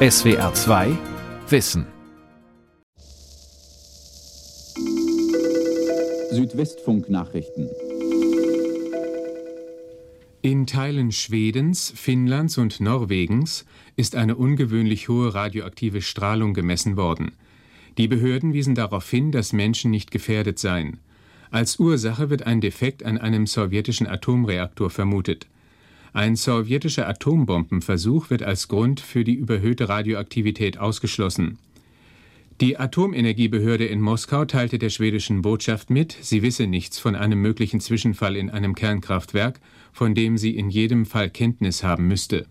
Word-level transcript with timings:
SWR 0.00 0.54
2 0.54 0.96
Wissen 1.48 1.84
Südwestfunk 6.30 7.10
Nachrichten 7.10 7.68
in 10.40 10.68
Teilen 10.68 11.10
Schwedens, 11.10 11.92
Finnlands 11.96 12.58
und 12.58 12.78
Norwegens 12.78 13.64
ist 13.96 14.14
eine 14.14 14.36
ungewöhnlich 14.36 15.08
hohe 15.08 15.34
radioaktive 15.34 16.00
Strahlung 16.00 16.54
gemessen 16.54 16.96
worden. 16.96 17.32
Die 17.98 18.06
Behörden 18.06 18.52
wiesen 18.52 18.76
darauf 18.76 19.10
hin, 19.10 19.32
dass 19.32 19.52
Menschen 19.52 19.90
nicht 19.90 20.12
gefährdet 20.12 20.60
seien. 20.60 21.00
Als 21.50 21.80
Ursache 21.80 22.30
wird 22.30 22.44
ein 22.44 22.60
Defekt 22.60 23.04
an 23.04 23.18
einem 23.18 23.48
sowjetischen 23.48 24.06
Atomreaktor 24.06 24.90
vermutet. 24.90 25.48
Ein 26.18 26.34
sowjetischer 26.34 27.08
Atombombenversuch 27.08 28.28
wird 28.28 28.42
als 28.42 28.66
Grund 28.66 28.98
für 28.98 29.22
die 29.22 29.34
überhöhte 29.34 29.88
Radioaktivität 29.88 30.76
ausgeschlossen. 30.76 31.60
Die 32.60 32.76
Atomenergiebehörde 32.76 33.86
in 33.86 34.00
Moskau 34.00 34.44
teilte 34.44 34.80
der 34.80 34.90
schwedischen 34.90 35.42
Botschaft 35.42 35.90
mit, 35.90 36.16
sie 36.20 36.42
wisse 36.42 36.66
nichts 36.66 36.98
von 36.98 37.14
einem 37.14 37.40
möglichen 37.40 37.78
Zwischenfall 37.78 38.34
in 38.34 38.50
einem 38.50 38.74
Kernkraftwerk, 38.74 39.60
von 39.92 40.16
dem 40.16 40.38
sie 40.38 40.56
in 40.56 40.70
jedem 40.70 41.06
Fall 41.06 41.30
Kenntnis 41.30 41.84
haben 41.84 42.08
müsste 42.08 42.46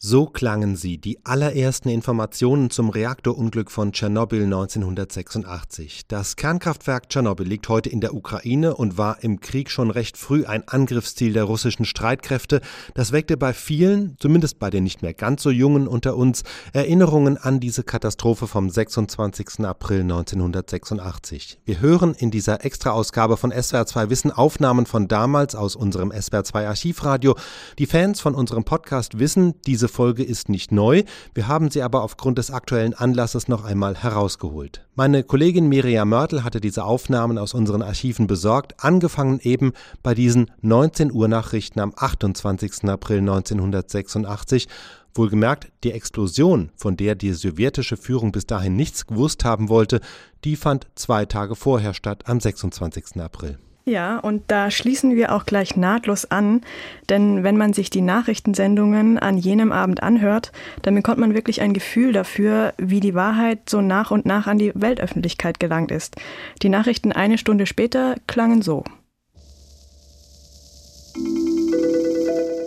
so 0.00 0.26
klangen 0.26 0.76
sie, 0.76 0.98
die 0.98 1.18
allerersten 1.24 1.88
Informationen 1.88 2.70
zum 2.70 2.88
Reaktorunglück 2.88 3.68
von 3.68 3.92
Tschernobyl 3.92 4.44
1986. 4.44 6.02
Das 6.06 6.36
Kernkraftwerk 6.36 7.08
Tschernobyl 7.08 7.48
liegt 7.48 7.68
heute 7.68 7.88
in 7.88 8.00
der 8.00 8.14
Ukraine 8.14 8.76
und 8.76 8.96
war 8.96 9.24
im 9.24 9.40
Krieg 9.40 9.72
schon 9.72 9.90
recht 9.90 10.16
früh 10.16 10.46
ein 10.46 10.66
Angriffsziel 10.68 11.32
der 11.32 11.42
russischen 11.42 11.84
Streitkräfte. 11.84 12.60
Das 12.94 13.10
weckte 13.10 13.36
bei 13.36 13.52
vielen, 13.52 14.14
zumindest 14.20 14.60
bei 14.60 14.70
den 14.70 14.84
nicht 14.84 15.02
mehr 15.02 15.14
ganz 15.14 15.42
so 15.42 15.50
jungen 15.50 15.88
unter 15.88 16.16
uns, 16.16 16.44
Erinnerungen 16.72 17.36
an 17.36 17.58
diese 17.58 17.82
Katastrophe 17.82 18.46
vom 18.46 18.70
26. 18.70 19.64
April 19.64 20.02
1986. 20.02 21.58
Wir 21.64 21.80
hören 21.80 22.14
in 22.14 22.30
dieser 22.30 22.64
Extraausgabe 22.64 23.36
von 23.36 23.52
SWR2 23.52 24.10
Wissen 24.10 24.30
Aufnahmen 24.30 24.86
von 24.86 25.08
damals 25.08 25.56
aus 25.56 25.74
unserem 25.74 26.12
SWR2 26.12 26.68
Archivradio. 26.68 27.36
Die 27.80 27.86
Fans 27.86 28.20
von 28.20 28.36
unserem 28.36 28.62
Podcast 28.62 29.18
wissen, 29.18 29.54
diese 29.66 29.87
diese 29.88 29.94
Folge 29.94 30.22
ist 30.22 30.50
nicht 30.50 30.70
neu, 30.70 31.02
wir 31.32 31.48
haben 31.48 31.70
sie 31.70 31.82
aber 31.82 32.02
aufgrund 32.02 32.36
des 32.36 32.50
aktuellen 32.50 32.92
Anlasses 32.92 33.48
noch 33.48 33.64
einmal 33.64 33.96
herausgeholt. 33.96 34.84
Meine 34.94 35.22
Kollegin 35.24 35.66
Miriam 35.68 36.10
Mörtel 36.10 36.44
hatte 36.44 36.60
diese 36.60 36.84
Aufnahmen 36.84 37.38
aus 37.38 37.54
unseren 37.54 37.80
Archiven 37.80 38.26
besorgt, 38.26 38.84
angefangen 38.84 39.40
eben 39.42 39.72
bei 40.02 40.14
diesen 40.14 40.50
19 40.60 41.10
Uhr 41.10 41.26
Nachrichten 41.26 41.80
am 41.80 41.94
28. 41.96 42.84
April 42.84 43.20
1986 43.20 44.68
Wohlgemerkt, 45.14 45.68
die 45.84 45.92
Explosion, 45.92 46.70
von 46.76 46.98
der 46.98 47.14
die 47.14 47.32
sowjetische 47.32 47.96
Führung 47.96 48.30
bis 48.30 48.46
dahin 48.46 48.76
nichts 48.76 49.06
gewusst 49.06 49.44
haben 49.44 49.70
wollte, 49.70 50.00
die 50.44 50.54
fand 50.54 50.86
zwei 50.96 51.24
Tage 51.24 51.56
vorher 51.56 51.94
statt, 51.94 52.24
am 52.26 52.40
26. 52.40 53.20
April. 53.20 53.58
Ja, 53.88 54.18
und 54.18 54.42
da 54.48 54.70
schließen 54.70 55.16
wir 55.16 55.34
auch 55.34 55.46
gleich 55.46 55.74
nahtlos 55.74 56.26
an, 56.26 56.60
denn 57.08 57.42
wenn 57.42 57.56
man 57.56 57.72
sich 57.72 57.88
die 57.88 58.02
Nachrichtensendungen 58.02 59.18
an 59.18 59.38
jenem 59.38 59.72
Abend 59.72 60.02
anhört, 60.02 60.52
dann 60.82 60.94
bekommt 60.94 61.16
man 61.16 61.32
wirklich 61.32 61.62
ein 61.62 61.72
Gefühl 61.72 62.12
dafür, 62.12 62.74
wie 62.76 63.00
die 63.00 63.14
Wahrheit 63.14 63.70
so 63.70 63.80
nach 63.80 64.10
und 64.10 64.26
nach 64.26 64.46
an 64.46 64.58
die 64.58 64.72
Weltöffentlichkeit 64.74 65.58
gelangt 65.58 65.90
ist. 65.90 66.16
Die 66.62 66.68
Nachrichten 66.68 67.12
eine 67.12 67.38
Stunde 67.38 67.64
später 67.64 68.16
klangen 68.26 68.60
so. 68.60 68.84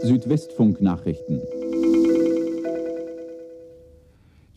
Südwestfunk 0.01 0.81
Nachrichten 0.81 1.39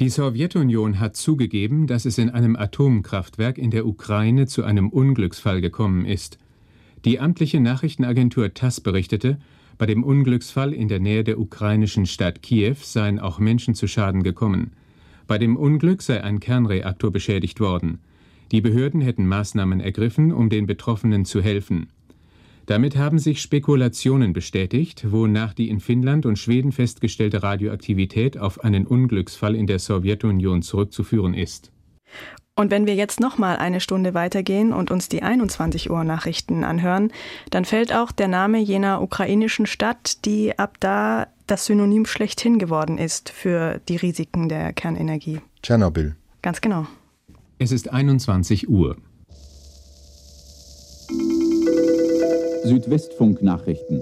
die 0.00 0.08
Sowjetunion 0.08 0.98
hat 0.98 1.14
zugegeben, 1.14 1.86
dass 1.86 2.04
es 2.04 2.18
in 2.18 2.28
einem 2.28 2.56
Atomkraftwerk 2.56 3.58
in 3.58 3.70
der 3.70 3.86
Ukraine 3.86 4.48
zu 4.48 4.64
einem 4.64 4.88
Unglücksfall 4.88 5.60
gekommen 5.60 6.04
ist. 6.04 6.36
Die 7.04 7.20
amtliche 7.20 7.60
Nachrichtenagentur 7.60 8.54
TASS 8.54 8.80
berichtete, 8.80 9.38
bei 9.76 9.86
dem 9.86 10.04
Unglücksfall 10.04 10.72
in 10.72 10.88
der 10.88 11.00
Nähe 11.00 11.22
der 11.22 11.38
ukrainischen 11.38 12.06
Stadt 12.06 12.42
Kiew 12.42 12.76
seien 12.80 13.18
auch 13.18 13.38
Menschen 13.38 13.74
zu 13.74 13.86
Schaden 13.86 14.22
gekommen. 14.22 14.72
Bei 15.26 15.36
dem 15.36 15.56
Unglück 15.56 16.00
sei 16.00 16.22
ein 16.22 16.40
Kernreaktor 16.40 17.10
beschädigt 17.10 17.60
worden. 17.60 17.98
Die 18.52 18.60
Behörden 18.60 19.00
hätten 19.00 19.26
Maßnahmen 19.26 19.80
ergriffen, 19.80 20.32
um 20.32 20.48
den 20.48 20.66
Betroffenen 20.66 21.24
zu 21.24 21.42
helfen. 21.42 21.88
Damit 22.66 22.96
haben 22.96 23.18
sich 23.18 23.42
Spekulationen 23.42 24.32
bestätigt, 24.32 25.10
wonach 25.10 25.52
die 25.52 25.68
in 25.68 25.80
Finnland 25.80 26.24
und 26.24 26.38
Schweden 26.38 26.72
festgestellte 26.72 27.42
Radioaktivität 27.42 28.38
auf 28.38 28.64
einen 28.64 28.86
Unglücksfall 28.86 29.54
in 29.54 29.66
der 29.66 29.78
Sowjetunion 29.78 30.62
zurückzuführen 30.62 31.34
ist. 31.34 31.70
Und 32.56 32.70
wenn 32.70 32.86
wir 32.86 32.94
jetzt 32.94 33.18
nochmal 33.18 33.56
eine 33.56 33.80
Stunde 33.80 34.14
weitergehen 34.14 34.72
und 34.72 34.92
uns 34.92 35.08
die 35.08 35.24
21 35.24 35.90
Uhr 35.90 36.04
Nachrichten 36.04 36.62
anhören, 36.62 37.10
dann 37.50 37.64
fällt 37.64 37.92
auch 37.92 38.12
der 38.12 38.28
Name 38.28 38.58
jener 38.58 39.02
ukrainischen 39.02 39.66
Stadt, 39.66 40.24
die 40.24 40.56
ab 40.56 40.76
da 40.78 41.26
das 41.48 41.66
Synonym 41.66 42.06
schlechthin 42.06 42.60
geworden 42.60 42.96
ist 42.96 43.30
für 43.30 43.80
die 43.88 43.96
Risiken 43.96 44.48
der 44.48 44.72
Kernenergie. 44.72 45.40
Tschernobyl. 45.62 46.14
Ganz 46.42 46.60
genau. 46.60 46.86
Es 47.58 47.72
ist 47.72 47.92
21 47.92 48.68
Uhr. 48.68 48.96
Südwestfunk 52.62 53.42
Nachrichten. 53.42 54.00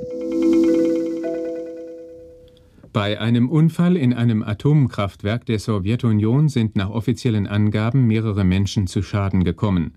Bei 2.92 3.18
einem 3.18 3.48
Unfall 3.48 3.96
in 3.96 4.12
einem 4.12 4.42
Atomkraftwerk 4.42 5.46
der 5.46 5.58
Sowjetunion 5.58 6.50
sind 6.50 6.76
nach 6.76 6.90
offiziellen 6.90 7.46
Angaben 7.46 8.06
mehrere 8.06 8.44
Menschen 8.44 8.86
zu 8.86 9.02
Schaden 9.02 9.44
gekommen. 9.44 9.92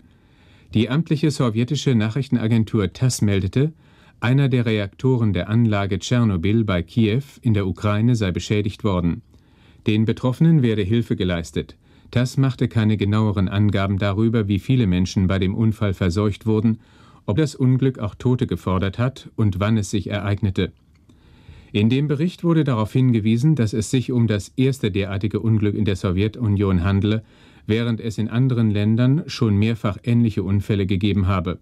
Die 0.72 0.88
amtliche 0.88 1.30
sowjetische 1.30 1.94
Nachrichtenagentur 1.94 2.94
TASS 2.94 3.20
meldete, 3.20 3.74
einer 4.20 4.48
der 4.48 4.64
Reaktoren 4.64 5.34
der 5.34 5.50
Anlage 5.50 5.98
Tschernobyl 5.98 6.64
bei 6.64 6.82
Kiew 6.82 7.22
in 7.42 7.52
der 7.52 7.66
Ukraine 7.66 8.16
sei 8.16 8.32
beschädigt 8.32 8.82
worden. 8.82 9.20
Den 9.86 10.06
Betroffenen 10.06 10.62
werde 10.62 10.82
Hilfe 10.82 11.16
geleistet. 11.16 11.76
TASS 12.12 12.38
machte 12.38 12.66
keine 12.66 12.96
genaueren 12.96 13.50
Angaben 13.50 13.98
darüber, 13.98 14.48
wie 14.48 14.58
viele 14.58 14.86
Menschen 14.86 15.26
bei 15.26 15.38
dem 15.38 15.54
Unfall 15.54 15.92
verseucht 15.92 16.46
wurden, 16.46 16.78
ob 17.26 17.36
das 17.36 17.56
Unglück 17.56 17.98
auch 17.98 18.14
Tote 18.14 18.46
gefordert 18.46 18.98
hat 18.98 19.28
und 19.36 19.60
wann 19.60 19.76
es 19.76 19.90
sich 19.90 20.08
ereignete. 20.08 20.72
In 21.76 21.90
dem 21.90 22.08
Bericht 22.08 22.42
wurde 22.42 22.64
darauf 22.64 22.94
hingewiesen, 22.94 23.54
dass 23.54 23.74
es 23.74 23.90
sich 23.90 24.10
um 24.10 24.26
das 24.26 24.50
erste 24.56 24.90
derartige 24.90 25.40
Unglück 25.40 25.74
in 25.74 25.84
der 25.84 25.96
Sowjetunion 25.96 26.82
handle, 26.82 27.22
während 27.66 28.00
es 28.00 28.16
in 28.16 28.30
anderen 28.30 28.70
Ländern 28.70 29.24
schon 29.26 29.58
mehrfach 29.58 29.98
ähnliche 30.02 30.42
Unfälle 30.42 30.86
gegeben 30.86 31.26
habe. 31.26 31.58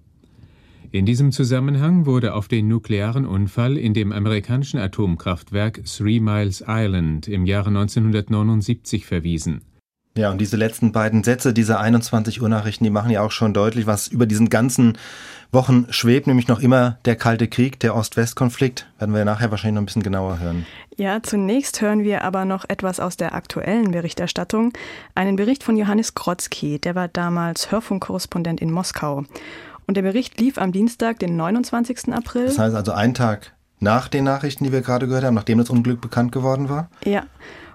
In 0.92 1.04
diesem 1.04 1.32
Zusammenhang 1.32 2.06
wurde 2.06 2.34
auf 2.34 2.46
den 2.46 2.68
nuklearen 2.68 3.26
Unfall 3.26 3.76
in 3.76 3.92
dem 3.92 4.12
amerikanischen 4.12 4.78
Atomkraftwerk 4.78 5.82
Three 5.84 6.20
Miles 6.20 6.62
Island 6.64 7.26
im 7.26 7.44
Jahre 7.44 7.70
1979 7.70 9.06
verwiesen. 9.06 9.62
Ja, 10.16 10.30
und 10.30 10.40
diese 10.40 10.56
letzten 10.56 10.92
beiden 10.92 11.24
Sätze 11.24 11.52
dieser 11.52 11.80
21 11.80 12.40
Uhr 12.40 12.48
Nachrichten, 12.48 12.84
die 12.84 12.90
machen 12.90 13.10
ja 13.10 13.20
auch 13.22 13.32
schon 13.32 13.52
deutlich, 13.52 13.86
was 13.88 14.06
über 14.06 14.26
diesen 14.26 14.48
ganzen 14.48 14.96
Wochen 15.50 15.86
schwebt, 15.90 16.28
nämlich 16.28 16.46
noch 16.46 16.60
immer 16.60 16.98
der 17.04 17.16
Kalte 17.16 17.48
Krieg, 17.48 17.80
der 17.80 17.96
Ost-West-Konflikt. 17.96 18.86
Werden 18.98 19.12
wir 19.12 19.24
nachher 19.24 19.50
wahrscheinlich 19.50 19.74
noch 19.74 19.82
ein 19.82 19.86
bisschen 19.86 20.04
genauer 20.04 20.38
hören. 20.38 20.66
Ja, 20.96 21.20
zunächst 21.20 21.80
hören 21.80 22.04
wir 22.04 22.22
aber 22.22 22.44
noch 22.44 22.64
etwas 22.68 23.00
aus 23.00 23.16
der 23.16 23.34
aktuellen 23.34 23.90
Berichterstattung. 23.90 24.72
Einen 25.16 25.34
Bericht 25.34 25.64
von 25.64 25.76
Johannes 25.76 26.14
Krotzki, 26.14 26.78
der 26.78 26.94
war 26.94 27.08
damals 27.08 27.72
Hörfunkkorrespondent 27.72 28.60
in 28.60 28.70
Moskau. 28.70 29.24
Und 29.88 29.96
der 29.96 30.02
Bericht 30.02 30.40
lief 30.40 30.58
am 30.58 30.70
Dienstag, 30.70 31.18
den 31.18 31.34
29. 31.34 32.12
April. 32.12 32.46
Das 32.46 32.58
heißt 32.60 32.76
also 32.76 32.92
einen 32.92 33.14
Tag 33.14 33.52
nach 33.80 34.06
den 34.06 34.22
Nachrichten, 34.22 34.62
die 34.62 34.70
wir 34.70 34.80
gerade 34.80 35.08
gehört 35.08 35.24
haben, 35.24 35.34
nachdem 35.34 35.58
das 35.58 35.70
Unglück 35.70 36.00
bekannt 36.00 36.30
geworden 36.30 36.68
war? 36.68 36.88
Ja. 37.04 37.24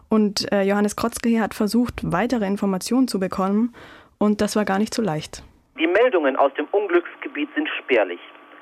Und 0.09 0.51
äh, 0.51 0.63
Johannes 0.63 0.95
Krotzke 0.95 1.39
hat 1.39 1.53
versucht, 1.53 2.01
weitere 2.03 2.45
Informationen 2.45 3.07
zu 3.07 3.19
bekommen. 3.19 3.73
Und 4.17 4.41
das 4.41 4.55
war 4.55 4.65
gar 4.65 4.79
nicht 4.79 4.93
so 4.93 5.01
leicht. 5.01 5.43
Die 5.79 5.87
Meldungen 5.87 6.35
aus 6.35 6.53
dem 6.55 6.65
Unglücksgebiet 6.71 7.49
sind 7.55 7.69
spärlich. 7.77 8.19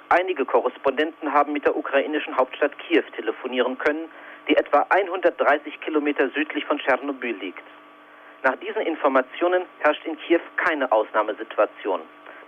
Einige 0.10 0.46
Korrespondenten 0.46 1.34
haben 1.34 1.54
mit 1.54 1.66
der 1.66 1.76
ukrainischen 1.76 2.38
Hauptstadt 2.38 2.72
Kiew 2.80 3.04
telefonieren 3.16 3.78
können, 3.78 4.08
die 4.48 4.56
etwa 4.56 4.86
130 4.90 5.82
Kilometer 5.82 6.30
südlich 6.30 6.66
von 6.66 6.78
Tschernobyl 6.80 7.36
liegt. 7.38 7.64
Nach 8.44 8.56
diesen 8.58 8.82
Informationen 8.82 9.64
herrscht 9.80 10.06
in 10.06 10.18
Kiew 10.20 10.40
keine 10.58 10.92
Ausnahmesituation. 10.92 12.02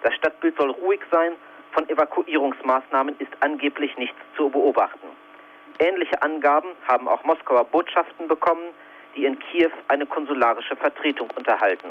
Das 0.03 0.13
Stadtbild 0.15 0.56
soll 0.57 0.69
ruhig 0.69 1.01
sein, 1.12 1.33
von 1.71 1.88
Evakuierungsmaßnahmen 1.89 3.15
ist 3.19 3.31
angeblich 3.41 3.97
nichts 3.97 4.18
zu 4.38 4.50
beobachten. 4.50 5.07
Ähnliche 5.79 6.21
Angaben 6.21 6.69
haben 6.88 7.07
auch 7.07 7.23
Moskauer 7.23 7.65
Botschaften 7.65 8.27
bekommen, 8.27 8.73
die 9.15 9.25
in 9.25 9.38
Kiew 9.39 9.71
eine 9.88 10.06
konsularische 10.06 10.75
Vertretung 10.75 11.29
unterhalten. 11.35 11.89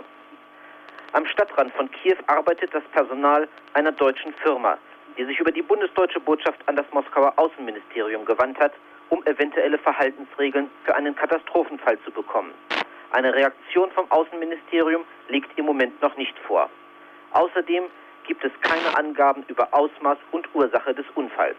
Am 1.12 1.26
Stadtrand 1.26 1.72
von 1.74 1.90
Kiew 1.90 2.16
arbeitet 2.26 2.74
das 2.74 2.84
Personal 2.92 3.48
einer 3.74 3.92
deutschen 3.92 4.32
Firma, 4.34 4.78
die 5.16 5.24
sich 5.24 5.40
über 5.40 5.50
die 5.50 5.62
bundesdeutsche 5.62 6.20
Botschaft 6.20 6.60
an 6.66 6.76
das 6.76 6.86
Moskauer 6.92 7.32
Außenministerium 7.36 8.24
gewandt 8.24 8.58
hat, 8.60 8.72
um 9.08 9.24
eventuelle 9.26 9.78
Verhaltensregeln 9.78 10.70
für 10.84 10.94
einen 10.94 11.16
Katastrophenfall 11.16 11.98
zu 12.04 12.10
bekommen. 12.10 12.52
Eine 13.10 13.34
Reaktion 13.34 13.90
vom 13.92 14.10
Außenministerium 14.10 15.04
liegt 15.28 15.58
im 15.58 15.64
Moment 15.64 16.00
noch 16.02 16.16
nicht 16.16 16.38
vor. 16.40 16.68
Außerdem 17.32 17.84
gibt 18.26 18.44
es 18.44 18.52
keine 18.60 18.96
Angaben 18.96 19.44
über 19.48 19.68
Ausmaß 19.72 20.18
und 20.32 20.46
Ursache 20.54 20.94
des 20.94 21.06
Unfalls. 21.14 21.56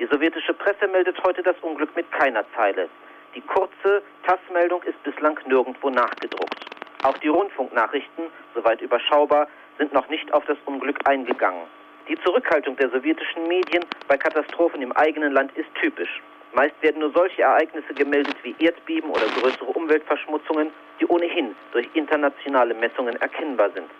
Die 0.00 0.06
sowjetische 0.06 0.52
Presse 0.52 0.88
meldet 0.88 1.22
heute 1.24 1.42
das 1.42 1.56
Unglück 1.62 1.94
mit 1.94 2.10
keiner 2.10 2.44
Zeile. 2.54 2.88
Die 3.36 3.42
kurze 3.42 4.02
TASS-Meldung 4.26 4.82
ist 4.84 5.00
bislang 5.02 5.38
nirgendwo 5.46 5.90
nachgedruckt. 5.90 6.56
Auch 7.02 7.18
die 7.18 7.28
Rundfunknachrichten, 7.28 8.28
soweit 8.54 8.80
überschaubar, 8.80 9.46
sind 9.76 9.92
noch 9.92 10.08
nicht 10.08 10.32
auf 10.32 10.46
das 10.46 10.56
Unglück 10.64 10.98
eingegangen. 11.06 11.64
Die 12.08 12.18
Zurückhaltung 12.22 12.76
der 12.76 12.88
sowjetischen 12.88 13.46
Medien 13.46 13.84
bei 14.08 14.16
Katastrophen 14.16 14.80
im 14.80 14.90
eigenen 14.92 15.34
Land 15.34 15.54
ist 15.54 15.68
typisch. 15.74 16.22
Meist 16.54 16.80
werden 16.80 17.00
nur 17.00 17.12
solche 17.12 17.42
Ereignisse 17.42 17.92
gemeldet 17.92 18.36
wie 18.42 18.56
Erdbeben 18.58 19.10
oder 19.10 19.26
größere 19.26 19.70
Umweltverschmutzungen, 19.74 20.70
die 20.98 21.06
ohnehin 21.06 21.54
durch 21.72 21.90
internationale 21.92 22.72
Messungen 22.72 23.16
erkennbar 23.16 23.68
sind. 23.74 23.90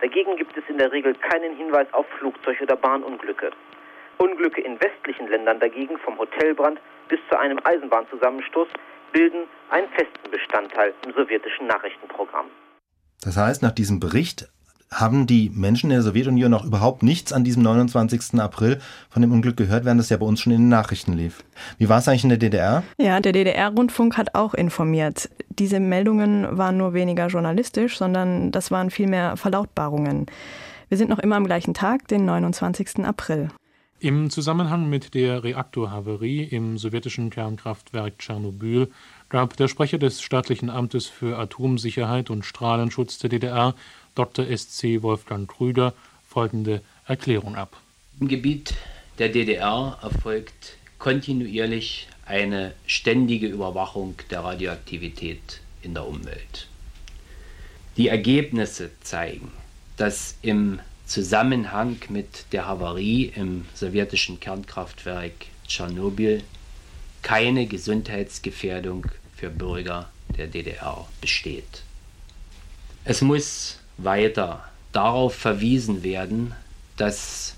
Dagegen 0.00 0.36
gibt 0.36 0.56
es 0.56 0.64
in 0.68 0.78
der 0.78 0.90
Regel 0.90 1.14
keinen 1.16 1.54
Hinweis 1.54 1.92
auf 1.92 2.06
Flugzeug- 2.18 2.62
oder 2.62 2.76
Bahnunglücke. 2.76 3.50
Unglücke 4.20 4.60
in 4.60 4.78
westlichen 4.80 5.28
Ländern 5.28 5.60
dagegen, 5.60 5.96
vom 6.04 6.18
Hotelbrand 6.18 6.78
bis 7.08 7.18
zu 7.30 7.38
einem 7.38 7.58
Eisenbahnzusammenstoß, 7.64 8.68
bilden 9.12 9.44
einen 9.70 9.88
festen 9.88 10.30
Bestandteil 10.30 10.92
im 11.06 11.12
sowjetischen 11.14 11.66
Nachrichtenprogramm. 11.66 12.46
Das 13.22 13.36
heißt, 13.36 13.62
nach 13.62 13.72
diesem 13.72 13.98
Bericht 13.98 14.48
haben 14.92 15.26
die 15.26 15.50
Menschen 15.54 15.90
in 15.90 15.96
der 15.96 16.02
Sowjetunion 16.02 16.50
noch 16.50 16.64
überhaupt 16.64 17.02
nichts 17.02 17.32
an 17.32 17.44
diesem 17.44 17.62
29. 17.62 18.40
April 18.40 18.80
von 19.08 19.22
dem 19.22 19.32
Unglück 19.32 19.56
gehört, 19.56 19.84
während 19.84 20.00
es 20.00 20.10
ja 20.10 20.16
bei 20.16 20.26
uns 20.26 20.40
schon 20.40 20.52
in 20.52 20.62
den 20.62 20.68
Nachrichten 20.68 21.12
lief. 21.12 21.44
Wie 21.78 21.88
war 21.88 21.98
es 21.98 22.08
eigentlich 22.08 22.24
in 22.24 22.30
der 22.30 22.38
DDR? 22.38 22.82
Ja, 22.98 23.20
der 23.20 23.32
DDR-Rundfunk 23.32 24.18
hat 24.18 24.34
auch 24.34 24.52
informiert. 24.52 25.30
Diese 25.48 25.80
Meldungen 25.80 26.58
waren 26.58 26.76
nur 26.76 26.92
weniger 26.92 27.28
journalistisch, 27.28 27.96
sondern 27.96 28.50
das 28.50 28.70
waren 28.70 28.90
vielmehr 28.90 29.36
Verlautbarungen. 29.36 30.26
Wir 30.88 30.98
sind 30.98 31.08
noch 31.08 31.20
immer 31.20 31.36
am 31.36 31.46
gleichen 31.46 31.72
Tag, 31.72 32.08
den 32.08 32.24
29. 32.24 33.04
April. 33.04 33.48
Im 34.02 34.30
Zusammenhang 34.30 34.88
mit 34.88 35.12
der 35.12 35.44
Reaktorhaverie 35.44 36.44
im 36.44 36.78
sowjetischen 36.78 37.28
Kernkraftwerk 37.28 38.18
Tschernobyl 38.18 38.90
gab 39.28 39.58
der 39.58 39.68
Sprecher 39.68 39.98
des 39.98 40.22
staatlichen 40.22 40.70
Amtes 40.70 41.04
für 41.04 41.38
Atomsicherheit 41.38 42.30
und 42.30 42.46
Strahlenschutz 42.46 43.18
der 43.18 43.28
DDR, 43.28 43.74
Dr. 44.14 44.46
SC 44.46 45.02
Wolfgang 45.02 45.50
Krüger, 45.50 45.92
folgende 46.26 46.80
Erklärung 47.06 47.56
ab. 47.56 47.76
Im 48.20 48.28
Gebiet 48.28 48.72
der 49.18 49.28
DDR 49.28 49.98
erfolgt 50.00 50.78
kontinuierlich 50.98 52.08
eine 52.24 52.72
ständige 52.86 53.48
Überwachung 53.48 54.14
der 54.30 54.40
Radioaktivität 54.40 55.60
in 55.82 55.92
der 55.92 56.08
Umwelt. 56.08 56.68
Die 57.98 58.08
Ergebnisse 58.08 58.92
zeigen, 59.02 59.52
dass 59.98 60.38
im 60.40 60.80
Zusammenhang 61.10 61.96
mit 62.08 62.44
der 62.52 62.68
Havarie 62.68 63.32
im 63.34 63.66
sowjetischen 63.74 64.38
Kernkraftwerk 64.38 65.32
Tschernobyl 65.66 66.44
keine 67.20 67.66
Gesundheitsgefährdung 67.66 69.06
für 69.34 69.50
Bürger 69.50 70.08
der 70.36 70.46
DDR 70.46 71.08
besteht. 71.20 71.82
Es 73.04 73.22
muss 73.22 73.80
weiter 73.96 74.70
darauf 74.92 75.34
verwiesen 75.34 76.04
werden, 76.04 76.54
dass 76.96 77.56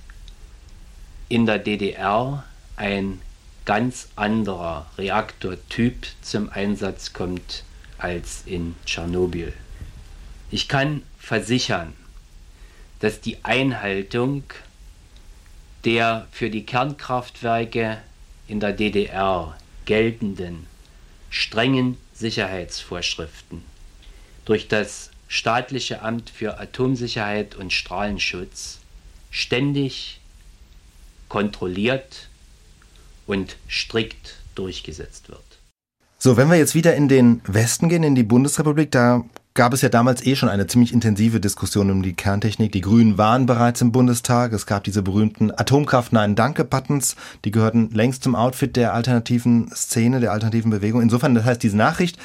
in 1.29 1.45
der 1.45 1.59
DDR 1.59 2.45
ein 2.77 3.21
ganz 3.67 4.09
anderer 4.17 4.91
Reaktortyp 4.97 6.07
zum 6.23 6.49
Einsatz 6.49 7.13
kommt 7.13 7.65
als 7.99 8.45
in 8.47 8.77
Tschernobyl. 8.87 9.53
Ich 10.51 10.69
kann 10.69 11.03
versichern, 11.19 11.93
dass 13.03 13.21
die 13.21 13.45
Einhaltung 13.45 14.45
der 15.85 16.29
für 16.31 16.51
die 16.51 16.65
Kernkraftwerke 16.65 17.99
in 18.47 18.61
der 18.61 18.73
DDR 18.73 19.59
geltenden 19.87 20.69
strengen 21.29 21.97
Sicherheitsvorschriften 22.15 23.65
durch 24.45 24.69
das 24.69 25.11
staatliche 25.27 26.03
Amt 26.03 26.31
für 26.31 26.61
Atomsicherheit 26.61 27.57
und 27.57 27.73
Strahlenschutz 27.73 28.79
ständig 29.33 30.21
kontrolliert 31.29 32.29
und 33.27 33.57
strikt 33.69 34.37
durchgesetzt 34.55 35.29
wird. 35.29 35.41
So, 36.19 36.37
wenn 36.37 36.49
wir 36.49 36.57
jetzt 36.57 36.77
wieder 36.77 36.95
in 36.95 37.09
den 37.09 37.41
Westen 37.47 37.89
gehen, 37.89 38.05
in 38.05 38.15
die 38.15 38.23
Bundesrepublik, 38.23 38.93
da 38.93 39.25
gab 39.55 39.73
es 39.75 39.83
ja 39.83 39.89
damals 39.89 40.25
eh 40.25 40.35
schon 40.35 40.49
eine 40.49 40.67
ziemlich 40.67 40.93
intensive 40.93 41.41
Diskussion 41.41 41.91
um 41.91 42.03
die 42.03 42.15
Kerntechnik. 42.15 42.73
Die 42.73 42.81
Grünen 42.81 43.19
waren 43.19 43.47
bereits 43.47 43.81
im 43.81 43.93
Bundestag. 43.93 44.53
Es 44.53 44.67
gab 44.67 44.85
diese 44.85 45.03
berühmten 45.03 45.51
Atomkraft 45.51 46.13
Nein 46.13 46.35
Danke 46.35 46.65
Buttons. 46.65 47.17
Die 47.45 47.51
gehörten 47.51 47.91
längst 47.91 48.23
zum 48.23 48.35
Outfit 48.35 48.77
der 48.77 48.95
alternativen 48.95 49.71
Szene, 49.75 50.21
der 50.21 50.33
alternativen 50.33 50.71
Bewegung. 50.71 51.03
Insofern, 51.03 51.35
das 51.35 51.45
heißt, 51.45 51.63
diese 51.63 51.77
Nachricht 51.77 52.19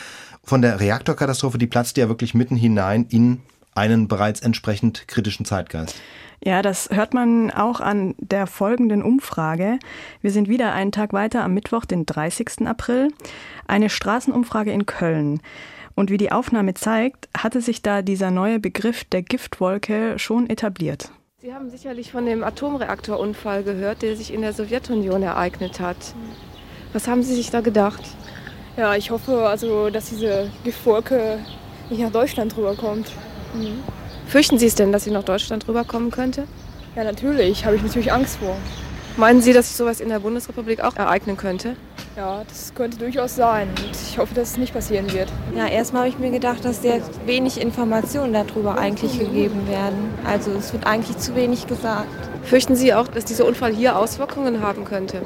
von 0.44 0.62
der 0.62 0.79
Reaktorkatastrophe, 0.79 1.57
die 1.57 1.68
platzte 1.68 2.01
ja 2.01 2.07
wirklich 2.07 2.33
mitten 2.33 2.56
hinein 2.56 3.06
in 3.09 3.41
einen 3.75 4.07
bereits 4.07 4.39
entsprechend 4.39 5.07
kritischen 5.07 5.45
Zeitgeist. 5.45 5.95
Ja, 6.44 6.62
das 6.62 6.89
hört 6.91 7.13
man 7.13 7.51
auch 7.51 7.81
an 7.81 8.15
der 8.19 8.47
folgenden 8.47 9.01
Umfrage. 9.01 9.79
Wir 10.21 10.31
sind 10.31 10.47
wieder 10.47 10.71
einen 10.71 10.91
Tag 10.91 11.12
weiter 11.12 11.44
am 11.44 11.53
Mittwoch, 11.53 11.85
den 11.85 12.06
30. 12.06 12.68
April. 12.68 13.09
Eine 13.68 13.89
Straßenumfrage 13.89 14.71
in 14.71 14.85
Köln. 14.85 15.41
Und 15.98 16.12
wie 16.12 16.18
die 16.18 16.32
Aufnahme 16.32 16.76
zeigt, 16.76 17.28
hatte 17.36 17.60
sich 17.60 17.82
da 17.82 18.04
dieser 18.04 18.30
neue 18.30 18.60
Begriff 18.60 19.04
der 19.04 19.24
Giftwolke 19.24 20.20
schon 20.20 20.48
etabliert. 20.48 21.10
Sie 21.42 21.52
haben 21.52 21.72
sicherlich 21.72 22.12
von 22.12 22.28
dem 22.28 22.44
Atomreaktorunfall 22.44 23.64
gehört, 23.64 24.04
der 24.04 24.16
sich 24.16 24.32
in 24.32 24.42
der 24.42 24.54
Sowjetunion 24.54 25.24
ereignet 25.24 25.80
hat. 25.80 25.98
Was 26.94 27.08
haben 27.08 27.24
Sie 27.24 27.34
sich 27.34 27.50
da 27.50 27.62
gedacht? 27.62 28.04
Ja, 28.78 28.94
ich 28.94 29.10
hoffe 29.10 29.48
also, 29.48 29.90
dass 29.90 30.10
diese 30.10 30.52
Giftwolke 30.64 31.40
nicht 31.90 32.02
nach 32.02 32.12
Deutschland 32.12 32.56
rüberkommt. 32.56 33.12
Mhm. 33.56 33.84
Fürchten 34.28 34.60
Sie 34.60 34.68
es 34.68 34.76
denn, 34.76 34.92
dass 34.92 35.06
sie 35.06 35.12
nach 35.12 35.24
Deutschland 35.24 35.68
rüberkommen 35.68 36.12
könnte? 36.12 36.44
Ja, 36.96 37.06
natürlich, 37.06 37.66
habe 37.66 37.76
ich 37.76 37.82
natürlich 37.82 38.12
Angst 38.12 38.38
vor. 38.38 38.56
Meinen 39.18 39.42
Sie, 39.42 39.52
dass 39.52 39.68
sich 39.69 39.75
sowas 39.75 40.00
in 40.00 40.10
der 40.10 40.19
Bundesrepublik 40.19 40.84
auch 40.84 40.96
ereignen 40.96 41.38
könnte? 41.38 41.75
Ja, 42.16 42.44
das 42.48 42.72
könnte 42.75 43.00
durchaus 43.00 43.36
sein. 43.36 43.68
Und 43.69 43.90
ich 43.92 44.19
hoffe, 44.19 44.36
dass 44.36 44.52
es 44.52 44.58
nicht 44.58 44.74
passieren 44.74 45.12
wird. 45.12 45.28
Ja, 45.56 45.66
erstmal 45.66 46.04
habe 46.04 46.10
ich 46.10 46.19
mir 46.19 46.30
gedacht, 46.30 46.64
dass 46.64 46.84
sehr 46.84 47.01
wenig 47.25 47.60
Informationen 47.60 48.32
darüber 48.32 48.77
eigentlich 48.77 49.18
gegeben 49.18 49.68
werden. 49.68 50.13
Also 50.24 50.51
es 50.51 50.72
wird 50.72 50.86
eigentlich 50.86 51.18
zu 51.18 51.36
wenig 51.36 51.65
gesagt. 51.65 52.08
Fürchten 52.44 52.75
Sie 52.75 52.94
auch, 52.94 53.08
dass 53.08 53.25
dieser 53.25 53.46
Unfall 53.48 53.74
hier 53.74 53.98
Auswirkungen 53.98 54.62
haben 54.62 54.86
könnte? 54.86 55.24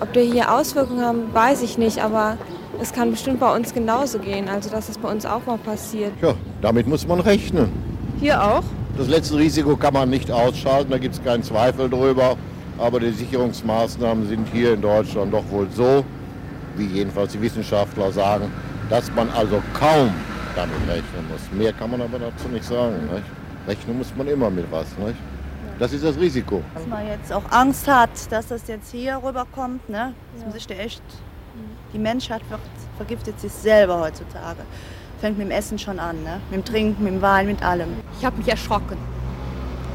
Ob 0.00 0.12
der 0.12 0.24
hier 0.24 0.52
Auswirkungen 0.52 1.02
haben, 1.02 1.32
weiß 1.32 1.62
ich 1.62 1.78
nicht, 1.78 2.02
aber 2.02 2.36
es 2.78 2.92
kann 2.92 3.10
bestimmt 3.10 3.40
bei 3.40 3.56
uns 3.56 3.72
genauso 3.72 4.18
gehen, 4.18 4.50
also 4.50 4.68
dass 4.68 4.90
es 4.90 4.98
bei 4.98 5.10
uns 5.10 5.24
auch 5.24 5.46
mal 5.46 5.56
passiert. 5.56 6.12
Ja, 6.20 6.34
damit 6.60 6.86
muss 6.86 7.06
man 7.06 7.20
rechnen. 7.20 7.72
Hier 8.20 8.42
auch? 8.42 8.64
Das 8.96 9.08
letzte 9.08 9.36
Risiko 9.36 9.76
kann 9.76 9.92
man 9.92 10.08
nicht 10.08 10.30
ausschalten, 10.30 10.92
da 10.92 10.98
gibt 10.98 11.16
es 11.16 11.24
keinen 11.24 11.42
Zweifel 11.42 11.90
drüber. 11.90 12.36
Aber 12.78 13.00
die 13.00 13.10
Sicherungsmaßnahmen 13.10 14.28
sind 14.28 14.48
hier 14.52 14.74
in 14.74 14.82
Deutschland 14.82 15.32
doch 15.32 15.48
wohl 15.50 15.68
so, 15.70 16.04
wie 16.76 16.86
jedenfalls 16.86 17.32
die 17.32 17.40
Wissenschaftler 17.40 18.12
sagen, 18.12 18.50
dass 18.90 19.10
man 19.12 19.30
also 19.30 19.62
kaum 19.78 20.12
damit 20.54 20.76
rechnen 20.88 21.28
muss. 21.30 21.40
Mehr 21.52 21.72
kann 21.72 21.90
man 21.90 22.02
aber 22.02 22.18
dazu 22.18 22.48
nicht 22.48 22.64
sagen. 22.64 22.94
Nicht? 23.12 23.24
Rechnen 23.66 23.98
muss 23.98 24.14
man 24.16 24.28
immer 24.28 24.50
mit 24.50 24.70
was. 24.70 24.86
Nicht? 24.98 25.18
Das 25.78 25.92
ist 25.92 26.04
das 26.04 26.16
Risiko. 26.16 26.62
Dass 26.74 26.86
man 26.86 27.06
jetzt 27.06 27.32
auch 27.32 27.50
Angst 27.50 27.88
hat, 27.88 28.10
dass 28.30 28.46
das 28.46 28.66
jetzt 28.68 28.92
hier 28.92 29.20
rüberkommt, 29.24 29.88
ne? 29.88 30.14
dass 30.34 30.44
man 30.44 30.52
sich 30.52 30.66
da 30.68 30.74
echt, 30.74 31.02
die 31.92 31.98
Menschheit 31.98 32.42
wird, 32.48 32.60
vergiftet 32.96 33.40
sich 33.40 33.52
selber 33.52 34.00
heutzutage. 34.00 34.60
Fängt 35.24 35.38
mit 35.38 35.46
dem 35.46 35.52
Essen 35.52 35.78
schon 35.78 35.98
an, 36.00 36.22
ne? 36.22 36.38
mit 36.50 36.58
dem 36.60 36.64
Trinken, 36.66 37.02
mit 37.02 37.14
dem 37.14 37.22
Wein, 37.22 37.46
mit 37.46 37.62
allem. 37.62 37.88
Ich 38.18 38.26
habe 38.26 38.36
mich 38.36 38.46
erschrocken, 38.46 38.98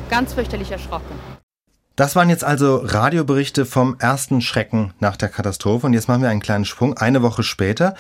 ganz 0.10 0.34
fürchterlich 0.34 0.72
erschrocken. 0.72 1.20
Das 1.96 2.16
waren 2.16 2.32
jetzt 2.32 2.44
also 2.44 2.78
Radioberichte 2.78 3.68
vom 3.68 3.96
ersten 4.00 4.42
Schrecken 4.42 4.96
nach 5.00 5.18
der 5.18 5.30
Katastrophe. 5.30 5.86
Und 5.86 5.94
jetzt 5.94 6.08
machen 6.08 6.24
wir 6.24 6.30
einen 6.30 6.42
kleinen 6.42 6.66
Sprung, 6.66 6.98
eine 6.98 7.22
Woche 7.22 7.44
später. 7.44 7.94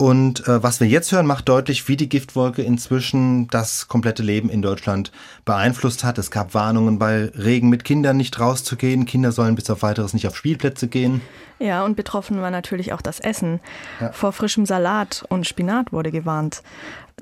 Und 0.00 0.48
äh, 0.48 0.62
was 0.62 0.80
wir 0.80 0.86
jetzt 0.86 1.12
hören, 1.12 1.26
macht 1.26 1.46
deutlich, 1.50 1.86
wie 1.86 1.94
die 1.94 2.08
Giftwolke 2.08 2.62
inzwischen 2.62 3.48
das 3.48 3.86
komplette 3.86 4.22
Leben 4.22 4.48
in 4.48 4.62
Deutschland 4.62 5.12
beeinflusst 5.44 6.04
hat. 6.04 6.16
Es 6.16 6.30
gab 6.30 6.54
Warnungen 6.54 6.98
bei 6.98 7.26
Regen 7.36 7.68
mit 7.68 7.84
Kindern 7.84 8.16
nicht 8.16 8.40
rauszugehen. 8.40 9.04
Kinder 9.04 9.30
sollen 9.30 9.56
bis 9.56 9.68
auf 9.68 9.82
weiteres 9.82 10.14
nicht 10.14 10.26
auf 10.26 10.34
Spielplätze 10.34 10.88
gehen. 10.88 11.20
Ja, 11.58 11.84
und 11.84 11.96
betroffen 11.96 12.40
war 12.40 12.50
natürlich 12.50 12.94
auch 12.94 13.02
das 13.02 13.20
Essen. 13.20 13.60
Ja. 14.00 14.10
Vor 14.12 14.32
frischem 14.32 14.64
Salat 14.64 15.22
und 15.28 15.46
Spinat 15.46 15.92
wurde 15.92 16.10
gewarnt. 16.10 16.62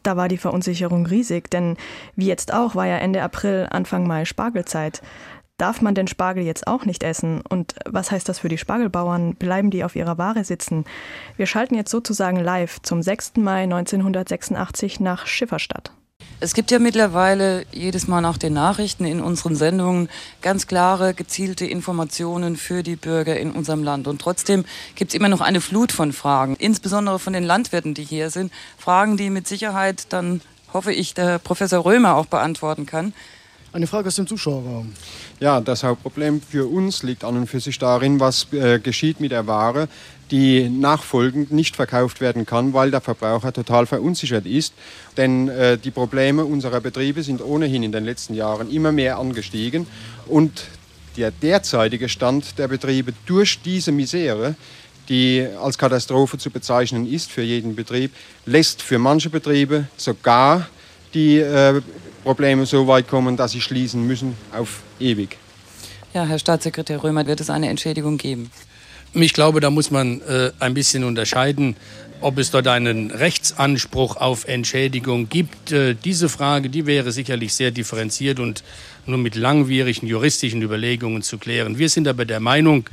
Da 0.05 0.17
war 0.17 0.29
die 0.29 0.39
Verunsicherung 0.39 1.05
riesig, 1.05 1.51
denn 1.51 1.77
wie 2.15 2.27
jetzt 2.27 2.55
auch 2.55 2.77
war 2.77 2.87
ja 2.87 2.99
Ende 2.99 3.25
April, 3.25 3.67
Anfang 3.69 4.07
Mai 4.07 4.25
Spargelzeit. 4.25 5.03
Darf 5.59 5.81
man 5.81 5.97
den 5.97 6.07
Spargel 6.07 6.45
jetzt 6.45 6.69
auch 6.69 6.85
nicht 6.85 7.03
essen? 7.03 7.41
Und 7.41 7.75
was 7.85 8.13
heißt 8.13 8.29
das 8.29 8.39
für 8.39 8.49
die 8.49 8.59
Spargelbauern? 8.59 9.35
Bleiben 9.35 9.71
die 9.71 9.83
auf 9.83 9.97
ihrer 9.97 10.17
Ware 10.17 10.45
sitzen? 10.45 10.85
Wir 11.37 11.47
schalten 11.47 11.75
jetzt 11.75 11.91
sozusagen 11.91 12.39
live 12.39 12.81
zum 12.83 13.03
6. 13.03 13.33
Mai 13.39 13.65
1986 13.65 15.01
nach 15.01 15.27
Schifferstadt. 15.27 15.91
Es 16.39 16.55
gibt 16.55 16.71
ja 16.71 16.79
mittlerweile 16.79 17.67
jedes 17.73 18.07
Mal 18.07 18.21
nach 18.21 18.39
den 18.39 18.53
Nachrichten 18.53 19.05
in 19.05 19.21
unseren 19.21 19.57
Sendungen 19.57 20.09
ganz 20.43 20.69
klare, 20.69 21.13
gezielte 21.13 21.67
Informationen 21.67 22.57
für 22.57 22.85
die 22.85 22.95
Bürger 22.95 23.37
in 23.37 23.51
unserem 23.51 23.83
Land. 23.83 24.07
Und 24.07 24.21
trotzdem 24.21 24.65
gibt 24.95 25.11
es 25.11 25.17
immer 25.17 25.29
noch 25.29 25.41
eine 25.41 25.61
Flut 25.61 25.91
von 25.91 26.13
Fragen, 26.13 26.55
insbesondere 26.55 27.19
von 27.19 27.33
den 27.33 27.43
Landwirten, 27.43 27.95
die 27.95 28.05
hier 28.05 28.31
sind. 28.31 28.53
Fragen, 28.79 29.17
die 29.17 29.29
mit 29.29 29.49
Sicherheit 29.49 30.13
dann, 30.13 30.41
hoffe 30.73 30.93
ich, 30.93 31.15
der 31.15 31.41
Professor 31.41 31.85
Römer 31.85 32.15
auch 32.15 32.27
beantworten 32.27 32.87
kann. 32.87 33.13
Eine 33.71 33.87
Frage 33.87 34.09
aus 34.09 34.15
dem 34.15 34.27
Zuschauerraum. 34.27 34.95
Ja, 35.41 35.61
das 35.61 35.85
Hauptproblem 35.85 36.41
für 36.41 36.67
uns 36.67 37.03
liegt 37.03 37.23
an 37.23 37.37
und 37.37 37.47
für 37.49 37.61
sich 37.61 37.79
darin, 37.79 38.19
was 38.19 38.51
äh, 38.53 38.79
geschieht 38.79 39.21
mit 39.21 39.31
der 39.31 39.47
Ware, 39.47 39.89
die 40.31 40.71
nachfolgend 40.71 41.53
nicht 41.53 41.77
verkauft 41.77 42.23
werden 42.23 42.47
kann, 42.47 42.73
weil 42.73 42.91
der 42.91 43.03
Verbraucher 43.03 43.53
total 43.53 43.85
verunsichert 43.85 44.47
ist. 44.47 44.73
Denn 45.19 45.49
äh, 45.49 45.77
die 45.77 45.91
Probleme 45.91 46.47
unserer 46.47 46.81
Betriebe 46.81 47.23
sind 47.23 47.43
ohnehin 47.43 47.83
in 47.83 47.93
den 47.93 48.05
letzten 48.07 48.33
Jahren 48.33 48.71
immer 48.71 48.91
mehr 48.91 49.19
angestiegen 49.19 49.87
und 50.27 50.65
der 51.19 51.31
derzeitige 51.31 52.09
Stand 52.09 52.59
der 52.59 52.69
Betriebe 52.69 53.13
durch 53.27 53.61
diese 53.63 53.93
Misere 53.93 54.57
die 55.09 55.47
als 55.63 55.79
Katastrophe 55.79 56.37
zu 56.37 56.51
bezeichnen 56.51 57.11
ist 57.11 57.31
für 57.31 57.41
jeden 57.41 57.75
Betrieb, 57.75 58.13
lässt 58.45 58.83
für 58.83 58.99
manche 58.99 59.31
Betriebe 59.31 59.89
sogar 59.97 60.69
die 61.15 61.39
äh, 61.39 61.81
Probleme 62.29 62.67
so 62.67 62.87
weit 62.87 63.09
kommen, 63.09 63.39
dass 63.39 63.53
sie 63.53 63.63
schließen 63.63 64.07
müssen 64.07 64.37
auf 64.53 64.83
ewig. 65.01 65.39
Ja, 66.13 66.27
Herr 66.27 66.39
Staatssekretär 66.39 67.03
Römer, 67.03 67.27
wird 67.27 67.41
es 67.41 67.49
eine 67.49 67.71
Entschädigung 67.71 68.19
geben? 68.19 68.51
Ich 69.15 69.33
glaube, 69.33 69.61
da 69.61 69.71
muss 69.71 69.91
man 69.91 70.21
äh, 70.21 70.51
ein 70.61 70.75
bisschen 70.75 71.05
unterscheiden, 71.05 71.75
ob 72.21 72.37
es 72.37 72.51
dort 72.51 72.67
einen 72.67 73.11
Rechtsanspruch 73.11 74.17
auf 74.17 74.47
Entschädigung 74.47 75.31
gibt. 75.31 75.73
Äh, 75.73 75.95
diese 75.95 76.29
Frage, 76.29 76.69
die 76.69 76.85
wäre 76.85 77.13
sicherlich 77.13 77.55
sehr 77.55 77.71
differenziert 77.71 78.41
und 78.41 78.63
nur 79.07 79.17
mit 79.17 79.35
langwierigen 79.35 80.07
juristischen 80.07 80.61
Überlegungen 80.61 81.23
zu 81.23 81.39
klären. 81.39 81.79
Wir 81.79 81.89
sind 81.89 82.07
aber 82.07 82.27
der 82.27 82.41
Meinung, 82.41 82.85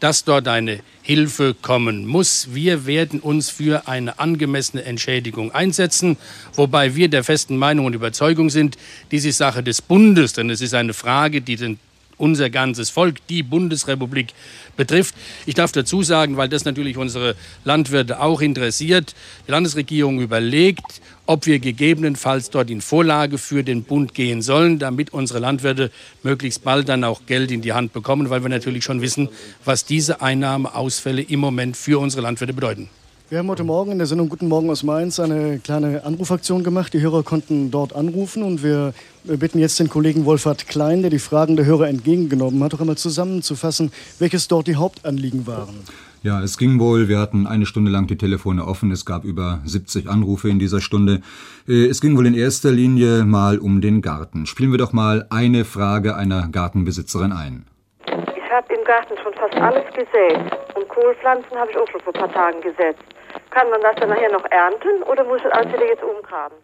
dass 0.00 0.24
dort 0.24 0.48
eine 0.48 0.80
Hilfe 1.02 1.54
kommen 1.60 2.06
muss. 2.06 2.48
Wir 2.52 2.86
werden 2.86 3.20
uns 3.20 3.50
für 3.50 3.88
eine 3.88 4.18
angemessene 4.18 4.84
Entschädigung 4.84 5.52
einsetzen, 5.52 6.16
wobei 6.54 6.94
wir 6.94 7.08
der 7.08 7.24
festen 7.24 7.56
Meinung 7.56 7.86
und 7.86 7.94
Überzeugung 7.94 8.50
sind, 8.50 8.76
dies 9.10 9.24
ist 9.24 9.38
Sache 9.38 9.62
des 9.62 9.82
Bundes, 9.82 10.34
denn 10.34 10.50
es 10.50 10.60
ist 10.60 10.74
eine 10.74 10.94
Frage, 10.94 11.40
die 11.40 11.56
den 11.56 11.78
unser 12.18 12.50
ganzes 12.50 12.90
Volk, 12.90 13.26
die 13.28 13.42
Bundesrepublik 13.42 14.34
betrifft. 14.76 15.14
Ich 15.46 15.54
darf 15.54 15.72
dazu 15.72 16.02
sagen, 16.02 16.36
weil 16.36 16.48
das 16.48 16.64
natürlich 16.64 16.96
unsere 16.98 17.34
Landwirte 17.64 18.20
auch 18.20 18.40
interessiert, 18.40 19.14
die 19.46 19.50
Landesregierung 19.50 20.20
überlegt, 20.20 21.00
ob 21.26 21.46
wir 21.46 21.58
gegebenenfalls 21.58 22.50
dort 22.50 22.70
in 22.70 22.80
Vorlage 22.80 23.38
für 23.38 23.62
den 23.62 23.84
Bund 23.84 24.14
gehen 24.14 24.42
sollen, 24.42 24.78
damit 24.78 25.12
unsere 25.12 25.38
Landwirte 25.38 25.90
möglichst 26.22 26.64
bald 26.64 26.88
dann 26.88 27.04
auch 27.04 27.26
Geld 27.26 27.50
in 27.50 27.62
die 27.62 27.72
Hand 27.72 27.92
bekommen, 27.92 28.30
weil 28.30 28.42
wir 28.42 28.48
natürlich 28.48 28.84
schon 28.84 29.02
wissen, 29.02 29.28
was 29.64 29.84
diese 29.84 30.20
Einnahmeausfälle 30.20 31.22
im 31.22 31.40
Moment 31.40 31.76
für 31.76 32.00
unsere 32.00 32.22
Landwirte 32.22 32.54
bedeuten. 32.54 32.88
Wir 33.30 33.40
haben 33.40 33.48
heute 33.50 33.62
Morgen 33.62 33.92
in 33.92 33.98
der 33.98 34.06
Sendung 34.06 34.30
Guten 34.30 34.48
Morgen 34.48 34.70
aus 34.70 34.82
Mainz 34.82 35.20
eine 35.20 35.58
kleine 35.58 36.02
Anrufaktion 36.02 36.64
gemacht. 36.64 36.94
Die 36.94 37.02
Hörer 37.02 37.22
konnten 37.22 37.70
dort 37.70 37.94
anrufen 37.94 38.42
und 38.42 38.62
wir 38.62 38.94
bitten 39.24 39.58
jetzt 39.58 39.78
den 39.78 39.90
Kollegen 39.90 40.24
Wolfhard 40.24 40.66
Klein, 40.66 41.02
der 41.02 41.10
die 41.10 41.18
Fragen 41.18 41.54
der 41.54 41.66
Hörer 41.66 41.88
entgegengenommen 41.88 42.64
hat, 42.64 42.72
auch 42.72 42.80
einmal 42.80 42.96
zusammenzufassen, 42.96 43.92
welches 44.18 44.48
dort 44.48 44.66
die 44.66 44.76
Hauptanliegen 44.76 45.46
waren. 45.46 45.74
Ja, 46.22 46.42
es 46.42 46.56
ging 46.56 46.80
wohl. 46.80 47.08
Wir 47.08 47.18
hatten 47.18 47.46
eine 47.46 47.66
Stunde 47.66 47.90
lang 47.90 48.06
die 48.06 48.16
Telefone 48.16 48.64
offen. 48.64 48.90
Es 48.92 49.04
gab 49.04 49.24
über 49.24 49.60
70 49.66 50.08
Anrufe 50.08 50.48
in 50.48 50.58
dieser 50.58 50.80
Stunde. 50.80 51.20
Äh, 51.68 51.84
es 51.84 52.00
ging 52.00 52.16
wohl 52.16 52.26
in 52.26 52.34
erster 52.34 52.70
Linie 52.70 53.26
mal 53.26 53.58
um 53.58 53.82
den 53.82 54.00
Garten. 54.00 54.46
Spielen 54.46 54.70
wir 54.70 54.78
doch 54.78 54.94
mal 54.94 55.26
eine 55.28 55.66
Frage 55.66 56.16
einer 56.16 56.48
Gartenbesitzerin 56.48 57.32
ein. 57.32 57.66
Ich 58.06 58.50
habe 58.50 58.72
im 58.72 58.84
Garten 58.86 59.14
schon 59.22 59.34
fast 59.34 59.54
alles 59.56 59.84
gesät. 59.92 60.40
Und 60.74 60.88
Kohlpflanzen 60.88 61.54
habe 61.58 61.70
ich 61.70 61.76
auch 61.76 61.88
schon 61.90 62.00
vor 62.00 62.14
ein 62.14 62.20
paar 62.20 62.32
Tagen 62.32 62.62
gesetzt. 62.62 63.04
Kann 63.50 63.70
man 63.70 63.80
das 63.82 63.96
dann 63.96 64.08
nachher 64.10 64.30
noch 64.32 64.44
ernten 64.50 65.02
oder 65.04 65.24
muss 65.24 65.40
ich 65.40 65.52
alles 65.52 65.72
wieder 65.72 65.86
jetzt 65.86 66.02
umgraben? 66.02 66.56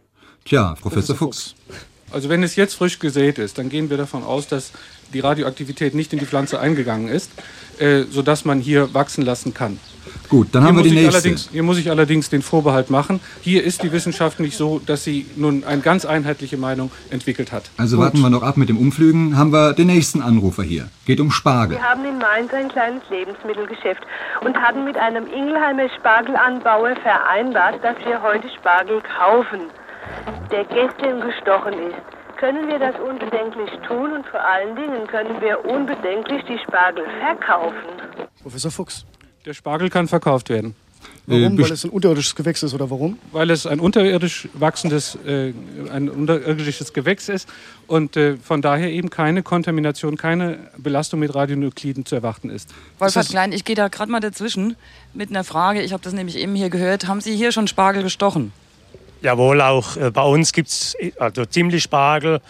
Tja, 0.44 0.75
Professor 0.80 1.16
Fuchs. 1.16 1.54
Also 2.12 2.28
wenn 2.28 2.42
es 2.42 2.54
jetzt 2.54 2.75
frisch 2.75 2.99
gesät 2.99 3.38
ist, 3.38 3.59
dann 3.59 3.68
gehen 3.68 3.90
wir 3.90 3.97
davon 3.97 4.23
aus, 4.23 4.47
dass 4.47 4.73
die 5.12 5.21
Radioaktivität 5.21 5.94
nicht 5.94 6.12
in 6.12 6.18
die 6.18 6.26
Pflanze 6.26 6.61
eingegangen 6.61 7.09
ist, 7.09 7.30
äh, 7.78 8.02
sodass 8.02 8.44
man 8.44 8.61
hier 8.61 8.94
wachsen 8.94 9.25
lassen 9.25 9.54
kann. 9.54 9.80
Gut, 10.28 10.48
dann 10.52 10.62
hier 10.62 10.68
haben 10.68 10.76
wir 10.76 10.84
die 10.84 10.90
nächste. 10.90 11.34
Hier 11.52 11.62
muss 11.62 11.78
ich 11.78 11.90
allerdings 11.90 12.30
den 12.30 12.42
Vorbehalt 12.42 12.90
machen. 12.90 13.20
Hier 13.40 13.62
ist 13.62 13.82
die 13.82 13.92
Wissenschaft 13.92 14.40
nicht 14.40 14.56
so, 14.56 14.80
dass 14.84 15.04
sie 15.04 15.26
nun 15.36 15.64
eine 15.64 15.82
ganz 15.82 16.04
einheitliche 16.04 16.56
Meinung 16.56 16.90
entwickelt 17.10 17.52
hat. 17.52 17.70
Also 17.76 17.96
Gut. 17.96 18.06
warten 18.06 18.20
wir 18.20 18.30
noch 18.30 18.42
ab 18.42 18.56
mit 18.56 18.68
dem 18.68 18.78
Umflügen. 18.78 19.36
Haben 19.36 19.52
wir 19.52 19.74
den 19.74 19.86
nächsten 19.86 20.22
Anrufer 20.22 20.62
hier. 20.62 20.88
Geht 21.06 21.20
um 21.20 21.30
Spargel. 21.30 21.76
Wir 21.76 21.84
haben 21.84 22.04
in 22.04 22.18
Mainz 22.18 22.52
ein 22.52 22.68
kleines 22.68 23.02
Lebensmittelgeschäft 23.10 24.02
und 24.44 24.56
hatten 24.56 24.84
mit 24.84 24.96
einem 24.96 25.26
Ingelheimer 25.26 25.88
Spargelanbauer 25.98 26.96
vereinbart, 27.02 27.82
dass 27.82 27.96
wir 28.04 28.22
heute 28.22 28.48
Spargel 28.58 29.02
kaufen, 29.18 29.60
der 30.50 30.64
gestern 30.64 31.20
gestochen 31.20 31.74
ist. 31.74 32.14
Können 32.38 32.68
wir 32.68 32.78
das 32.78 32.94
unbedenklich 33.00 33.70
tun 33.86 34.12
und 34.12 34.26
vor 34.26 34.40
allen 34.40 34.74
Dingen 34.74 35.06
können 35.06 35.40
wir 35.40 35.64
unbedenklich 35.64 36.42
die 36.48 36.58
Spargel 36.58 37.04
verkaufen? 37.20 38.28
Professor 38.42 38.70
Fuchs. 38.70 39.06
Der 39.44 39.52
Spargel 39.52 39.90
kann 39.90 40.08
verkauft 40.08 40.48
werden. 40.48 40.74
Warum? 41.26 41.58
Äh, 41.58 41.62
Weil 41.62 41.72
es 41.72 41.84
ein 41.84 41.90
unterirdisches 41.90 42.34
Gewächs 42.34 42.62
ist 42.62 42.72
oder 42.72 42.88
warum? 42.90 43.18
Weil 43.32 43.50
es 43.50 43.66
ein 43.66 43.78
unterirdisch 43.78 44.48
wachsendes, 44.54 45.18
äh, 45.26 45.52
ein 45.92 46.08
unterirdisches 46.08 46.94
Gewächs 46.94 47.28
ist 47.28 47.46
und 47.86 48.16
äh, 48.16 48.36
von 48.36 48.62
daher 48.62 48.90
eben 48.90 49.10
keine 49.10 49.42
Kontamination, 49.42 50.16
keine 50.16 50.58
Belastung 50.78 51.20
mit 51.20 51.34
Radionukliden 51.34 52.06
zu 52.06 52.14
erwarten 52.14 52.48
ist. 52.48 52.70
Wolfhard 52.98 53.28
Klein, 53.28 53.52
ich 53.52 53.66
gehe 53.66 53.76
da 53.76 53.88
gerade 53.88 54.10
mal 54.10 54.20
dazwischen 54.20 54.76
mit 55.12 55.28
einer 55.28 55.44
Frage. 55.44 55.82
Ich 55.82 55.92
habe 55.92 56.02
das 56.02 56.14
nämlich 56.14 56.36
eben 56.36 56.54
hier 56.54 56.70
gehört. 56.70 57.06
Haben 57.06 57.20
Sie 57.20 57.36
hier 57.36 57.52
schon 57.52 57.68
Spargel 57.68 58.02
gestochen? 58.02 58.52
Jawohl, 59.20 59.60
auch 59.60 59.96
äh, 59.96 60.10
bei 60.10 60.22
uns 60.22 60.52
gibt 60.52 60.68
es 60.68 60.96
also 61.18 61.44
ziemlich 61.44 61.82
Spargel 61.82 62.40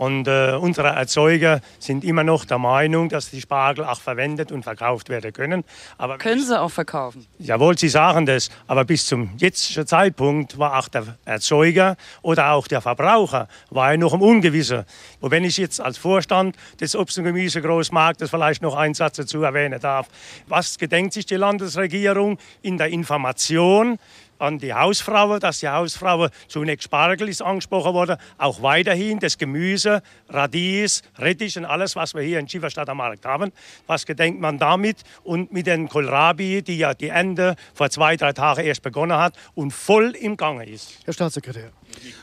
und 0.00 0.26
äh, 0.28 0.56
unsere 0.58 0.88
Erzeuger 0.88 1.60
sind 1.78 2.04
immer 2.04 2.24
noch 2.24 2.46
der 2.46 2.56
Meinung, 2.56 3.10
dass 3.10 3.28
die 3.28 3.38
Spargel 3.42 3.84
auch 3.84 4.00
verwendet 4.00 4.50
und 4.50 4.62
verkauft 4.62 5.10
werden 5.10 5.30
können. 5.30 5.62
Aber 5.98 6.16
können 6.16 6.42
sie 6.42 6.58
auch 6.58 6.70
verkaufen? 6.70 7.26
Jawohl, 7.38 7.76
sie 7.76 7.90
sagen 7.90 8.24
das. 8.24 8.48
Aber 8.66 8.86
bis 8.86 9.04
zum 9.04 9.36
jetzigen 9.36 9.86
Zeitpunkt 9.86 10.58
war 10.58 10.78
auch 10.78 10.88
der 10.88 11.18
Erzeuger 11.26 11.98
oder 12.22 12.52
auch 12.52 12.66
der 12.66 12.80
Verbraucher 12.80 13.46
war 13.68 13.94
noch 13.98 14.14
im 14.14 14.22
Ungewissen. 14.22 14.86
Und 15.20 15.32
wenn 15.32 15.44
ich 15.44 15.58
jetzt 15.58 15.82
als 15.82 15.98
Vorstand 15.98 16.56
des 16.80 16.96
Obst- 16.96 17.18
und 17.18 17.24
Gemüsegroßmarktes 17.24 18.30
vielleicht 18.30 18.62
noch 18.62 18.76
einen 18.76 18.94
Satz 18.94 19.18
dazu 19.18 19.42
erwähnen 19.42 19.80
darf. 19.80 20.08
Was 20.48 20.78
gedenkt 20.78 21.12
sich 21.12 21.26
die 21.26 21.36
Landesregierung 21.36 22.38
in 22.62 22.78
der 22.78 22.88
Information 22.88 23.98
an 24.40 24.58
die 24.58 24.74
Hausfrauen, 24.74 25.40
dass 25.40 25.60
die 25.60 25.68
Hausfrauen 25.68 26.30
zunächst 26.48 26.84
Spargel 26.84 27.28
ist 27.28 27.42
angesprochen 27.42 27.94
worden, 27.94 28.16
auch 28.38 28.62
weiterhin 28.62 29.18
das 29.18 29.38
Gemüse, 29.38 30.02
Radies, 30.28 31.02
Rettich 31.18 31.56
und 31.58 31.64
alles, 31.64 31.96
was 31.96 32.14
wir 32.14 32.22
hier 32.22 32.38
in 32.38 32.48
Schieferstadt 32.48 32.88
am 32.88 32.98
Markt 32.98 33.24
haben. 33.24 33.52
Was 33.86 34.06
gedenkt 34.06 34.40
man 34.40 34.58
damit 34.58 34.98
und 35.22 35.52
mit 35.52 35.66
den 35.66 35.88
Kohlrabi, 35.88 36.62
die 36.62 36.78
ja 36.78 36.94
die 36.94 37.08
Ende 37.08 37.56
vor 37.74 37.90
zwei, 37.90 38.16
drei 38.16 38.32
Tagen 38.32 38.64
erst 38.64 38.82
begonnen 38.82 39.16
hat 39.16 39.34
und 39.54 39.72
voll 39.72 40.16
im 40.16 40.36
Gange 40.36 40.66
ist. 40.66 40.98
Herr 41.04 41.14
Staatssekretär. 41.14 41.70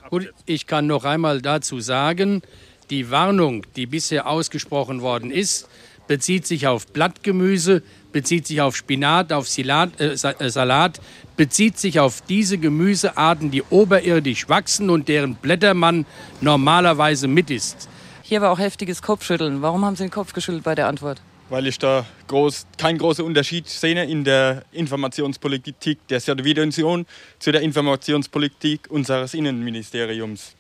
Gut, 0.10 0.34
ich 0.46 0.68
kann 0.68 0.88
noch 0.88 1.04
einmal 1.04 1.42
dazu 1.42 1.80
sagen, 1.80 2.42
die 2.90 3.12
Warnung, 3.12 3.66
die 3.76 3.86
bisher 3.86 4.28
ausgesprochen 4.28 5.02
worden 5.02 5.32
ist, 5.32 5.68
bezieht 6.08 6.48
sich 6.48 6.68
auf 6.68 6.88
Blattgemüse, 6.88 7.84
bezieht 8.12 8.48
sich 8.48 8.62
auf 8.62 8.76
Spinat, 8.76 9.32
auf 9.32 9.48
Salat, 9.48 10.00
äh, 10.00 10.14
äh, 10.14 10.50
Salat, 10.50 11.00
bezieht 11.36 11.78
sich 11.78 12.00
auf 12.00 12.22
diese 12.22 12.58
Gemüsearten, 12.58 13.52
die 13.52 13.64
oberirdisch 13.70 14.50
wachsen 14.50 14.90
und 14.90 15.08
deren 15.08 15.36
Blätter 15.36 15.74
man 15.74 16.06
normalerweise 16.42 17.28
mit 17.28 17.50
isst. 17.52 17.88
Hier 18.24 18.42
war 18.42 18.52
auch 18.52 18.60
heftiges 18.60 19.02
Kopfschütteln. 19.02 19.62
Warum 19.62 19.86
haben 19.86 19.96
Sie 19.96 20.04
den 20.04 20.12
Kopf 20.12 20.34
geschüttelt 20.34 20.64
bei 20.64 20.76
der 20.76 20.88
Antwort? 20.88 21.22
Weil 21.50 21.68
ich 21.68 21.80
da 21.80 22.06
groß, 22.28 22.68
keinen 22.78 22.98
großen 22.98 23.24
Unterschied 23.24 23.70
sehe 23.70 24.04
in 24.04 24.26
der 24.26 24.64
Informationspolitik 24.74 26.06
der 26.10 26.20
Sowjetunion 26.20 27.06
zu 27.40 27.52
der 27.54 27.62
Informationspolitik 27.62 28.88
unseres 28.90 29.34
Innenministeriums. 29.34 30.56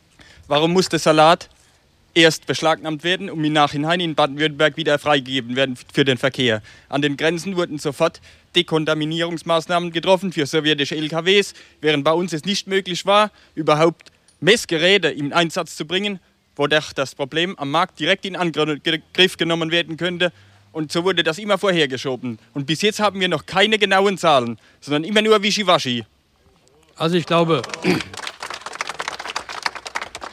Warum 0.48 0.72
muss 0.72 0.88
der 0.88 1.00
Salat 1.00 1.50
erst 2.18 2.48
beschlagnahmt 2.48 3.04
werden, 3.04 3.30
um 3.30 3.44
im 3.44 3.54
Nachhinein 3.54 4.00
in 4.00 4.16
Baden-Württemberg 4.16 4.76
wieder 4.76 4.98
freigegeben 4.98 5.56
werden 5.56 5.78
für 5.94 6.04
den 6.04 6.18
Verkehr. 6.18 6.64
An 6.90 7.04
den 7.04 7.16
Grenzen 7.16 7.56
wurden 7.56 7.78
sofort 7.78 8.20
Dekontaminierungsmaßnahmen 8.56 9.92
getroffen 9.92 10.34
für 10.34 10.48
sowjetische 10.48 10.96
LKWs, 10.96 11.54
während 11.80 12.04
bei 12.04 12.12
uns 12.12 12.34
es 12.34 12.44
nicht 12.44 12.68
möglich 12.68 13.06
war, 13.06 13.32
überhaupt 13.54 14.12
Messgeräte 14.40 15.10
in 15.10 15.32
Einsatz 15.32 15.76
zu 15.76 15.86
bringen, 15.86 16.20
wo 16.56 16.66
das 16.66 17.14
Problem 17.16 17.56
am 17.60 17.70
Markt 17.70 18.00
direkt 18.00 18.26
in 18.26 18.36
Angriff 18.36 19.38
genommen 19.38 19.70
werden 19.70 19.96
könnte. 19.96 20.34
Und 20.72 20.92
so 20.92 21.04
wurde 21.04 21.24
das 21.24 21.38
immer 21.38 21.60
vorhergeschoben. 21.60 22.40
Und 22.56 22.66
bis 22.66 22.82
jetzt 22.82 23.00
haben 23.00 23.20
wir 23.20 23.28
noch 23.28 23.46
keine 23.46 23.78
genauen 23.78 24.18
Zahlen, 24.18 24.58
sondern 24.82 25.04
immer 25.04 25.22
nur 25.22 25.42
Wischiwaschi. 25.44 26.04
Also 26.96 27.16
ich 27.16 27.28
glaube, 27.28 27.62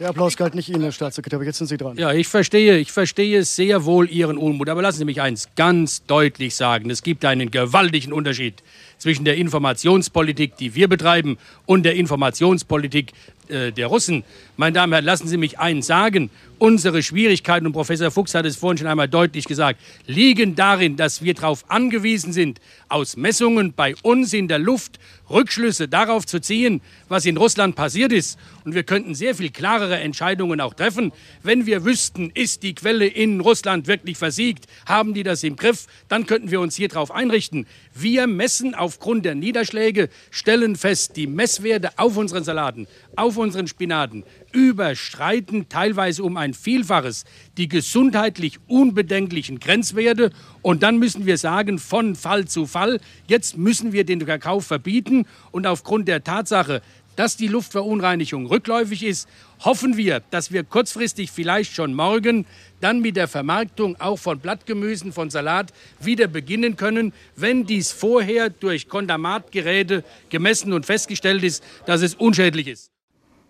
der 0.01 0.09
Applaus 0.09 0.37
galt 0.37 0.55
nicht 0.55 0.69
Ihnen, 0.69 0.83
Herr 0.83 0.93
Staatssekretär, 0.93 1.39
aber 1.39 1.47
jetzt 1.47 1.59
sind 1.59 1.67
Sie 1.67 1.77
dran. 1.77 1.97
Ja, 1.97 2.13
ich 2.13 2.29
verstehe, 2.29 2.79
ich 2.79 2.93
verstehe 2.93 3.45
sehr 3.45 3.85
wohl 3.85 4.11
Ihren 4.11 4.39
Unmut. 4.39 4.69
Aber 4.69 4.83
lassen 4.83 4.99
Sie 4.99 5.05
mich 5.05 5.21
eins 5.21 5.49
ganz 5.57 6.05
deutlich 6.07 6.55
sagen. 6.57 6.91
Es 6.91 7.03
gibt 7.03 7.25
einen 7.25 7.51
gewaltigen 7.51 8.13
Unterschied 8.13 8.63
zwischen 8.99 9.25
der 9.25 9.37
Informationspolitik, 9.37 10.57
die 10.57 10.75
wir 10.75 10.89
betreiben, 10.89 11.39
und 11.67 11.85
der 11.85 11.95
Informationspolitik 11.97 13.13
äh, 13.49 13.73
der 13.73 13.89
Russen. 13.89 14.25
Meine 14.57 14.73
Damen 14.73 14.93
und 14.93 14.95
Herren, 14.95 15.05
lassen 15.05 15.29
Sie 15.29 15.37
mich 15.37 15.59
eins 15.59 15.87
sagen. 15.87 16.31
Unsere 16.59 17.03
Schwierigkeiten, 17.03 17.67
und 17.67 17.73
Professor 17.73 18.11
Fuchs 18.11 18.35
hat 18.35 18.47
es 18.47 18.57
vorhin 18.57 18.79
schon 18.79 18.87
einmal 18.87 19.09
deutlich 19.09 19.45
gesagt, 19.45 19.81
liegen 20.07 20.55
darin, 20.55 20.97
dass 20.97 21.23
wir 21.23 21.35
darauf 21.35 21.69
angewiesen 21.69 22.33
sind, 22.33 22.61
aus 22.89 23.17
Messungen 23.17 23.75
bei 23.75 23.95
uns 24.03 24.33
in 24.33 24.49
der 24.49 24.59
Luft 24.59 24.99
Rückschlüsse 25.29 25.89
darauf 25.89 26.27
zu 26.27 26.41
ziehen, 26.41 26.81
was 27.09 27.27
in 27.27 27.37
Russland 27.37 27.77
passiert 27.77 28.13
ist. 28.13 28.39
Und 28.65 28.75
wir 28.75 28.83
könnten 28.83 29.15
sehr 29.15 29.35
viel 29.35 29.51
klarere 29.51 29.99
Entscheidungen 29.99 30.61
auch 30.61 30.75
treffen, 30.75 31.13
wenn 31.43 31.67
wir 31.67 31.85
wüssten, 31.85 32.31
ist 32.33 32.63
die 32.63 32.75
Quelle 32.75 33.07
in 33.07 33.41
Russland 33.41 33.87
wirklich 33.87 34.17
versiegt, 34.17 34.67
haben 34.87 35.13
die 35.13 35.23
das 35.23 35.43
im 35.43 35.57
Griff, 35.57 35.87
dann 36.09 36.27
könnten 36.27 36.51
wir 36.51 36.61
uns 36.61 36.77
hier 36.77 36.89
darauf 36.89 37.11
einrichten. 37.11 37.67
Wir 37.95 38.27
messen 38.27 38.75
aufgrund 38.85 39.25
der 39.25 39.35
Niederschläge, 39.35 40.11
stellen 40.31 40.77
fest, 40.77 41.17
die 41.17 41.27
Messwerte 41.27 41.91
auf 41.97 42.17
unseren 42.19 42.45
Salaten, 42.45 42.87
auf 43.17 43.39
unseren 43.39 43.67
Spinaten 43.67 44.25
überstreiten 44.53 45.69
teilweise 45.69 46.23
um 46.23 46.37
ein 46.37 46.55
Vielfaches 46.55 47.25
die 47.57 47.69
gesundheitlich 47.69 48.59
unbedenklichen 48.67 49.59
Grenzwerte. 49.59 50.31
Und 50.63 50.83
dann 50.83 50.99
müssen 50.99 51.27
wir 51.27 51.39
sagen, 51.39 51.79
von 51.79 52.15
Fall 52.15 52.47
zu 52.47 52.67
Fall, 52.67 53.01
jetzt 53.27 53.57
müssen 53.57 53.93
wir 53.93 54.05
den 54.05 54.21
Verkauf 54.21 54.67
verbieten. 54.67 55.27
Und 55.51 55.67
aufgrund 55.67 56.09
der 56.09 56.25
Tatsache, 56.25 56.83
dass 57.17 57.37
die 57.37 57.49
Luftverunreinigung 57.49 58.47
rückläufig 58.47 59.05
ist, 59.05 59.29
hoffen 59.65 59.97
wir, 59.97 60.21
dass 60.31 60.53
wir 60.53 60.65
kurzfristig 60.65 61.31
vielleicht 61.31 61.75
schon 61.75 61.95
morgen 61.95 62.47
dann 62.81 63.01
mit 63.01 63.17
der 63.17 63.29
Vermarktung 63.29 64.01
auch 64.01 64.19
von 64.19 64.39
Blattgemüsen, 64.39 65.13
von 65.13 65.31
Salat 65.31 65.73
wieder 66.01 66.27
beginnen 66.27 66.77
können, 66.77 67.13
wenn 67.37 67.67
dies 67.67 67.93
vorher 67.93 68.51
durch 68.51 68.89
Kondamatgeräte 68.89 70.05
gemessen 70.29 70.73
und 70.73 70.87
festgestellt 70.87 71.43
ist, 71.43 71.63
dass 71.87 72.03
es 72.03 72.15
unschädlich 72.15 72.69
ist. 72.69 72.91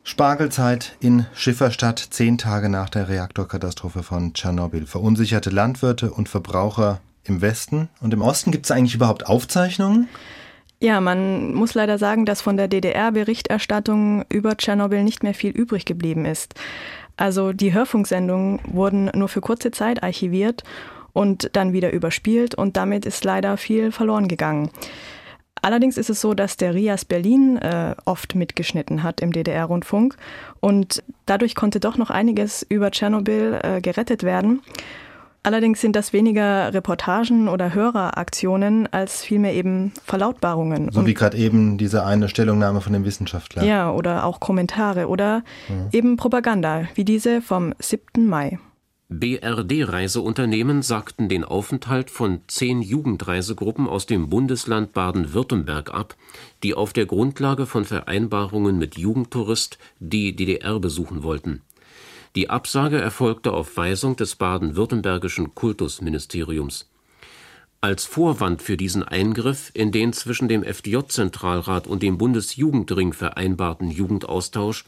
Spargelzeit 0.07 0.97
in 1.01 1.25
Schifferstadt, 1.35 1.99
zehn 2.11 2.37
Tage 2.37 2.69
nach 2.69 2.91
der 2.91 3.09
Reaktorkatastrophe 3.09 4.03
von 4.03 4.35
Tschernobyl. 4.35 4.87
Verunsicherte 4.87 5.49
Landwirte 5.49 6.11
und 6.11 6.29
Verbraucher 6.29 7.01
im 7.25 7.41
Westen 7.41 7.89
und 8.01 8.13
im 8.13 8.21
Osten. 8.21 8.51
Gibt 8.51 8.67
es 8.67 8.71
eigentlich 8.71 8.95
überhaupt 8.95 9.27
Aufzeichnungen? 9.27 10.09
Ja, 10.85 11.01
man 11.01 11.55
muss 11.55 11.73
leider 11.73 11.97
sagen, 11.97 12.27
dass 12.27 12.43
von 12.43 12.59
der 12.59 12.69
DDR-Berichterstattung 12.69 14.27
über 14.29 14.55
Tschernobyl 14.55 15.03
nicht 15.03 15.23
mehr 15.23 15.33
viel 15.33 15.51
übrig 15.51 15.87
geblieben 15.87 16.27
ist. 16.27 16.53
Also 17.17 17.55
die 17.55 17.73
Hörfunksendungen 17.73 18.61
wurden 18.67 19.11
nur 19.15 19.31
für 19.31 19.41
kurze 19.41 19.71
Zeit 19.71 20.03
archiviert 20.03 20.63
und 21.15 21.49
dann 21.55 21.73
wieder 21.73 21.91
überspielt 21.91 22.55
und 22.55 22.77
damit 22.77 23.07
ist 23.07 23.25
leider 23.25 23.57
viel 23.57 23.93
verloren 23.93 24.29
gegangen. 24.29 24.69
Allerdings 25.63 25.97
ist 25.97 26.11
es 26.11 26.21
so, 26.21 26.35
dass 26.35 26.59
der 26.59 26.75
RIAS 26.75 27.07
Berlin 27.07 27.57
äh, 27.57 27.95
oft 28.05 28.35
mitgeschnitten 28.35 29.03
hat 29.03 29.23
im 29.23 29.33
DDR-Rundfunk 29.33 30.19
und 30.61 31.03
dadurch 31.25 31.55
konnte 31.55 31.81
doch 31.81 31.97
noch 31.97 32.11
einiges 32.11 32.63
über 32.63 32.91
Tschernobyl 32.91 33.59
äh, 33.63 33.81
gerettet 33.81 34.23
werden. 34.23 34.61
Allerdings 35.45 35.83
sind 35.83 35.95
das 35.95 36.15
weniger 36.15 36.73
Reportagen 36.73 37.49
oder 37.49 37.75
Höreraktionen 37.75 38.91
als 38.91 39.23
vielmehr 39.23 39.53
eben 39.53 39.93
Verlautbarungen. 40.03 40.91
So 40.91 41.07
wie 41.07 41.13
gerade 41.13 41.37
eben 41.37 41.77
diese 41.77 42.07
eine 42.07 42.31
Stellungnahme 42.31 42.81
von 42.81 42.95
dem 42.95 43.05
Wissenschaftler. 43.05 43.63
Ja, 43.63 43.93
oder 43.93 44.25
auch 44.25 44.41
Kommentare 44.41 45.07
oder 45.07 45.45
mhm. 45.69 45.89
eben 45.93 46.17
Propaganda, 46.17 46.89
wie 46.95 47.05
diese 47.05 47.43
vom 47.43 47.75
7. 47.79 48.27
Mai. 48.27 48.59
BRD-Reiseunternehmen 49.11 50.81
sagten 50.81 51.29
den 51.29 51.45
Aufenthalt 51.45 52.09
von 52.09 52.41
zehn 52.49 52.81
Jugendreisegruppen 52.81 53.87
aus 53.87 54.07
dem 54.07 54.31
Bundesland 54.31 54.95
Baden-Württemberg 54.95 55.93
ab, 55.93 56.17
die 56.63 56.75
auf 56.75 56.95
der 56.95 57.05
Grundlage 57.05 57.67
von 57.67 57.85
Vereinbarungen 57.85 58.79
mit 58.79 58.97
Jugendtourist 58.97 59.77
die 60.01 60.35
DDR 60.35 60.81
besuchen 60.81 61.23
wollten. 61.23 61.61
Die 62.37 62.51
Absage 62.51 63.01
erfolgte 63.01 63.53
auf 63.53 63.77
Weisung 63.77 64.17
des 64.17 64.35
baden-württembergischen 64.35 65.55
Kultusministeriums. 65.55 66.91
Als 67.81 68.07
Vorwand 68.07 68.61
für 68.61 68.77
diesen 68.77 69.05
Eingriff 69.05 69.71
in 69.73 69.93
den 69.93 70.13
zwischen 70.13 70.49
dem 70.49 70.65
FDJ-Zentralrat 70.65 71.87
und 71.87 72.03
dem 72.03 72.19
Bundesjugendring 72.19 73.13
vereinbarten 73.13 73.89
Jugendaustausch 73.89 74.85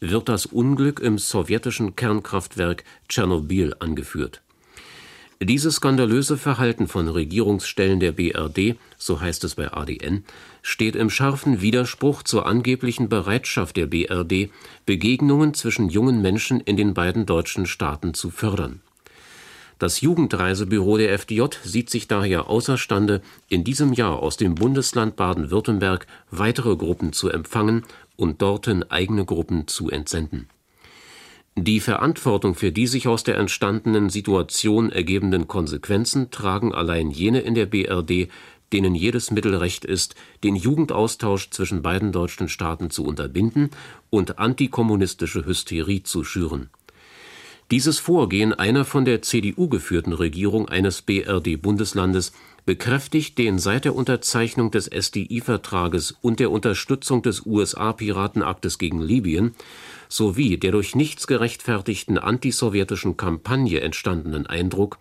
wird 0.00 0.30
das 0.30 0.46
Unglück 0.46 1.00
im 1.00 1.18
sowjetischen 1.18 1.96
Kernkraftwerk 1.96 2.84
Tschernobyl 3.08 3.74
angeführt. 3.78 4.40
Dieses 5.42 5.76
skandalöse 5.76 6.38
Verhalten 6.38 6.88
von 6.88 7.08
Regierungsstellen 7.08 8.00
der 8.00 8.12
BRD, 8.12 8.76
so 8.96 9.20
heißt 9.20 9.44
es 9.44 9.56
bei 9.56 9.70
ADN, 9.70 10.24
steht 10.66 10.96
im 10.96 11.10
scharfen 11.10 11.60
Widerspruch 11.60 12.24
zur 12.24 12.44
angeblichen 12.44 13.08
Bereitschaft 13.08 13.76
der 13.76 13.86
BRD, 13.86 14.50
Begegnungen 14.84 15.54
zwischen 15.54 15.88
jungen 15.88 16.20
Menschen 16.20 16.58
in 16.58 16.76
den 16.76 16.92
beiden 16.92 17.24
deutschen 17.24 17.66
Staaten 17.66 18.14
zu 18.14 18.30
fördern. 18.30 18.80
Das 19.78 20.00
Jugendreisebüro 20.00 20.96
der 20.96 21.12
FDJ 21.12 21.44
sieht 21.62 21.88
sich 21.88 22.08
daher 22.08 22.50
außerstande, 22.50 23.22
in 23.48 23.62
diesem 23.62 23.92
Jahr 23.92 24.18
aus 24.18 24.38
dem 24.38 24.56
Bundesland 24.56 25.14
Baden-Württemberg 25.14 26.08
weitere 26.32 26.74
Gruppen 26.74 27.12
zu 27.12 27.30
empfangen 27.30 27.84
und 28.16 28.42
dorthin 28.42 28.82
eigene 28.90 29.24
Gruppen 29.24 29.68
zu 29.68 29.88
entsenden. 29.88 30.48
Die 31.58 31.80
Verantwortung 31.80 32.54
für 32.54 32.70
die 32.70 32.86
sich 32.86 33.08
aus 33.08 33.24
der 33.24 33.38
entstandenen 33.38 34.10
Situation 34.10 34.92
ergebenden 34.92 35.48
Konsequenzen 35.48 36.30
tragen 36.30 36.74
allein 36.74 37.10
jene 37.10 37.40
in 37.40 37.54
der 37.54 37.64
BRD, 37.64 38.28
denen 38.72 38.94
jedes 38.94 39.30
Mittel 39.30 39.54
recht 39.54 39.84
ist, 39.84 40.14
den 40.44 40.56
Jugendaustausch 40.56 41.50
zwischen 41.50 41.82
beiden 41.82 42.12
deutschen 42.12 42.48
Staaten 42.48 42.90
zu 42.90 43.04
unterbinden 43.04 43.70
und 44.10 44.38
antikommunistische 44.38 45.44
Hysterie 45.46 46.02
zu 46.02 46.24
schüren. 46.24 46.70
Dieses 47.72 47.98
Vorgehen 47.98 48.52
einer 48.52 48.84
von 48.84 49.04
der 49.04 49.22
CDU 49.22 49.68
geführten 49.68 50.12
Regierung 50.12 50.68
eines 50.68 51.02
BRD-Bundeslandes 51.02 52.32
bekräftigt 52.64 53.38
den 53.38 53.58
seit 53.58 53.84
der 53.84 53.96
Unterzeichnung 53.96 54.70
des 54.70 54.86
SDI-Vertrages 54.86 56.16
und 56.20 56.38
der 56.38 56.52
Unterstützung 56.52 57.22
des 57.22 57.44
USA-Piratenaktes 57.44 58.78
gegen 58.78 59.00
Libyen 59.00 59.56
sowie 60.08 60.58
der 60.58 60.70
durch 60.70 60.94
nichts 60.94 61.26
gerechtfertigten 61.26 62.18
antisowjetischen 62.18 63.16
Kampagne 63.16 63.80
entstandenen 63.80 64.46
Eindruck, 64.46 64.98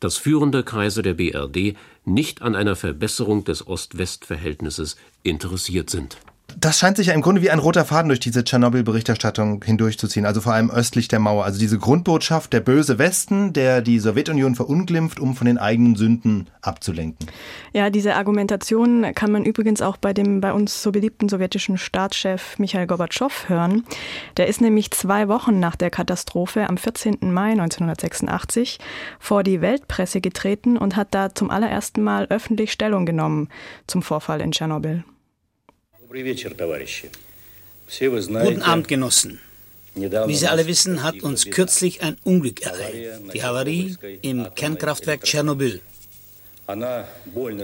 dass 0.00 0.16
führende 0.16 0.62
Kreise 0.62 1.02
der 1.02 1.14
BRD 1.14 1.76
nicht 2.04 2.42
an 2.42 2.54
einer 2.54 2.76
Verbesserung 2.76 3.44
des 3.44 3.66
Ost-West-Verhältnisses 3.66 4.96
interessiert 5.22 5.90
sind 5.90 6.18
das 6.58 6.78
scheint 6.78 6.96
sich 6.96 7.08
ja 7.08 7.14
im 7.14 7.22
Grunde 7.22 7.42
wie 7.42 7.50
ein 7.50 7.58
roter 7.58 7.84
Faden 7.84 8.08
durch 8.08 8.20
diese 8.20 8.44
Tschernobyl-Berichterstattung 8.44 9.62
hindurchzuziehen, 9.64 10.26
also 10.26 10.40
vor 10.40 10.52
allem 10.52 10.70
östlich 10.70 11.08
der 11.08 11.18
Mauer. 11.18 11.44
Also 11.44 11.58
diese 11.58 11.78
Grundbotschaft, 11.78 12.52
der 12.52 12.60
böse 12.60 12.98
Westen, 12.98 13.52
der 13.52 13.80
die 13.80 13.98
Sowjetunion 13.98 14.54
verunglimpft, 14.54 15.20
um 15.20 15.34
von 15.34 15.46
den 15.46 15.58
eigenen 15.58 15.96
Sünden 15.96 16.48
abzulenken. 16.62 17.26
Ja, 17.72 17.90
diese 17.90 18.16
Argumentation 18.16 19.06
kann 19.14 19.32
man 19.32 19.44
übrigens 19.44 19.82
auch 19.82 19.96
bei 19.96 20.12
dem 20.12 20.40
bei 20.40 20.52
uns 20.52 20.82
so 20.82 20.92
beliebten 20.92 21.28
sowjetischen 21.28 21.78
Staatschef 21.78 22.58
Michael 22.58 22.86
Gorbatschow 22.86 23.48
hören. 23.48 23.84
Der 24.36 24.46
ist 24.46 24.60
nämlich 24.60 24.90
zwei 24.90 25.28
Wochen 25.28 25.60
nach 25.60 25.76
der 25.76 25.90
Katastrophe 25.90 26.68
am 26.68 26.76
14. 26.76 27.18
Mai 27.32 27.52
1986 27.52 28.78
vor 29.18 29.42
die 29.42 29.60
Weltpresse 29.60 30.20
getreten 30.20 30.76
und 30.76 30.96
hat 30.96 31.08
da 31.12 31.34
zum 31.34 31.50
allerersten 31.50 32.02
Mal 32.02 32.26
öffentlich 32.30 32.72
Stellung 32.72 33.06
genommen 33.06 33.48
zum 33.86 34.02
Vorfall 34.02 34.40
in 34.40 34.52
Tschernobyl. 34.52 35.04
Guten 37.86 38.62
Abend, 38.62 38.86
Genossen. 38.86 39.40
Wie 39.96 40.36
Sie 40.36 40.46
alle 40.46 40.66
wissen, 40.66 41.02
hat 41.02 41.22
uns 41.22 41.50
kürzlich 41.50 42.02
ein 42.02 42.16
Unglück 42.22 42.62
ereilt, 42.62 43.20
die 43.32 43.42
Havarie 43.42 43.96
im 44.22 44.46
Kernkraftwerk 44.54 45.24
Tschernobyl. 45.24 45.80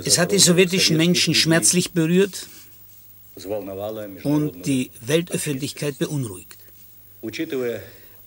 Es 0.04 0.18
hat 0.18 0.32
die 0.32 0.38
sowjetischen 0.38 0.96
Menschen 0.96 1.34
schmerzlich 1.34 1.92
berührt 1.92 2.48
und 4.24 4.66
die 4.66 4.90
Weltöffentlichkeit 5.00 5.98
beunruhigt. 5.98 6.58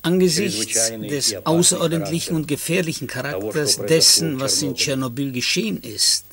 Angesichts 0.02 0.92
des 1.02 1.46
außerordentlichen 1.46 2.36
und 2.36 2.48
gefährlichen 2.48 3.08
Charakters 3.08 3.78
dessen, 3.78 4.40
was 4.40 4.62
in 4.62 4.76
Tschernobyl 4.76 5.32
geschehen 5.32 5.82
ist, 5.82 6.26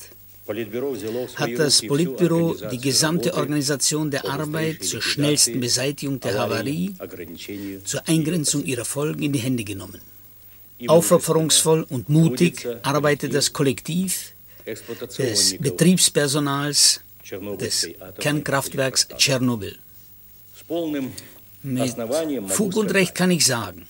hat 0.47 1.49
das 1.57 1.81
Politbüro 1.81 2.55
die 2.71 2.79
gesamte 2.79 3.33
Organisation 3.35 4.09
der 4.09 4.25
Arbeit 4.25 4.83
zur 4.83 5.01
schnellsten 5.01 5.59
Beseitigung 5.59 6.19
der 6.19 6.37
Havarie, 6.37 6.95
zur 7.83 8.07
Eingrenzung 8.07 8.63
ihrer 8.65 8.85
Folgen 8.85 9.23
in 9.23 9.33
die 9.33 9.39
Hände 9.39 9.63
genommen. 9.63 10.01
Aufopferungsvoll 10.87 11.85
und 11.89 12.09
mutig 12.09 12.67
arbeitet 12.81 13.33
das 13.35 13.53
Kollektiv 13.53 14.33
des 14.65 15.57
Betriebspersonals 15.59 17.01
des 17.59 17.89
Kernkraftwerks 18.19 19.07
Tschernobyl. 19.15 19.77
Mit 21.63 21.95
Fug 22.47 22.75
und 22.77 22.93
Recht 22.93 23.13
kann 23.13 23.31
ich 23.31 23.45
sagen, 23.45 23.85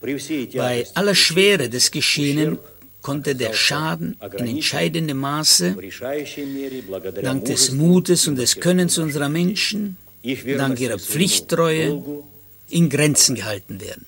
bei 0.00 0.86
aller 0.94 1.14
Schwere 1.14 1.68
des 1.68 1.90
Geschehenen 1.90 2.58
konnte 3.02 3.34
der 3.34 3.52
Schaden 3.52 4.16
in 4.38 4.46
entscheidendem 4.46 5.18
Maße 5.18 5.76
dank 7.22 7.44
des 7.44 7.72
Mutes 7.72 8.26
und 8.28 8.36
des 8.36 8.60
Könnens 8.60 8.98
unserer 8.98 9.28
Menschen, 9.28 9.96
dank 10.56 10.80
ihrer 10.80 10.98
Pflichttreue 10.98 12.02
in 12.68 12.90
Grenzen 12.90 13.34
gehalten 13.34 13.80
werden. 13.80 14.06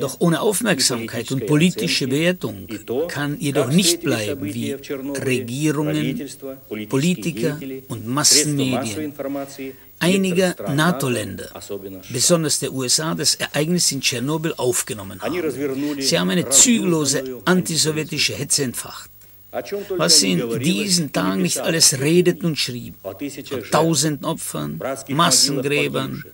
Doch 0.00 0.16
ohne 0.18 0.40
Aufmerksamkeit 0.42 1.32
und 1.32 1.46
politische 1.46 2.06
Bewertung 2.06 2.66
kann 3.08 3.40
jedoch 3.40 3.70
nicht 3.70 4.02
bleiben, 4.02 4.44
wie 4.44 4.72
Regierungen, 4.72 6.28
Politiker 6.90 7.58
und 7.88 8.06
Massenmedien 8.06 9.14
einiger 9.98 10.54
NATO-Länder, 10.74 11.48
besonders 12.10 12.58
der 12.58 12.72
USA, 12.72 13.14
das 13.14 13.36
Ereignis 13.36 13.90
in 13.92 14.02
Tschernobyl 14.02 14.52
aufgenommen 14.58 15.22
haben. 15.22 15.34
Sie 15.98 16.18
haben 16.18 16.28
eine 16.28 16.50
zügellose 16.50 17.40
antisowjetische 17.46 18.34
Hetze 18.34 18.64
entfacht. 18.64 19.10
Was 19.96 20.20
sie 20.20 20.32
in 20.32 20.58
diesen 20.60 21.12
Tagen 21.12 21.40
nicht 21.40 21.60
alles 21.60 21.98
redeten 21.98 22.44
und 22.44 22.58
schrieben. 22.58 22.98
Von 23.00 23.62
tausenden 23.70 24.26
Opfern, 24.26 24.78
Massengräbern, 25.08 26.24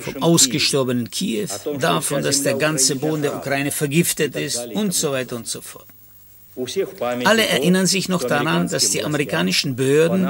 vom 0.00 0.22
ausgestorbenen 0.22 1.10
Kiew, 1.10 1.48
davon, 1.78 2.22
dass 2.22 2.42
der 2.42 2.54
ganze 2.54 2.96
Boden 2.96 3.22
der 3.22 3.36
Ukraine 3.36 3.70
vergiftet 3.70 4.36
ist 4.36 4.66
und 4.74 4.94
so 4.94 5.12
weiter 5.12 5.36
und 5.36 5.46
so 5.46 5.60
fort. 5.60 5.86
Alle 7.24 7.46
erinnern 7.46 7.86
sich 7.86 8.08
noch 8.08 8.24
daran, 8.24 8.68
dass 8.68 8.90
die 8.90 9.04
amerikanischen 9.04 9.76
Behörden 9.76 10.28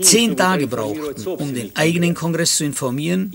zehn 0.00 0.36
Tage 0.36 0.66
brauchten, 0.66 1.26
um 1.26 1.54
den 1.54 1.70
eigenen 1.76 2.14
Kongress 2.14 2.56
zu 2.56 2.64
informieren 2.64 3.32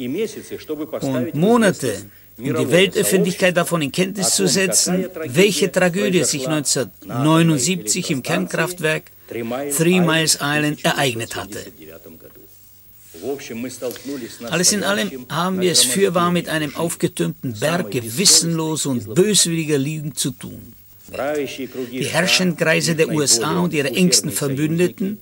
und 1.02 1.36
Monate, 1.36 1.93
um 2.38 2.43
die 2.43 2.72
Weltöffentlichkeit 2.72 3.56
davon 3.56 3.82
in 3.82 3.91
Kenntnis 3.91 4.36
zu 4.36 4.48
setzen, 4.48 5.08
welche 5.26 5.72
Tragödie 5.72 6.24
sich 6.24 6.48
1979 6.48 8.12
im 8.12 8.24
Kernkraftwerk 8.24 9.04
Three 9.28 10.00
Miles 10.00 10.39
Island 10.41 10.84
ereignet 10.86 11.36
hatte. 11.36 11.60
Alles 14.49 14.71
in 14.71 14.84
allem 14.84 15.25
haben 15.30 15.62
wir 15.62 15.71
es 15.71 15.84
fürwahr 15.84 16.32
mit 16.32 16.49
einem 16.49 16.75
aufgetürmten 16.75 17.53
Berg 17.60 17.91
gewissenloser 17.91 18.89
und 18.91 19.13
böswilliger 19.15 19.77
Lügen 19.77 20.15
zu 20.15 20.32
tun. 20.32 20.73
Die 21.91 22.06
herrschenden 22.06 22.58
Kreise 22.58 22.95
der 22.95 23.10
USA 23.10 23.60
und 23.60 23.73
ihre 23.73 23.89
engsten 23.89 24.32
Verbündeten, 24.32 25.19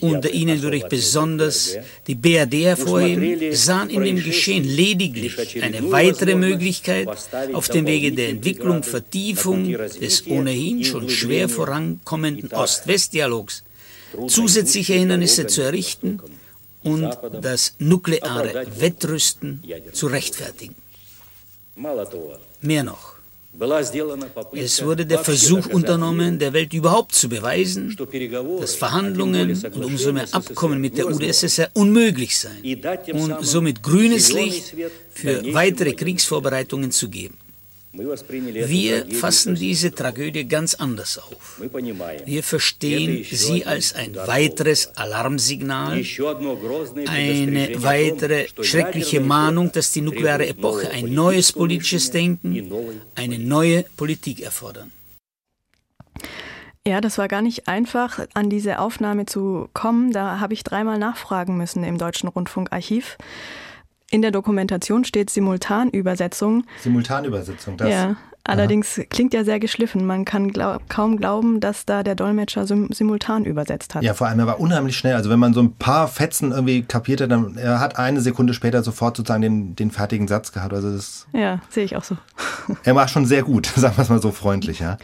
unter 0.00 0.30
ihnen 0.30 0.60
würde 0.62 0.76
ich 0.76 0.84
besonders 0.84 1.76
die 2.06 2.14
BRD 2.14 2.54
hervorheben, 2.64 3.54
sahen 3.54 3.88
in 3.88 4.04
dem 4.04 4.22
Geschehen 4.22 4.64
lediglich 4.64 5.62
eine 5.62 5.90
weitere 5.90 6.34
Möglichkeit, 6.34 7.08
auf 7.54 7.68
dem 7.68 7.86
Wege 7.86 8.12
der 8.12 8.28
Entwicklung 8.28 8.82
Vertiefung 8.82 9.72
des 9.72 10.26
ohnehin 10.26 10.84
schon 10.84 11.08
schwer 11.08 11.48
vorankommenden 11.48 12.52
Ost-West-Dialogs. 12.52 13.64
Zusätzliche 14.28 14.94
Hindernisse 14.94 15.46
zu 15.46 15.62
errichten 15.62 16.20
und 16.82 17.16
das 17.40 17.74
nukleare 17.78 18.66
Wettrüsten 18.78 19.62
zu 19.92 20.06
rechtfertigen. 20.06 20.74
Mehr 22.60 22.84
noch. 22.84 23.20
Es 24.52 24.84
wurde 24.84 25.04
der 25.04 25.18
Versuch 25.18 25.66
unternommen, 25.66 26.38
der 26.38 26.52
Welt 26.52 26.72
überhaupt 26.72 27.12
zu 27.14 27.28
beweisen, 27.28 27.96
dass 28.60 28.76
Verhandlungen 28.76 29.50
und 29.50 29.84
umso 29.84 30.12
mehr 30.12 30.28
Abkommen 30.30 30.80
mit 30.80 30.96
der 30.96 31.08
UdSSR 31.08 31.68
unmöglich 31.74 32.38
seien 32.38 32.80
und 33.12 33.44
somit 33.44 33.82
grünes 33.82 34.32
Licht 34.32 34.74
für 35.12 35.42
weitere 35.52 35.94
Kriegsvorbereitungen 35.94 36.92
zu 36.92 37.08
geben. 37.08 37.36
Wir 37.92 39.06
fassen 39.10 39.56
diese 39.56 39.92
Tragödie 39.92 40.46
ganz 40.46 40.74
anders 40.74 41.18
auf. 41.18 41.60
Wir 42.24 42.42
verstehen 42.44 43.24
sie 43.30 43.66
als 43.66 43.94
ein 43.94 44.14
weiteres 44.14 44.96
Alarmsignal, 44.96 46.04
eine 47.06 47.82
weitere 47.82 48.46
schreckliche 48.62 49.20
Mahnung, 49.20 49.72
dass 49.72 49.90
die 49.90 50.02
nukleare 50.02 50.46
Epoche 50.46 50.90
ein 50.90 51.12
neues 51.12 51.52
politisches 51.52 52.10
Denken, 52.12 52.70
eine 53.16 53.38
neue 53.38 53.82
Politik 53.96 54.40
erfordern. 54.40 54.92
Ja, 56.86 57.00
das 57.00 57.18
war 57.18 57.28
gar 57.28 57.42
nicht 57.42 57.68
einfach, 57.68 58.26
an 58.34 58.48
diese 58.48 58.78
Aufnahme 58.78 59.26
zu 59.26 59.68
kommen. 59.74 60.12
Da 60.12 60.40
habe 60.40 60.54
ich 60.54 60.64
dreimal 60.64 60.98
nachfragen 60.98 61.56
müssen 61.56 61.84
im 61.84 61.98
Deutschen 61.98 62.28
Rundfunkarchiv. 62.28 63.18
In 64.10 64.22
der 64.22 64.32
Dokumentation 64.32 65.04
steht 65.04 65.30
Simultanübersetzung. 65.30 66.64
Simultanübersetzung, 66.80 67.76
das. 67.76 67.88
Ja, 67.88 68.16
allerdings 68.42 68.98
Aha. 68.98 69.06
klingt 69.08 69.32
ja 69.32 69.44
sehr 69.44 69.60
geschliffen. 69.60 70.04
Man 70.04 70.24
kann 70.24 70.50
glaub, 70.50 70.88
kaum 70.88 71.16
glauben, 71.16 71.60
dass 71.60 71.86
da 71.86 72.02
der 72.02 72.16
Dolmetscher 72.16 72.66
sim 72.66 72.88
simultan 72.90 73.44
übersetzt 73.44 73.94
hat. 73.94 74.02
Ja, 74.02 74.14
vor 74.14 74.26
allem, 74.26 74.40
er 74.40 74.48
war 74.48 74.58
unheimlich 74.58 74.96
schnell. 74.96 75.14
Also 75.14 75.30
wenn 75.30 75.38
man 75.38 75.54
so 75.54 75.62
ein 75.62 75.74
paar 75.74 76.08
Fetzen 76.08 76.50
irgendwie 76.50 76.82
kapierte, 76.82 77.28
dann 77.28 77.56
er 77.56 77.78
hat 77.78 77.98
eine 77.98 78.20
Sekunde 78.20 78.52
später 78.52 78.82
sofort 78.82 79.16
sozusagen 79.16 79.42
den, 79.42 79.76
den 79.76 79.92
fertigen 79.92 80.26
Satz 80.26 80.50
gehabt. 80.50 80.74
Also 80.74 80.92
das 80.92 81.28
ja, 81.32 81.60
sehe 81.68 81.84
ich 81.84 81.96
auch 81.96 82.04
so. 82.04 82.16
er 82.82 82.96
war 82.96 83.06
schon 83.06 83.26
sehr 83.26 83.44
gut, 83.44 83.66
sagen 83.76 83.96
wir 83.96 84.02
es 84.02 84.08
mal 84.08 84.20
so 84.20 84.32
freundlich, 84.32 84.80
ja. 84.80 84.98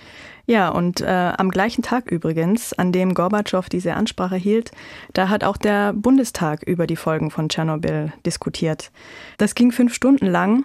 Ja, 0.47 0.69
und 0.69 1.01
äh, 1.01 1.33
am 1.37 1.51
gleichen 1.51 1.83
Tag 1.83 2.11
übrigens, 2.11 2.73
an 2.73 2.93
dem 2.93 3.15
Gorbatschow 3.15 3.69
diese 3.69 3.95
Ansprache 3.95 4.37
hielt, 4.37 4.71
da 5.13 5.29
hat 5.29 5.43
auch 5.43 5.57
der 5.57 5.93
Bundestag 5.93 6.63
über 6.63 6.87
die 6.87 6.97
Folgen 6.97 7.31
von 7.31 7.49
Tschernobyl 7.49 8.13
diskutiert. 8.25 8.93
Das 9.39 9.57
ging 9.57 9.73
fünf 9.73 9.93
Stunden 9.93 10.27
lang 10.27 10.65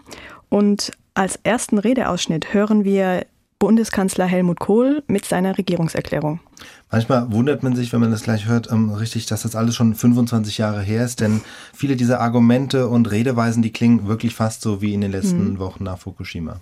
und 0.50 0.92
als 1.16 1.40
ersten 1.44 1.80
Redeausschnitt 1.80 2.54
hören 2.54 2.84
wir 2.84 3.26
Bundeskanzler 3.58 4.26
Helmut 4.26 4.60
Kohl 4.60 5.04
mit 5.08 5.26
seiner 5.26 5.58
Regierungserklärung. 5.58 6.40
Manchmal 6.90 7.32
wundert 7.32 7.62
man 7.62 7.76
sich, 7.76 7.94
wenn 7.94 8.00
man 8.00 8.10
das 8.10 8.24
gleich 8.24 8.48
hört, 8.48 8.72
ähm, 8.72 8.92
richtig, 8.92 9.28
dass 9.28 9.44
das 9.44 9.56
alles 9.56 9.76
schon 9.76 9.94
25 9.94 10.58
Jahre 10.58 10.82
her 10.82 11.06
ist, 11.06 11.22
denn 11.22 11.42
viele 11.74 11.96
dieser 11.96 12.22
Argumente 12.22 12.88
und 12.88 13.12
Redeweisen, 13.12 13.62
die 13.62 13.72
klingen 13.72 14.08
wirklich 14.08 14.34
fast 14.36 14.62
so 14.62 14.82
wie 14.82 14.94
in 14.94 15.02
den 15.02 15.12
letzten 15.12 15.40
hm. 15.40 15.60
Wochen 15.60 15.84
nach 15.84 16.00
Fukushima. 16.00 16.60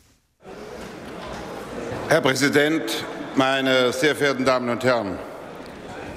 Herr 2.09 2.21
Präsident, 2.21 3.05
meine 3.35 3.93
sehr 3.93 4.15
verehrten 4.15 4.43
Damen 4.43 4.67
und 4.69 4.83
Herren! 4.83 5.19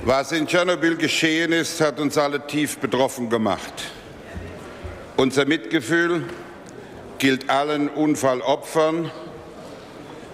Was 0.06 0.32
in 0.32 0.46
Tschernobyl 0.46 0.96
geschehen 0.96 1.52
ist, 1.52 1.82
hat 1.82 2.00
uns 2.00 2.16
alle 2.16 2.46
tief 2.46 2.78
betroffen 2.78 3.28
gemacht. 3.28 3.74
Unser 5.18 5.44
Mitgefühl 5.44 6.24
gilt 7.18 7.50
allen 7.50 7.90
Unfallopfern. 7.90 9.10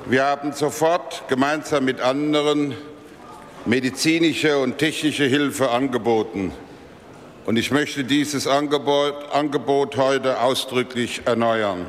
Wir 0.06 0.26
haben 0.26 0.52
sofort 0.52 1.24
gemeinsam 1.26 1.86
mit 1.86 2.00
anderen 2.02 2.76
medizinische 3.64 4.58
und 4.58 4.78
technische 4.78 5.24
Hilfe 5.24 5.70
angeboten. 5.70 6.52
Und 7.46 7.56
ich 7.56 7.72
möchte 7.72 8.04
dieses 8.04 8.46
Angebot, 8.46 9.32
Angebot 9.32 9.96
heute 9.96 10.40
ausdrücklich 10.40 11.22
erneuern. 11.24 11.86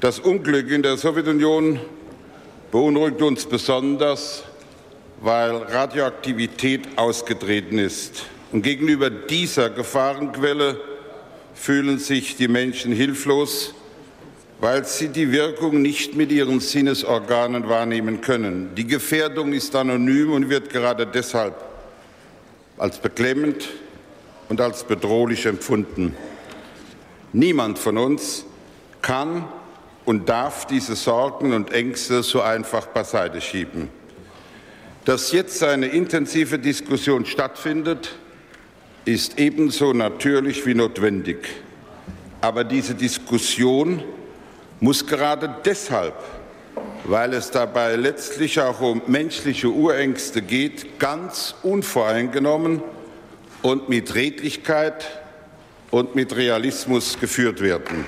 Das 0.00 0.18
Unglück 0.18 0.70
in 0.70 0.82
der 0.82 0.96
Sowjetunion 0.96 1.78
beunruhigt 2.72 3.20
uns 3.20 3.44
besonders, 3.44 4.44
weil 5.20 5.54
Radioaktivität 5.56 6.96
ausgetreten 6.96 7.78
ist. 7.78 8.24
Und 8.50 8.62
gegenüber 8.62 9.10
dieser 9.10 9.68
Gefahrenquelle 9.68 10.80
fühlen 11.52 11.98
sich 11.98 12.36
die 12.36 12.48
Menschen 12.48 12.92
hilflos, 12.92 13.74
weil 14.58 14.86
sie 14.86 15.08
die 15.08 15.32
Wirkung 15.32 15.82
nicht 15.82 16.16
mit 16.16 16.32
ihren 16.32 16.60
Sinnesorganen 16.60 17.68
wahrnehmen 17.68 18.22
können. 18.22 18.74
Die 18.76 18.86
Gefährdung 18.86 19.52
ist 19.52 19.76
anonym 19.76 20.32
und 20.32 20.48
wird 20.48 20.70
gerade 20.70 21.06
deshalb 21.06 21.62
als 22.78 22.96
beklemmend 22.96 23.68
und 24.48 24.62
als 24.62 24.82
bedrohlich 24.82 25.44
empfunden. 25.44 26.16
Niemand 27.34 27.78
von 27.78 27.98
uns 27.98 28.46
kann 29.02 29.44
und 30.10 30.28
darf 30.28 30.66
diese 30.66 30.96
Sorgen 30.96 31.52
und 31.52 31.72
Ängste 31.72 32.24
so 32.24 32.40
einfach 32.42 32.86
beiseite 32.86 33.40
schieben. 33.40 33.90
Dass 35.04 35.30
jetzt 35.30 35.62
eine 35.62 35.86
intensive 35.86 36.58
Diskussion 36.58 37.24
stattfindet, 37.24 38.16
ist 39.04 39.38
ebenso 39.38 39.92
natürlich 39.92 40.66
wie 40.66 40.74
notwendig. 40.74 41.46
Aber 42.40 42.64
diese 42.64 42.96
Diskussion 42.96 44.02
muss 44.80 45.06
gerade 45.06 45.54
deshalb, 45.64 46.16
weil 47.04 47.32
es 47.32 47.52
dabei 47.52 47.94
letztlich 47.94 48.60
auch 48.60 48.80
um 48.80 49.02
menschliche 49.06 49.68
Urängste 49.68 50.42
geht, 50.42 50.98
ganz 50.98 51.54
unvoreingenommen 51.62 52.82
und 53.62 53.88
mit 53.88 54.16
Redlichkeit 54.16 55.06
und 55.92 56.16
mit 56.16 56.34
Realismus 56.34 57.16
geführt 57.20 57.60
werden. 57.60 58.06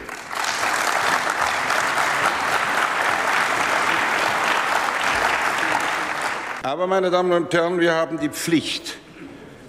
Aber, 6.65 6.87
meine 6.87 7.11
Damen 7.11 7.33
und 7.33 7.53
Herren, 7.53 7.81
wir 7.81 7.93
haben 7.93 8.21
die 8.21 8.29
Pflicht, 8.29 8.97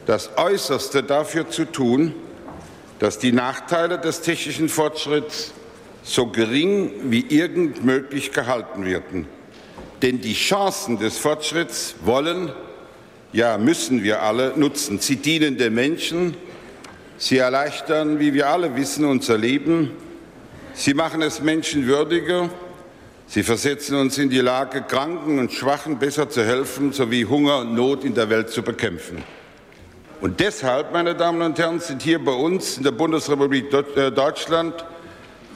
das 0.05 0.37
Äußerste 0.37 1.01
dafür 1.01 1.49
zu 1.49 1.65
tun, 1.65 2.13
dass 2.99 3.17
die 3.17 3.31
Nachteile 3.31 3.97
des 3.97 4.21
technischen 4.21 4.69
Fortschritts 4.69 5.53
so 6.03 6.27
gering 6.27 6.91
wie 7.05 7.25
irgend 7.29 7.83
möglich 7.83 8.31
gehalten 8.31 8.85
werden. 8.85 9.27
Denn 10.03 10.21
die 10.21 10.35
Chancen 10.35 10.99
des 10.99 11.17
Fortschritts 11.17 11.95
wollen, 12.05 12.51
ja 13.31 13.57
müssen 13.57 14.03
wir 14.03 14.21
alle 14.21 14.53
nutzen. 14.55 14.99
Sie 14.99 15.15
dienen 15.15 15.57
den 15.57 15.73
Menschen, 15.73 16.37
sie 17.17 17.39
erleichtern, 17.39 18.19
wie 18.19 18.35
wir 18.35 18.49
alle 18.49 18.75
wissen, 18.75 19.05
unser 19.05 19.39
Leben, 19.39 19.89
sie 20.75 20.93
machen 20.93 21.23
es 21.23 21.41
menschenwürdiger 21.41 22.51
Sie 23.27 23.43
versetzen 23.43 23.97
uns 23.97 24.17
in 24.17 24.29
die 24.29 24.41
Lage, 24.41 24.81
Kranken 24.81 25.39
und 25.39 25.51
Schwachen 25.51 25.97
besser 25.97 26.29
zu 26.29 26.43
helfen, 26.43 26.93
sowie 26.93 27.25
Hunger 27.25 27.59
und 27.59 27.73
Not 27.73 28.03
in 28.03 28.13
der 28.13 28.29
Welt 28.29 28.49
zu 28.49 28.61
bekämpfen. 28.61 29.23
Und 30.21 30.39
deshalb, 30.39 30.93
meine 30.93 31.15
Damen 31.15 31.41
und 31.41 31.57
Herren, 31.57 31.79
sind 31.79 32.01
hier 32.01 32.23
bei 32.23 32.31
uns 32.31 32.77
in 32.77 32.83
der 32.83 32.91
Bundesrepublik 32.91 33.73
äh, 33.73 34.11
Deutschland 34.11 34.85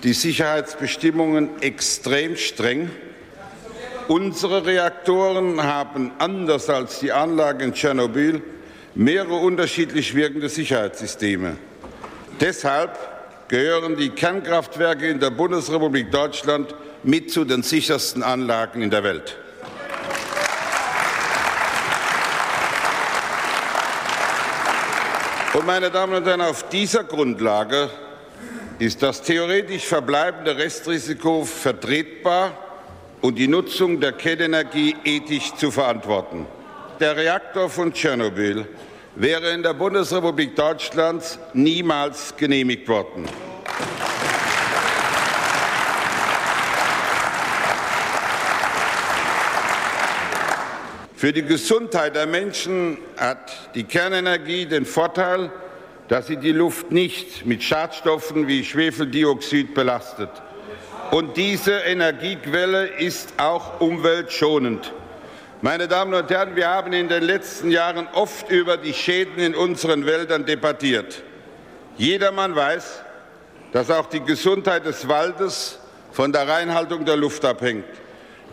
die 0.03 0.13
Sicherheitsbestimmungen 0.13 1.61
extrem 1.61 2.35
streng. 2.35 2.89
Unsere 4.07 4.65
Reaktoren 4.65 5.61
haben, 5.63 6.11
anders 6.17 6.69
als 6.69 6.99
die 6.99 7.11
Anlage 7.11 7.63
in 7.65 7.73
Tschernobyl, 7.73 8.41
mehrere 8.95 9.35
unterschiedlich 9.35 10.15
wirkende 10.15 10.49
Sicherheitssysteme. 10.49 11.57
Deshalb 12.39 12.97
gehören 13.47 13.95
die 13.95 14.09
Kernkraftwerke 14.09 15.07
in 15.07 15.19
der 15.19 15.29
Bundesrepublik 15.29 16.11
Deutschland 16.11 16.73
mit 17.07 17.31
zu 17.31 17.45
den 17.45 17.63
sichersten 17.63 18.21
Anlagen 18.21 18.81
in 18.81 18.89
der 18.89 19.01
Welt. 19.01 19.37
Und 25.53 25.65
meine 25.65 25.89
Damen 25.89 26.15
und 26.15 26.25
Herren, 26.25 26.41
auf 26.41 26.67
dieser 26.67 27.05
Grundlage 27.05 27.89
ist 28.77 29.01
das 29.01 29.21
theoretisch 29.21 29.85
verbleibende 29.85 30.57
Restrisiko 30.57 31.45
vertretbar 31.45 32.51
und 33.21 33.35
die 33.35 33.47
Nutzung 33.47 34.01
der 34.01 34.11
Kernenergie 34.11 34.95
ethisch 35.05 35.55
zu 35.55 35.71
verantworten. 35.71 36.45
Der 36.99 37.15
Reaktor 37.15 37.69
von 37.69 37.93
Tschernobyl 37.93 38.67
wäre 39.15 39.51
in 39.51 39.63
der 39.63 39.73
Bundesrepublik 39.73 40.57
Deutschland 40.57 41.39
niemals 41.53 42.35
genehmigt 42.35 42.87
worden. 42.89 43.25
Für 51.17 51.33
die 51.33 51.41
Gesundheit 51.41 52.15
der 52.15 52.27
Menschen 52.27 52.99
hat 53.17 53.73
die 53.73 53.85
Kernenergie 53.85 54.67
den 54.67 54.85
Vorteil, 54.85 55.49
dass 56.09 56.27
sie 56.27 56.37
die 56.37 56.51
Luft 56.51 56.91
nicht 56.91 57.43
mit 57.43 57.63
Schadstoffen 57.63 58.47
wie 58.47 58.63
Schwefeldioxid 58.63 59.73
belastet. 59.73 60.29
Und 61.09 61.35
diese 61.35 61.71
Energiequelle 61.71 62.85
ist 62.99 63.33
auch 63.37 63.81
umweltschonend. 63.81 64.93
Meine 65.63 65.87
Damen 65.87 66.13
und 66.13 66.29
Herren, 66.29 66.55
wir 66.55 66.67
haben 66.69 66.93
in 66.93 67.09
den 67.09 67.23
letzten 67.23 67.71
Jahren 67.71 68.07
oft 68.13 68.51
über 68.51 68.77
die 68.77 68.93
Schäden 68.93 69.39
in 69.39 69.55
unseren 69.55 70.05
Wäldern 70.05 70.45
debattiert. 70.45 71.23
Jedermann 71.97 72.55
weiß, 72.55 73.01
dass 73.71 73.89
auch 73.89 74.05
die 74.05 74.21
Gesundheit 74.21 74.85
des 74.85 75.07
Waldes 75.07 75.79
von 76.11 76.31
der 76.31 76.47
Reinhaltung 76.47 77.05
der 77.05 77.15
Luft 77.15 77.43
abhängt. 77.43 77.85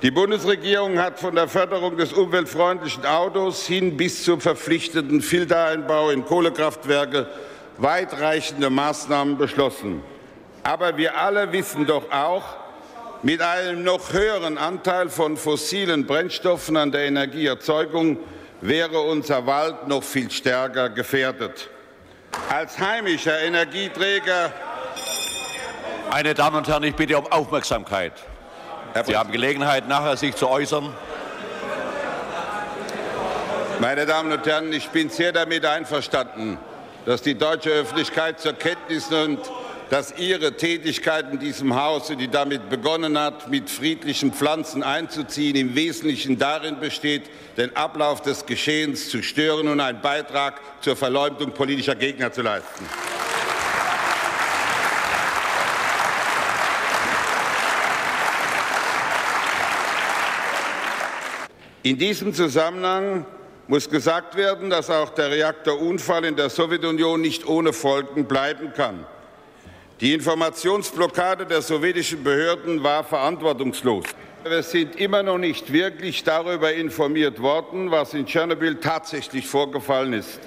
Die 0.04 0.10
Bundesregierung 0.10 0.98
hat 0.98 1.18
von 1.18 1.34
der 1.34 1.48
Förderung 1.48 1.96
des 1.96 2.12
umweltfreundlichen 2.12 3.06
Autos 3.06 3.66
hin 3.66 3.96
bis 3.96 4.22
zum 4.22 4.38
verpflichtenden 4.38 5.22
Filtereinbau 5.22 6.10
in 6.10 6.26
Kohlekraftwerke 6.26 7.26
weitreichende 7.78 8.68
Maßnahmen 8.68 9.38
beschlossen. 9.38 10.02
Aber 10.62 10.98
wir 10.98 11.16
alle 11.16 11.50
wissen 11.52 11.86
doch 11.86 12.12
auch, 12.12 12.44
mit 13.22 13.40
einem 13.40 13.82
noch 13.82 14.12
höheren 14.12 14.58
Anteil 14.58 15.08
von 15.08 15.38
fossilen 15.38 16.04
Brennstoffen 16.04 16.76
an 16.76 16.92
der 16.92 17.06
Energieerzeugung 17.06 18.18
wäre 18.60 19.00
unser 19.00 19.46
Wald 19.46 19.88
noch 19.88 20.02
viel 20.02 20.30
stärker 20.30 20.90
gefährdet. 20.90 21.70
Als 22.50 22.78
heimischer 22.78 23.40
Energieträger 23.40 24.52
Meine 26.10 26.34
Damen 26.34 26.58
und 26.58 26.68
Herren, 26.68 26.82
ich 26.82 26.94
bitte 26.94 27.16
um 27.16 27.26
Aufmerksamkeit. 27.32 28.12
Sie 29.02 29.16
haben 29.16 29.32
Gelegenheit, 29.32 29.88
nachher 29.88 30.16
sich 30.16 30.36
zu 30.36 30.48
äußern. 30.48 30.92
Meine 33.80 34.06
Damen 34.06 34.30
und 34.30 34.46
Herren, 34.46 34.72
ich 34.72 34.88
bin 34.90 35.10
sehr 35.10 35.32
damit 35.32 35.66
einverstanden, 35.66 36.58
dass 37.04 37.20
die 37.20 37.34
deutsche 37.34 37.70
Öffentlichkeit 37.70 38.38
zur 38.38 38.52
Kenntnis 38.52 39.10
nimmt, 39.10 39.40
dass 39.90 40.16
ihre 40.16 40.56
Tätigkeit 40.56 41.26
in 41.32 41.40
diesem 41.40 41.74
Hause, 41.74 42.16
die 42.16 42.28
damit 42.28 42.70
begonnen 42.70 43.18
hat, 43.18 43.50
mit 43.50 43.68
friedlichen 43.68 44.32
Pflanzen 44.32 44.84
einzuziehen, 44.84 45.56
im 45.56 45.74
Wesentlichen 45.74 46.38
darin 46.38 46.78
besteht, 46.78 47.24
den 47.56 47.74
Ablauf 47.76 48.22
des 48.22 48.46
Geschehens 48.46 49.10
zu 49.10 49.24
stören 49.24 49.66
und 49.66 49.80
einen 49.80 50.00
Beitrag 50.00 50.60
zur 50.80 50.94
Verleumdung 50.94 51.50
politischer 51.50 51.96
Gegner 51.96 52.32
zu 52.32 52.42
leisten. 52.42 52.86
In 61.84 61.98
diesem 61.98 62.32
Zusammenhang 62.32 63.26
muss 63.68 63.90
gesagt 63.90 64.36
werden, 64.36 64.70
dass 64.70 64.88
auch 64.88 65.10
der 65.10 65.30
Reaktorunfall 65.30 66.24
in 66.24 66.34
der 66.34 66.48
Sowjetunion 66.48 67.20
nicht 67.20 67.46
ohne 67.46 67.74
Folgen 67.74 68.24
bleiben 68.24 68.72
kann. 68.72 69.04
Die 70.00 70.14
Informationsblockade 70.14 71.44
der 71.44 71.60
sowjetischen 71.60 72.24
Behörden 72.24 72.82
war 72.82 73.04
verantwortungslos. 73.04 74.06
Wir 74.44 74.62
sind 74.62 74.96
immer 74.96 75.22
noch 75.22 75.36
nicht 75.36 75.74
wirklich 75.74 76.24
darüber 76.24 76.72
informiert 76.72 77.42
worden, 77.42 77.90
was 77.90 78.14
in 78.14 78.24
Tschernobyl 78.24 78.76
tatsächlich 78.76 79.46
vorgefallen 79.46 80.14
ist. 80.14 80.40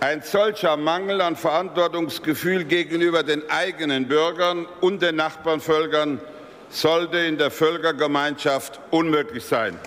Ein 0.00 0.22
solcher 0.22 0.78
Mangel 0.78 1.20
an 1.20 1.36
Verantwortungsgefühl 1.36 2.64
gegenüber 2.64 3.22
den 3.22 3.42
eigenen 3.50 4.08
Bürgern 4.08 4.66
und 4.80 5.02
den 5.02 5.16
Nachbarvölkern 5.16 6.18
sollte 6.76 7.18
in 7.18 7.38
der 7.38 7.50
Völkergemeinschaft 7.50 8.80
unmöglich 8.90 9.44
sein. 9.44 9.78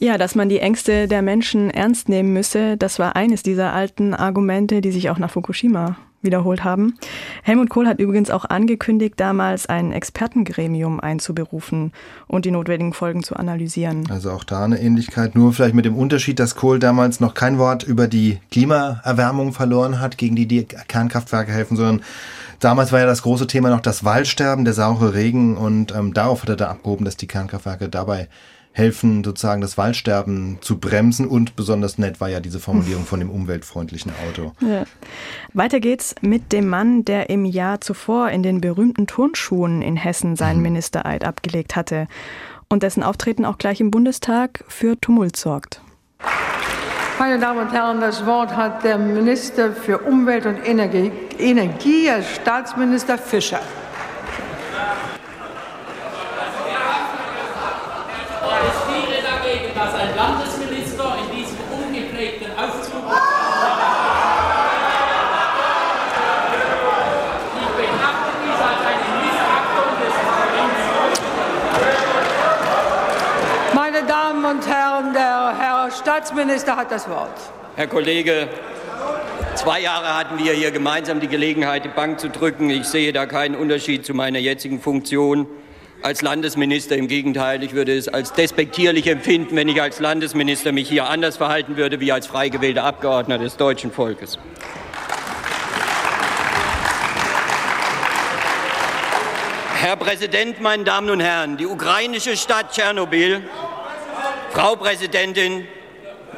Ja, 0.00 0.16
dass 0.16 0.36
man 0.36 0.48
die 0.48 0.60
Ängste 0.60 1.08
der 1.08 1.22
Menschen 1.22 1.70
ernst 1.70 2.08
nehmen 2.08 2.32
müsse, 2.32 2.76
das 2.76 3.00
war 3.00 3.16
eines 3.16 3.42
dieser 3.42 3.72
alten 3.72 4.14
Argumente, 4.14 4.80
die 4.80 4.92
sich 4.92 5.10
auch 5.10 5.18
nach 5.18 5.32
Fukushima 5.32 5.96
wiederholt 6.22 6.64
haben. 6.64 6.94
Helmut 7.42 7.70
Kohl 7.70 7.86
hat 7.86 8.00
übrigens 8.00 8.30
auch 8.30 8.44
angekündigt, 8.44 9.14
damals 9.18 9.66
ein 9.66 9.92
Expertengremium 9.92 11.00
einzuberufen 11.00 11.92
und 12.26 12.44
die 12.44 12.50
notwendigen 12.50 12.92
Folgen 12.92 13.22
zu 13.22 13.36
analysieren. 13.36 14.04
Also 14.10 14.30
auch 14.30 14.44
da 14.44 14.64
eine 14.64 14.80
Ähnlichkeit, 14.80 15.34
nur 15.34 15.52
vielleicht 15.52 15.74
mit 15.74 15.84
dem 15.84 15.96
Unterschied, 15.96 16.38
dass 16.38 16.56
Kohl 16.56 16.78
damals 16.78 17.20
noch 17.20 17.34
kein 17.34 17.58
Wort 17.58 17.82
über 17.82 18.08
die 18.08 18.38
Klimaerwärmung 18.50 19.52
verloren 19.52 20.00
hat, 20.00 20.18
gegen 20.18 20.36
die 20.36 20.46
die 20.46 20.64
Kernkraftwerke 20.64 21.52
helfen, 21.52 21.76
sondern 21.76 22.02
Damals 22.60 22.90
war 22.90 22.98
ja 22.98 23.06
das 23.06 23.22
große 23.22 23.46
Thema 23.46 23.70
noch 23.70 23.80
das 23.80 24.02
Waldsterben, 24.02 24.64
der 24.64 24.74
saure 24.74 25.14
Regen 25.14 25.56
und 25.56 25.94
ähm, 25.94 26.12
darauf 26.12 26.42
hat 26.42 26.48
er 26.48 26.56
da 26.56 26.70
abgehoben, 26.70 27.04
dass 27.04 27.16
die 27.16 27.28
Kernkraftwerke 27.28 27.88
dabei 27.88 28.26
helfen, 28.78 29.24
sozusagen 29.24 29.60
das 29.60 29.76
Waldsterben 29.76 30.58
zu 30.60 30.78
bremsen. 30.78 31.26
Und 31.26 31.56
besonders 31.56 31.98
nett 31.98 32.20
war 32.20 32.28
ja 32.28 32.40
diese 32.40 32.60
Formulierung 32.60 33.04
von 33.04 33.20
dem 33.20 33.30
umweltfreundlichen 33.30 34.12
Auto. 34.26 34.52
Ja. 34.60 34.84
Weiter 35.52 35.80
geht's 35.80 36.14
mit 36.20 36.52
dem 36.52 36.68
Mann, 36.68 37.04
der 37.04 37.28
im 37.28 37.44
Jahr 37.44 37.80
zuvor 37.80 38.30
in 38.30 38.42
den 38.42 38.60
berühmten 38.60 39.06
Turnschuhen 39.06 39.82
in 39.82 39.96
Hessen 39.96 40.36
seinen 40.36 40.58
mhm. 40.58 40.62
Ministereid 40.62 41.24
abgelegt 41.24 41.76
hatte 41.76 42.06
und 42.68 42.82
dessen 42.82 43.02
Auftreten 43.02 43.44
auch 43.44 43.58
gleich 43.58 43.80
im 43.80 43.90
Bundestag 43.90 44.64
für 44.68 44.98
Tumult 45.00 45.36
sorgt. 45.36 45.80
Meine 47.18 47.40
Damen 47.40 47.66
und 47.66 47.72
Herren, 47.72 48.00
das 48.00 48.24
Wort 48.26 48.54
hat 48.54 48.84
der 48.84 48.96
Minister 48.96 49.72
für 49.72 49.98
Umwelt 49.98 50.46
und 50.46 50.56
Energie, 50.64 51.10
Energie 51.38 52.08
Staatsminister 52.22 53.18
Fischer. 53.18 53.60
dass 59.74 59.94
ein 59.94 60.16
Land 60.16 60.48
Staatsminister 76.18 76.74
hat 76.74 76.90
das 76.90 77.08
Wort. 77.08 77.30
Herr 77.76 77.86
Kollege, 77.86 78.48
zwei 79.54 79.80
Jahre 79.80 80.18
hatten 80.18 80.36
wir 80.36 80.52
hier 80.52 80.72
gemeinsam 80.72 81.20
die 81.20 81.28
Gelegenheit, 81.28 81.84
die 81.84 81.90
Bank 81.90 82.18
zu 82.18 82.28
drücken. 82.28 82.70
Ich 82.70 82.86
sehe 82.86 83.12
da 83.12 83.24
keinen 83.26 83.54
Unterschied 83.54 84.04
zu 84.04 84.14
meiner 84.14 84.40
jetzigen 84.40 84.80
Funktion 84.80 85.46
als 86.02 86.20
Landesminister. 86.20 86.96
Im 86.96 87.06
Gegenteil, 87.06 87.62
ich 87.62 87.72
würde 87.72 87.96
es 87.96 88.08
als 88.08 88.32
despektierlich 88.32 89.06
empfinden, 89.06 89.54
wenn 89.54 89.68
ich 89.68 89.80
als 89.80 90.00
Landesminister 90.00 90.72
mich 90.72 90.88
hier 90.88 91.08
anders 91.08 91.36
verhalten 91.36 91.76
würde 91.76 92.00
wie 92.00 92.10
als 92.10 92.26
frei 92.26 92.48
gewählter 92.48 92.82
Abgeordneter 92.82 93.44
des 93.44 93.56
deutschen 93.56 93.92
Volkes. 93.92 94.40
Herr 99.80 99.94
Präsident, 99.94 100.60
meine 100.60 100.82
Damen 100.82 101.10
und 101.10 101.20
Herren, 101.20 101.56
die 101.58 101.66
ukrainische 101.66 102.36
Stadt 102.36 102.72
Tschernobyl, 102.72 103.48
Frau 104.50 104.74
Präsidentin, 104.74 105.68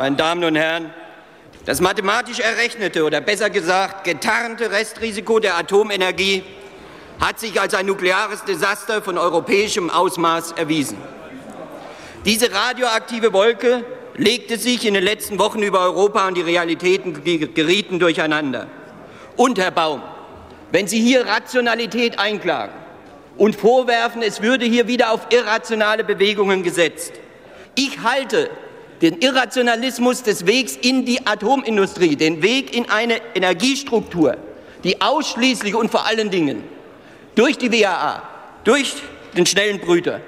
meine 0.00 0.16
Damen 0.16 0.42
und 0.44 0.56
Herren, 0.56 0.94
das 1.66 1.82
mathematisch 1.82 2.40
errechnete 2.40 3.04
oder 3.04 3.20
besser 3.20 3.50
gesagt 3.50 4.04
getarnte 4.04 4.70
Restrisiko 4.70 5.40
der 5.40 5.58
Atomenergie 5.58 6.42
hat 7.20 7.38
sich 7.38 7.60
als 7.60 7.74
ein 7.74 7.84
nukleares 7.84 8.42
Desaster 8.46 9.02
von 9.02 9.18
europäischem 9.18 9.90
Ausmaß 9.90 10.52
erwiesen. 10.52 10.96
Diese 12.24 12.50
radioaktive 12.50 13.34
Wolke 13.34 13.84
legte 14.14 14.56
sich 14.56 14.86
in 14.86 14.94
den 14.94 15.04
letzten 15.04 15.38
Wochen 15.38 15.62
über 15.62 15.80
Europa 15.80 16.26
und 16.28 16.34
die 16.34 16.40
Realitäten 16.40 17.22
gerieten 17.52 17.98
durcheinander. 17.98 18.68
Und, 19.36 19.58
Herr 19.58 19.70
Baum, 19.70 20.00
wenn 20.72 20.88
Sie 20.88 20.98
hier 20.98 21.26
Rationalität 21.26 22.18
einklagen 22.18 22.74
und 23.36 23.54
vorwerfen, 23.54 24.22
es 24.22 24.40
würde 24.40 24.64
hier 24.64 24.88
wieder 24.88 25.12
auf 25.12 25.26
irrationale 25.28 26.04
Bewegungen 26.04 26.62
gesetzt, 26.62 27.12
ich 27.74 28.00
halte 28.00 28.48
den 29.02 29.18
Irrationalismus 29.20 30.22
des 30.22 30.46
Wegs 30.46 30.76
in 30.76 31.04
die 31.04 31.26
Atomindustrie, 31.26 32.16
den 32.16 32.42
Weg 32.42 32.74
in 32.74 32.88
eine 32.90 33.20
Energiestruktur, 33.34 34.36
die 34.84 35.00
ausschließlich 35.00 35.74
und 35.74 35.90
vor 35.90 36.06
allen 36.06 36.30
Dingen 36.30 36.62
durch 37.34 37.56
die 37.56 37.72
WAA, 37.72 38.22
durch 38.64 38.94
den 39.36 39.46
schnellen 39.46 39.80
Brüter 39.80 40.20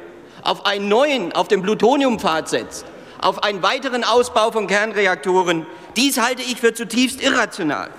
auf 0.42 0.66
einen 0.66 0.88
neuen, 0.88 1.32
auf 1.32 1.48
den 1.48 1.62
Plutoniumpfad 1.62 2.48
setzt, 2.48 2.84
auf 3.20 3.42
einen 3.42 3.62
weiteren 3.62 4.04
Ausbau 4.04 4.50
von 4.50 4.66
Kernreaktoren, 4.66 5.66
dies 5.96 6.18
halte 6.18 6.42
ich 6.42 6.56
für 6.56 6.74
zutiefst 6.74 7.22
irrational. 7.22 7.90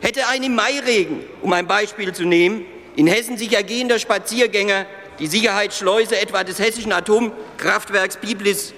Hätte 0.00 0.26
ein 0.28 0.42
im 0.42 0.54
Mairegen, 0.54 1.20
um 1.42 1.52
ein 1.52 1.66
Beispiel 1.66 2.12
zu 2.12 2.24
nehmen, 2.24 2.64
in 2.96 3.06
Hessen 3.06 3.36
sich 3.36 3.52
ergehender 3.52 3.98
Spaziergänger 3.98 4.86
die 5.18 5.26
Sicherheitsschleuse 5.26 6.18
etwa 6.18 6.44
des 6.44 6.58
hessischen 6.58 6.92
Atomkraftwerks 6.92 8.16
Biblis 8.16 8.74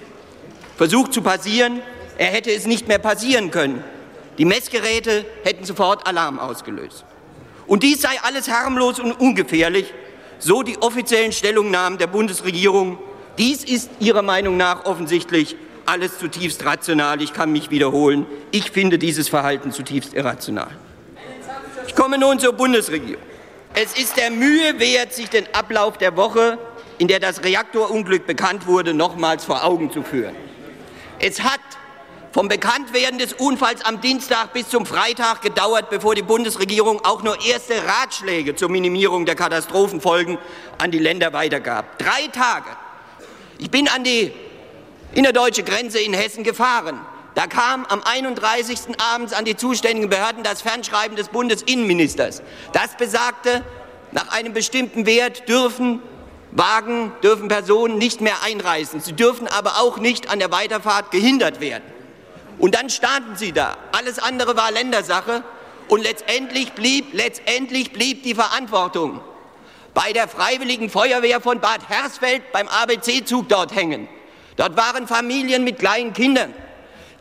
versucht 0.77 1.13
zu 1.13 1.21
passieren, 1.21 1.81
er 2.17 2.27
hätte 2.27 2.51
es 2.51 2.65
nicht 2.65 2.87
mehr 2.87 2.99
passieren 2.99 3.51
können. 3.51 3.83
Die 4.37 4.45
Messgeräte 4.45 5.25
hätten 5.43 5.65
sofort 5.65 6.07
Alarm 6.07 6.39
ausgelöst. 6.39 7.03
Und 7.65 7.83
dies 7.83 8.01
sei 8.01 8.19
alles 8.21 8.49
harmlos 8.49 8.99
und 8.99 9.13
ungefährlich, 9.13 9.93
so 10.39 10.63
die 10.63 10.77
offiziellen 10.77 11.31
Stellungnahmen 11.31 11.97
der 11.97 12.07
Bundesregierung. 12.07 12.99
Dies 13.37 13.63
ist 13.63 13.89
Ihrer 13.99 14.21
Meinung 14.21 14.55
nach 14.55 14.85
offensichtlich 14.85 15.55
alles 15.85 16.19
zutiefst 16.19 16.63
rational. 16.65 17.21
Ich 17.21 17.33
kann 17.33 17.51
mich 17.51 17.71
wiederholen. 17.71 18.25
Ich 18.51 18.71
finde 18.71 18.99
dieses 18.99 19.29
Verhalten 19.29 19.71
zutiefst 19.71 20.13
irrational. 20.13 20.69
Ich 21.87 21.95
komme 21.95 22.17
nun 22.17 22.39
zur 22.39 22.53
Bundesregierung. 22.53 23.21
Es 23.73 23.97
ist 23.97 24.17
der 24.17 24.31
Mühe 24.31 24.79
wert, 24.79 25.13
sich 25.13 25.29
den 25.29 25.45
Ablauf 25.53 25.97
der 25.97 26.15
Woche, 26.15 26.57
in 26.97 27.07
der 27.07 27.19
das 27.19 27.43
Reaktorunglück 27.43 28.25
bekannt 28.27 28.67
wurde, 28.67 28.93
nochmals 28.93 29.45
vor 29.45 29.63
Augen 29.63 29.91
zu 29.91 30.03
führen. 30.03 30.35
Es 31.19 31.41
hat 31.41 31.59
vom 32.31 32.47
Bekanntwerden 32.47 33.17
des 33.17 33.33
Unfalls 33.33 33.83
am 33.83 34.01
Dienstag 34.01 34.53
bis 34.53 34.69
zum 34.69 34.85
Freitag 34.85 35.41
gedauert, 35.41 35.89
bevor 35.89 36.13
die 36.13 36.21
Bundesregierung 36.21 37.03
auch 37.03 37.23
nur 37.23 37.43
erste 37.43 37.73
Ratschläge 37.83 38.55
zur 38.55 38.69
Minimierung 38.69 39.25
der 39.25 39.35
Katastrophenfolgen 39.35 40.37
an 40.77 40.91
die 40.91 40.99
Länder 40.99 41.33
weitergab. 41.33 41.97
Drei 41.97 42.27
Tage. 42.31 42.69
Ich 43.57 43.71
bin 43.71 43.87
an 43.87 44.03
die 44.03 44.31
innerdeutsche 45.13 45.63
Grenze 45.63 45.99
in 45.99 46.13
Hessen 46.13 46.43
gefahren. 46.43 46.99
Da 47.33 47.47
kam 47.47 47.85
am 47.85 48.03
31. 48.03 48.79
abends 48.99 49.33
an 49.33 49.45
die 49.45 49.55
zuständigen 49.55 50.09
Behörden 50.09 50.43
das 50.43 50.61
Fernschreiben 50.61 51.17
des 51.17 51.29
Bundesinnenministers. 51.29 52.43
Das 52.73 52.95
besagte, 52.97 53.63
nach 54.11 54.31
einem 54.31 54.53
bestimmten 54.53 55.07
Wert 55.07 55.49
dürfen 55.49 56.01
Wagen, 56.57 57.11
dürfen 57.23 57.47
Personen 57.47 57.97
nicht 57.97 58.21
mehr 58.21 58.43
einreisen. 58.43 58.99
Sie 58.99 59.13
dürfen 59.13 59.47
aber 59.47 59.79
auch 59.79 59.97
nicht 59.97 60.29
an 60.29 60.39
der 60.39 60.51
Weiterfahrt 60.51 61.11
gehindert 61.11 61.59
werden. 61.59 61.83
Und 62.57 62.75
dann 62.75 62.89
standen 62.89 63.35
sie 63.35 63.51
da. 63.51 63.77
Alles 63.91 64.19
andere 64.19 64.57
war 64.57 64.71
Ländersache. 64.71 65.43
Und 65.87 66.01
letztendlich 66.01 66.73
blieb, 66.73 67.13
letztendlich 67.13 67.93
blieb 67.93 68.23
die 68.23 68.35
Verantwortung 68.35 69.21
bei 69.93 70.13
der 70.13 70.27
Freiwilligen 70.27 70.91
Feuerwehr 70.91 71.41
von 71.41 71.59
Bad 71.59 71.89
Hersfeld 71.89 72.51
beim 72.51 72.67
ABC-Zug 72.67 73.49
dort 73.49 73.73
hängen. 73.73 74.07
Dort 74.55 74.77
waren 74.77 75.07
Familien 75.07 75.63
mit 75.63 75.79
kleinen 75.79 76.13
Kindern, 76.13 76.53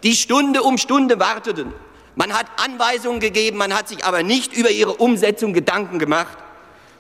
die 0.02 0.14
Stunde 0.14 0.62
um 0.62 0.76
Stunde 0.76 1.18
warteten. 1.18 1.72
Man 2.16 2.32
hat 2.34 2.46
Anweisungen 2.56 3.20
gegeben, 3.20 3.56
man 3.56 3.74
hat 3.74 3.88
sich 3.88 4.04
aber 4.04 4.22
nicht 4.22 4.52
über 4.52 4.70
ihre 4.70 4.94
Umsetzung 4.94 5.54
Gedanken 5.54 5.98
gemacht. 5.98 6.36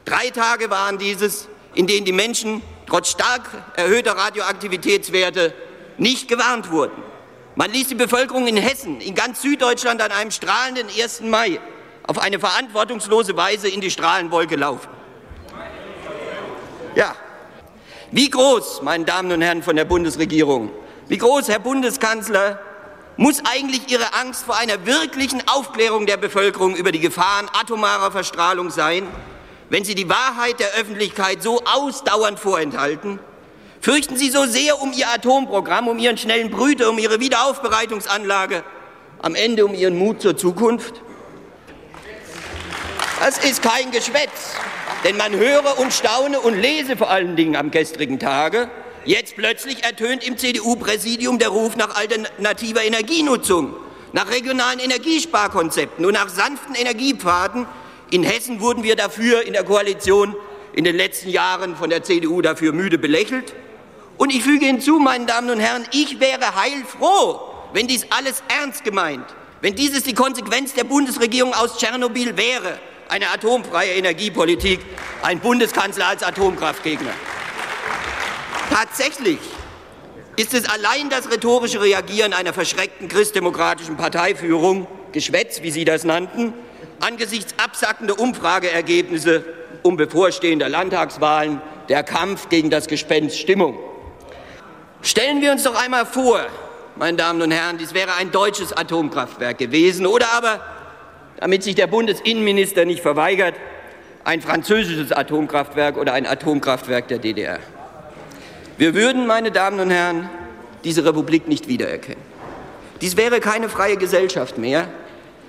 Drei 0.06 0.30
Tage 0.30 0.70
waren 0.70 0.96
dieses, 0.96 1.48
in 1.76 1.86
denen 1.86 2.04
die 2.04 2.12
Menschen 2.12 2.62
trotz 2.86 3.10
stark 3.10 3.42
erhöhter 3.76 4.16
Radioaktivitätswerte 4.16 5.54
nicht 5.98 6.26
gewarnt 6.26 6.70
wurden. 6.70 7.02
Man 7.54 7.70
ließ 7.70 7.88
die 7.88 7.94
Bevölkerung 7.94 8.46
in 8.46 8.56
Hessen, 8.56 9.00
in 9.00 9.14
ganz 9.14 9.42
Süddeutschland 9.42 10.02
an 10.02 10.10
einem 10.10 10.30
strahlenden 10.30 10.88
1. 10.88 11.22
Mai 11.22 11.60
auf 12.06 12.18
eine 12.18 12.38
verantwortungslose 12.38 13.36
Weise 13.36 13.68
in 13.68 13.80
die 13.80 13.90
Strahlenwolke 13.90 14.56
laufen. 14.56 14.88
Ja, 16.94 17.14
wie 18.10 18.30
groß, 18.30 18.82
meine 18.82 19.04
Damen 19.04 19.30
und 19.32 19.42
Herren 19.42 19.62
von 19.62 19.76
der 19.76 19.84
Bundesregierung, 19.84 20.70
wie 21.08 21.18
groß, 21.18 21.48
Herr 21.48 21.58
Bundeskanzler, 21.58 22.60
muss 23.16 23.42
eigentlich 23.44 23.90
Ihre 23.90 24.14
Angst 24.14 24.44
vor 24.44 24.56
einer 24.56 24.86
wirklichen 24.86 25.42
Aufklärung 25.46 26.06
der 26.06 26.16
Bevölkerung 26.16 26.76
über 26.76 26.92
die 26.92 27.00
Gefahren 27.00 27.48
atomarer 27.52 28.12
Verstrahlung 28.12 28.70
sein, 28.70 29.06
wenn 29.68 29.84
Sie 29.84 29.94
die 29.94 30.08
Wahrheit 30.08 30.60
der 30.60 30.72
Öffentlichkeit 30.74 31.42
so 31.42 31.62
ausdauernd 31.64 32.38
vorenthalten? 32.38 33.18
Fürchten 33.80 34.16
Sie 34.16 34.30
so 34.30 34.46
sehr 34.46 34.80
um 34.80 34.92
Ihr 34.92 35.08
Atomprogramm, 35.08 35.88
um 35.88 35.98
Ihren 35.98 36.18
schnellen 36.18 36.50
Brüter, 36.50 36.90
um 36.90 36.98
Ihre 36.98 37.20
Wiederaufbereitungsanlage, 37.20 38.64
am 39.22 39.34
Ende 39.34 39.64
um 39.64 39.74
Ihren 39.74 39.96
Mut 39.96 40.22
zur 40.22 40.36
Zukunft? 40.36 41.02
Das 43.20 43.38
ist 43.38 43.62
kein 43.62 43.90
Geschwätz, 43.92 44.54
denn 45.04 45.16
man 45.16 45.32
höre 45.34 45.78
und 45.78 45.92
staune 45.92 46.38
und 46.40 46.54
lese 46.54 46.96
vor 46.96 47.10
allen 47.10 47.34
Dingen 47.34 47.56
am 47.56 47.70
gestrigen 47.70 48.18
Tage. 48.18 48.70
Jetzt 49.04 49.36
plötzlich 49.36 49.84
ertönt 49.84 50.26
im 50.26 50.36
CDU-Präsidium 50.36 51.38
der 51.38 51.48
Ruf 51.48 51.76
nach 51.76 51.94
alternativer 51.94 52.82
Energienutzung, 52.82 53.74
nach 54.12 54.30
regionalen 54.30 54.80
Energiesparkonzepten 54.80 56.04
und 56.04 56.12
nach 56.12 56.28
sanften 56.28 56.74
Energiepfaden. 56.74 57.66
In 58.10 58.22
Hessen 58.22 58.60
wurden 58.60 58.84
wir 58.84 58.94
dafür 58.94 59.42
in 59.46 59.52
der 59.52 59.64
Koalition 59.64 60.36
in 60.72 60.84
den 60.84 60.96
letzten 60.96 61.28
Jahren 61.30 61.74
von 61.74 61.90
der 61.90 62.02
CDU 62.04 62.40
dafür 62.40 62.72
müde 62.72 62.98
belächelt. 62.98 63.54
Und 64.16 64.32
ich 64.32 64.42
füge 64.42 64.66
hinzu, 64.66 64.98
meine 64.98 65.26
Damen 65.26 65.50
und 65.50 65.58
Herren, 65.58 65.84
ich 65.92 66.20
wäre 66.20 66.54
heilfroh, 66.54 67.40
wenn 67.72 67.86
dies 67.86 68.06
alles 68.10 68.42
ernst 68.48 68.84
gemeint, 68.84 69.24
wenn 69.60 69.74
dieses 69.74 70.04
die 70.04 70.14
Konsequenz 70.14 70.74
der 70.74 70.84
Bundesregierung 70.84 71.52
aus 71.52 71.78
Tschernobyl 71.78 72.36
wäre, 72.36 72.78
eine 73.08 73.28
atomfreie 73.30 73.92
Energiepolitik, 73.92 74.80
ein 75.22 75.40
Bundeskanzler 75.40 76.08
als 76.08 76.22
Atomkraftgegner. 76.22 77.12
Tatsächlich 78.70 79.38
ist 80.36 80.54
es 80.54 80.68
allein 80.68 81.08
das 81.08 81.30
rhetorische 81.30 81.80
Reagieren 81.80 82.32
einer 82.32 82.52
verschreckten 82.52 83.08
christdemokratischen 83.08 83.96
Parteiführung, 83.96 84.86
Geschwätz, 85.12 85.62
wie 85.62 85.70
Sie 85.70 85.84
das 85.84 86.04
nannten, 86.04 86.52
angesichts 87.00 87.54
absackender 87.62 88.18
Umfrageergebnisse 88.18 89.44
um 89.82 89.96
bevorstehender 89.96 90.68
Landtagswahlen, 90.68 91.60
der 91.88 92.02
Kampf 92.02 92.48
gegen 92.48 92.70
das 92.70 92.88
Gespenst 92.88 93.38
Stimmung. 93.38 93.78
Stellen 95.02 95.40
wir 95.40 95.52
uns 95.52 95.62
doch 95.62 95.80
einmal 95.80 96.06
vor, 96.06 96.40
meine 96.96 97.16
Damen 97.16 97.40
und 97.42 97.50
Herren, 97.50 97.78
dies 97.78 97.94
wäre 97.94 98.14
ein 98.14 98.32
deutsches 98.32 98.72
Atomkraftwerk 98.72 99.58
gewesen 99.58 100.06
oder 100.06 100.32
aber, 100.32 100.60
damit 101.38 101.62
sich 101.62 101.74
der 101.74 101.86
Bundesinnenminister 101.86 102.84
nicht 102.84 103.02
verweigert, 103.02 103.54
ein 104.24 104.40
französisches 104.40 105.12
Atomkraftwerk 105.12 105.96
oder 105.96 106.14
ein 106.14 106.26
Atomkraftwerk 106.26 107.06
der 107.08 107.18
DDR. 107.18 107.60
Wir 108.78 108.94
würden, 108.94 109.26
meine 109.26 109.52
Damen 109.52 109.78
und 109.78 109.90
Herren, 109.90 110.28
diese 110.82 111.04
Republik 111.04 111.46
nicht 111.46 111.68
wiedererkennen. 111.68 112.22
Dies 113.00 113.16
wäre 113.16 113.40
keine 113.40 113.68
freie 113.68 113.96
Gesellschaft 113.96 114.58
mehr, 114.58 114.88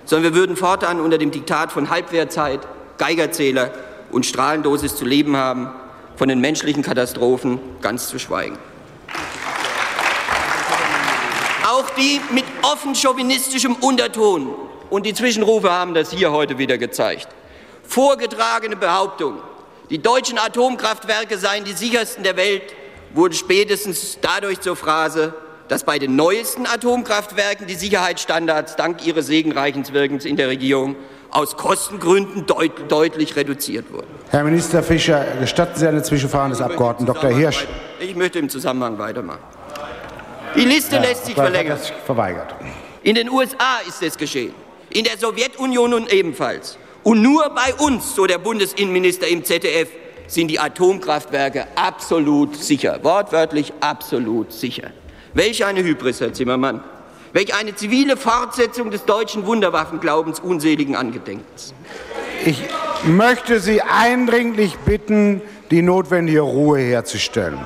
sondern 0.07 0.33
wir 0.33 0.39
würden 0.39 0.55
fortan 0.55 0.99
unter 0.99 1.17
dem 1.17 1.31
Diktat 1.31 1.71
von 1.71 1.89
Halbwertzeit, 1.89 2.61
Geigerzähler 2.97 3.71
und 4.09 4.25
Strahlendosis 4.25 4.95
zu 4.95 5.05
leben 5.05 5.37
haben, 5.37 5.69
von 6.15 6.29
den 6.29 6.39
menschlichen 6.39 6.81
Katastrophen 6.81 7.59
ganz 7.81 8.07
zu 8.07 8.17
schweigen. 8.17 8.57
Auch 11.69 11.89
die 11.91 12.19
mit 12.31 12.45
offen 12.63 12.95
chauvinistischem 12.95 13.75
Unterton, 13.75 14.55
und 14.89 15.05
die 15.05 15.13
Zwischenrufe 15.13 15.69
haben 15.69 15.93
das 15.93 16.11
hier 16.11 16.31
heute 16.31 16.57
wieder 16.57 16.77
gezeigt, 16.77 17.27
vorgetragene 17.83 18.77
Behauptung, 18.77 19.35
die 19.89 20.01
deutschen 20.01 20.37
Atomkraftwerke 20.37 21.37
seien 21.37 21.65
die 21.65 21.73
sichersten 21.73 22.23
der 22.23 22.37
Welt, 22.37 22.63
wurde 23.13 23.35
spätestens 23.35 24.17
dadurch 24.21 24.61
zur 24.61 24.77
Phrase, 24.77 25.33
dass 25.67 25.83
bei 25.83 25.99
den 25.99 26.15
neuesten 26.15 26.65
Atomkraftwerken 26.65 27.67
die 27.67 27.75
Sicherheitsstandards 27.75 28.75
dank 28.75 29.05
ihres 29.05 29.27
segenreichen 29.27 29.87
Wirkens 29.93 30.25
in 30.25 30.35
der 30.35 30.47
Regierung 30.47 30.95
aus 31.29 31.57
Kostengründen 31.57 32.45
deut 32.45 32.89
deutlich 32.89 33.35
reduziert 33.35 33.91
wurden. 33.91 34.07
Herr 34.29 34.43
Minister 34.43 34.81
Fischer, 34.81 35.25
gestatten 35.39 35.77
Sie 35.77 35.87
eine 35.87 36.03
Zwischenfrage 36.03 36.51
des 36.51 36.61
Abgeordneten 36.61 37.05
Dr. 37.05 37.29
Hirsch. 37.29 37.67
Ich 37.99 38.15
möchte 38.15 38.39
im 38.39 38.49
Zusammenhang 38.49 38.97
weitermachen. 38.97 39.39
Die 40.55 40.65
Liste 40.65 40.95
ja, 40.95 41.01
lässt 41.01 41.25
sich 41.25 41.35
verlängern. 41.35 41.77
Verweigert. 42.05 42.55
In 43.03 43.15
den 43.15 43.29
USA 43.29 43.79
ist 43.87 44.01
es 44.01 44.17
geschehen, 44.17 44.53
in 44.89 45.03
der 45.03 45.17
Sowjetunion 45.17 45.91
nun 45.91 46.07
ebenfalls. 46.07 46.77
Und 47.03 47.21
nur 47.21 47.49
bei 47.49 47.73
uns, 47.75 48.15
so 48.15 48.25
der 48.25 48.37
Bundesinnenminister 48.37 49.27
im 49.27 49.43
ZDF, 49.43 49.89
sind 50.27 50.49
die 50.49 50.59
Atomkraftwerke 50.59 51.67
absolut 51.75 52.55
sicher. 52.57 52.99
Wortwörtlich 53.03 53.73
absolut 53.79 54.51
sicher. 54.51 54.91
Welch 55.37 55.63
eine 55.63 55.83
Hybris, 55.83 56.19
Herr 56.19 56.33
Zimmermann. 56.33 56.83
Welch 57.31 57.53
eine 57.53 57.75
zivile 57.75 58.17
Fortsetzung 58.17 58.89
des 58.89 59.05
deutschen 59.05 59.45
Wunderwaffenglaubens 59.45 60.39
unseligen 60.39 60.95
Angedenkens. 60.95 61.75
Ich 62.43 62.59
möchte 63.03 63.59
Sie 63.59 63.83
eindringlich 63.83 64.75
bitten, 64.77 65.43
die 65.69 65.83
notwendige 65.83 66.39
Ruhe 66.39 66.79
herzustellen. 66.79 67.59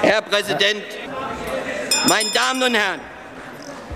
Herr 0.00 0.22
Präsident, 0.22 0.84
meine 2.08 2.30
Damen 2.30 2.62
und 2.62 2.74
Herren, 2.74 3.00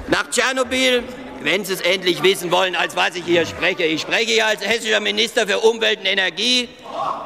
nach 0.09 0.29
Tschernobyl 0.29 1.03
wenn 1.47 1.65
Sie 1.65 1.75
es 1.75 1.81
endlich 1.81 2.23
wissen 2.25 2.51
wollen, 2.51 2.75
als 2.75 2.97
was 2.97 3.15
ich 3.15 3.25
hier 3.25 3.47
spreche. 3.47 3.85
Ich 3.85 4.01
spreche 4.01 4.33
hier 4.33 4.47
als 4.47 4.67
hessischer 4.67 4.99
Minister 4.99 5.47
für 5.47 5.61
Umwelt 5.61 6.01
und 6.01 6.07
Energie. 6.07 6.69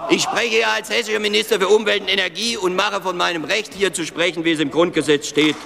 Ich 0.08 0.22
spreche 0.22 0.56
hier 0.56 0.68
als 0.68 0.90
hessischer 0.90 1.20
Minister 1.20 1.60
für 1.60 1.68
Umwelt 1.68 2.02
und 2.02 2.08
Energie 2.08 2.56
und 2.56 2.74
mache 2.74 3.00
von 3.00 3.16
meinem 3.16 3.44
Recht 3.44 3.72
hier 3.74 3.92
zu 3.92 4.04
sprechen, 4.04 4.44
wie 4.44 4.52
es 4.52 4.60
im 4.60 4.70
Grundgesetz 4.70 5.28
steht, 5.28 5.56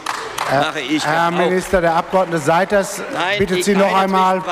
mache 0.51 0.81
ich 0.81 1.05
Herr 1.05 1.31
Minister, 1.31 1.81
der 1.81 1.95
Abgeordnete 1.95 2.43
Seiters 2.43 3.01
bittet 3.39 3.65
Sie 3.65 3.75
noch 3.75 3.95
einmal, 3.95 4.43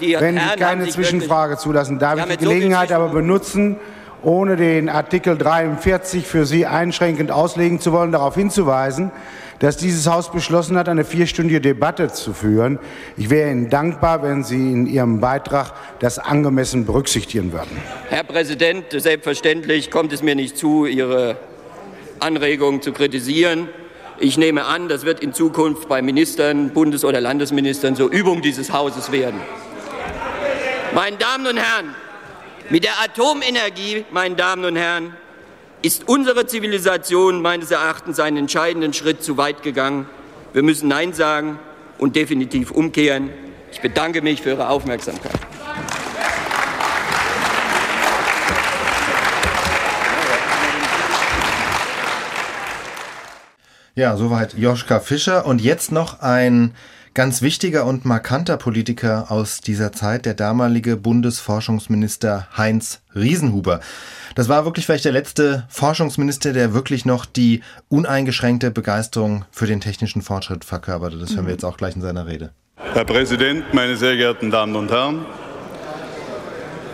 wenn 0.00 0.38
Sie 0.38 0.56
keine 0.58 0.88
Zwischenfrage 0.88 1.56
zulassen, 1.56 1.98
darf 1.98 2.18
ich 2.18 2.36
die 2.36 2.44
Gelegenheit 2.44 2.92
aber 2.92 3.08
benutzen, 3.08 3.76
ohne 4.22 4.56
den 4.56 4.88
Artikel 4.88 5.38
43 5.38 6.26
für 6.26 6.44
Sie 6.44 6.66
einschränkend 6.66 7.30
auslegen 7.30 7.80
zu 7.80 7.92
wollen, 7.92 8.10
darauf 8.10 8.34
hinzuweisen, 8.34 9.12
dass 9.58 9.76
dieses 9.76 10.06
Haus 10.06 10.30
beschlossen 10.30 10.76
hat, 10.76 10.88
eine 10.88 11.04
vierstündige 11.04 11.60
Debatte 11.60 12.08
zu 12.08 12.32
führen. 12.32 12.78
Ich 13.16 13.30
wäre 13.30 13.50
Ihnen 13.50 13.70
dankbar, 13.70 14.22
wenn 14.22 14.44
Sie 14.44 14.72
in 14.72 14.86
Ihrem 14.86 15.20
Beitrag 15.20 15.72
das 15.98 16.18
angemessen 16.18 16.86
berücksichtigen 16.86 17.52
würden. 17.52 17.70
Herr 18.08 18.24
Präsident, 18.24 18.86
selbstverständlich 18.90 19.90
kommt 19.90 20.12
es 20.12 20.22
mir 20.22 20.34
nicht 20.34 20.56
zu, 20.56 20.86
Ihre 20.86 21.36
Anregungen 22.20 22.82
zu 22.82 22.92
kritisieren. 22.92 23.68
Ich 24.20 24.36
nehme 24.36 24.64
an, 24.64 24.88
das 24.88 25.04
wird 25.04 25.20
in 25.20 25.32
Zukunft 25.32 25.88
bei 25.88 26.02
Ministern, 26.02 26.70
Bundes- 26.70 27.04
oder 27.04 27.20
Landesministern 27.20 27.94
zur 27.94 28.10
Übung 28.10 28.42
dieses 28.42 28.72
Hauses 28.72 29.12
werden. 29.12 29.40
Meine 30.94 31.16
Damen 31.16 31.46
und 31.46 31.56
Herren, 31.56 31.94
mit 32.70 32.84
der 32.84 33.00
Atomenergie, 33.02 34.04
meine 34.10 34.34
Damen 34.34 34.64
und 34.64 34.76
Herren, 34.76 35.14
ist 35.82 36.08
unsere 36.08 36.46
Zivilisation 36.46 37.40
meines 37.40 37.70
Erachtens 37.70 38.18
einen 38.18 38.36
entscheidenden 38.36 38.92
Schritt 38.92 39.22
zu 39.22 39.36
weit 39.36 39.62
gegangen. 39.62 40.08
Wir 40.52 40.62
müssen 40.62 40.88
Nein 40.88 41.12
sagen 41.12 41.58
und 41.98 42.16
definitiv 42.16 42.70
umkehren. 42.70 43.30
Ich 43.70 43.80
bedanke 43.80 44.22
mich 44.22 44.42
für 44.42 44.50
Ihre 44.50 44.68
Aufmerksamkeit. 44.68 45.32
Ja, 53.94 54.16
soweit 54.16 54.54
Joschka 54.54 55.00
Fischer. 55.00 55.46
Und 55.46 55.60
jetzt 55.60 55.92
noch 55.92 56.20
ein 56.20 56.74
ganz 57.14 57.42
wichtiger 57.42 57.84
und 57.84 58.04
markanter 58.04 58.56
Politiker 58.56 59.30
aus 59.30 59.60
dieser 59.60 59.92
Zeit, 59.92 60.26
der 60.26 60.34
damalige 60.34 60.96
Bundesforschungsminister 60.96 62.48
Heinz 62.56 63.00
Riesenhuber. 63.14 63.80
Das 64.34 64.48
war 64.48 64.64
wirklich 64.64 64.86
vielleicht 64.86 65.04
der 65.04 65.12
letzte 65.12 65.66
Forschungsminister, 65.68 66.52
der 66.52 66.74
wirklich 66.74 67.04
noch 67.04 67.26
die 67.26 67.62
uneingeschränkte 67.88 68.70
Begeisterung 68.70 69.44
für 69.50 69.66
den 69.66 69.80
technischen 69.80 70.22
Fortschritt 70.22 70.64
verkörperte. 70.64 71.18
Das 71.18 71.34
hören 71.34 71.46
wir 71.46 71.52
jetzt 71.52 71.64
auch 71.64 71.76
gleich 71.76 71.96
in 71.96 72.02
seiner 72.02 72.26
Rede. 72.26 72.50
Herr 72.76 73.04
Präsident, 73.04 73.74
meine 73.74 73.96
sehr 73.96 74.16
geehrten 74.16 74.50
Damen 74.50 74.76
und 74.76 74.90
Herren! 74.90 75.26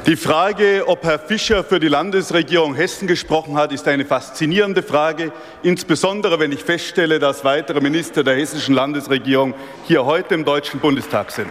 Die 0.07 0.17
Frage, 0.17 0.85
ob 0.87 1.03
Herr 1.03 1.19
Fischer 1.19 1.65
für 1.65 1.81
die 1.81 1.89
Landesregierung 1.89 2.75
Hessen 2.75 3.09
gesprochen 3.09 3.57
hat, 3.57 3.73
ist 3.73 3.89
eine 3.89 4.05
faszinierende 4.05 4.83
Frage, 4.83 5.33
insbesondere 5.63 6.39
wenn 6.39 6.53
ich 6.53 6.63
feststelle, 6.63 7.19
dass 7.19 7.43
weitere 7.43 7.81
Minister 7.81 8.23
der 8.23 8.37
hessischen 8.37 8.75
Landesregierung 8.75 9.55
hier 9.87 10.05
heute 10.05 10.35
im 10.35 10.45
Deutschen 10.45 10.79
Bundestag 10.79 11.31
sind. 11.31 11.51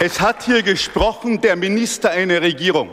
Es 0.00 0.20
hat 0.20 0.42
hier 0.42 0.64
gesprochen 0.64 1.40
der 1.40 1.54
Minister 1.54 2.10
einer 2.10 2.42
Regierung, 2.42 2.90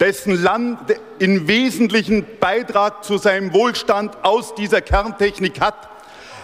dessen 0.00 0.42
Land 0.42 0.80
in 1.20 1.46
wesentlichen 1.46 2.26
Beitrag 2.40 3.04
zu 3.04 3.18
seinem 3.18 3.52
Wohlstand 3.52 4.16
aus 4.24 4.52
dieser 4.56 4.80
Kerntechnik 4.80 5.60
hat. 5.60 5.88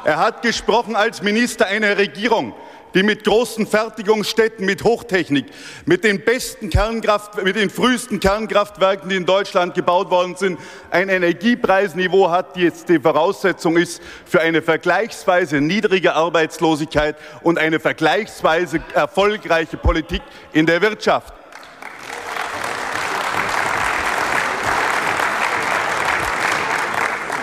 Er 0.04 0.18
hat 0.18 0.42
gesprochen 0.42 0.94
als 0.94 1.22
Minister 1.22 1.66
einer 1.66 1.98
Regierung, 1.98 2.54
die 2.94 3.02
mit 3.02 3.24
großen 3.24 3.66
Fertigungsstätten, 3.66 4.66
mit 4.66 4.84
Hochtechnik, 4.84 5.46
mit 5.86 6.04
den 6.04 6.24
besten 6.24 6.70
Kernkraft, 6.70 7.42
mit 7.42 7.56
den 7.56 7.70
frühesten 7.70 8.20
Kernkraftwerken, 8.20 9.08
die 9.08 9.16
in 9.16 9.26
Deutschland 9.26 9.74
gebaut 9.74 10.10
worden 10.10 10.36
sind, 10.36 10.58
ein 10.90 11.08
Energiepreisniveau 11.08 12.30
hat, 12.30 12.56
die 12.56 12.62
jetzt 12.62 12.88
die 12.88 12.98
Voraussetzung 12.98 13.76
ist 13.76 14.02
für 14.24 14.40
eine 14.40 14.62
vergleichsweise 14.62 15.60
niedrige 15.60 16.14
Arbeitslosigkeit 16.14 17.16
und 17.42 17.58
eine 17.58 17.80
vergleichsweise 17.80 18.82
erfolgreiche 18.94 19.76
Politik 19.76 20.22
in 20.52 20.66
der 20.66 20.82
Wirtschaft. 20.82 21.34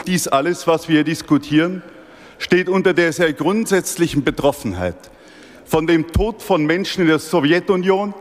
Dies 0.06 0.30
alles, 0.30 0.68
was 0.68 0.88
wir 0.88 1.04
diskutieren, 1.04 1.84
steht 2.40 2.70
unter 2.70 2.94
der 2.94 3.12
sehr 3.12 3.34
grundsätzlichen 3.34 4.24
Betroffenheit 4.24 4.96
von 5.68 5.86
dem 5.86 6.12
Tod 6.12 6.42
von 6.42 6.66
Menschen 6.66 7.02
in 7.02 7.08
der 7.08 7.20
Sowjetunion, 7.20 8.14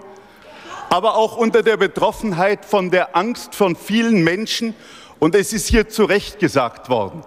aber 0.90 1.16
auch 1.16 1.36
unter 1.36 1.62
der 1.62 1.76
Betroffenheit 1.76 2.64
von 2.64 2.90
der 2.90 3.16
Angst 3.16 3.54
von 3.54 3.76
vielen 3.76 4.24
Menschen. 4.24 4.74
Und 5.18 5.34
es 5.34 5.52
ist 5.52 5.68
hier 5.68 5.88
zu 5.88 6.04
Recht 6.04 6.38
gesagt 6.38 6.88
worden, 6.88 7.22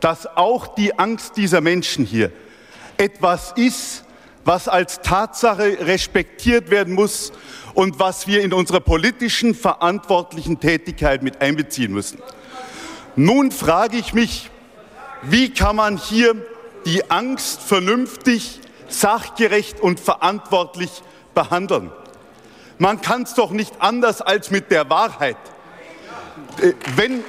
dass 0.00 0.26
auch 0.26 0.68
die 0.68 0.98
Angst 0.98 1.36
dieser 1.36 1.60
Menschen 1.60 2.04
hier 2.04 2.32
etwas 2.96 3.52
ist, 3.56 4.04
was 4.44 4.68
als 4.68 5.00
Tatsache 5.00 5.78
respektiert 5.80 6.70
werden 6.70 6.94
muss 6.94 7.32
und 7.74 7.98
was 7.98 8.28
wir 8.28 8.42
in 8.42 8.52
unserer 8.52 8.80
politischen 8.80 9.54
verantwortlichen 9.54 10.60
Tätigkeit 10.60 11.22
mit 11.22 11.40
einbeziehen 11.40 11.92
müssen. 11.92 12.22
Nun 13.16 13.50
frage 13.50 13.96
ich 13.96 14.14
mich, 14.14 14.50
wie 15.22 15.50
kann 15.50 15.76
man 15.76 15.96
hier 15.96 16.36
die 16.84 17.10
Angst 17.10 17.60
vernünftig 17.62 18.60
sachgerecht 18.88 19.80
und 19.80 20.00
verantwortlich 20.00 21.02
behandeln. 21.34 21.90
Man 22.78 23.00
kann 23.00 23.22
es 23.22 23.34
doch 23.34 23.50
nicht 23.50 23.80
anders 23.80 24.20
als 24.20 24.50
mit 24.50 24.70
der 24.70 24.90
Wahrheit. 24.90 25.36
Äh, 26.60 26.72
wenn, 26.96 27.24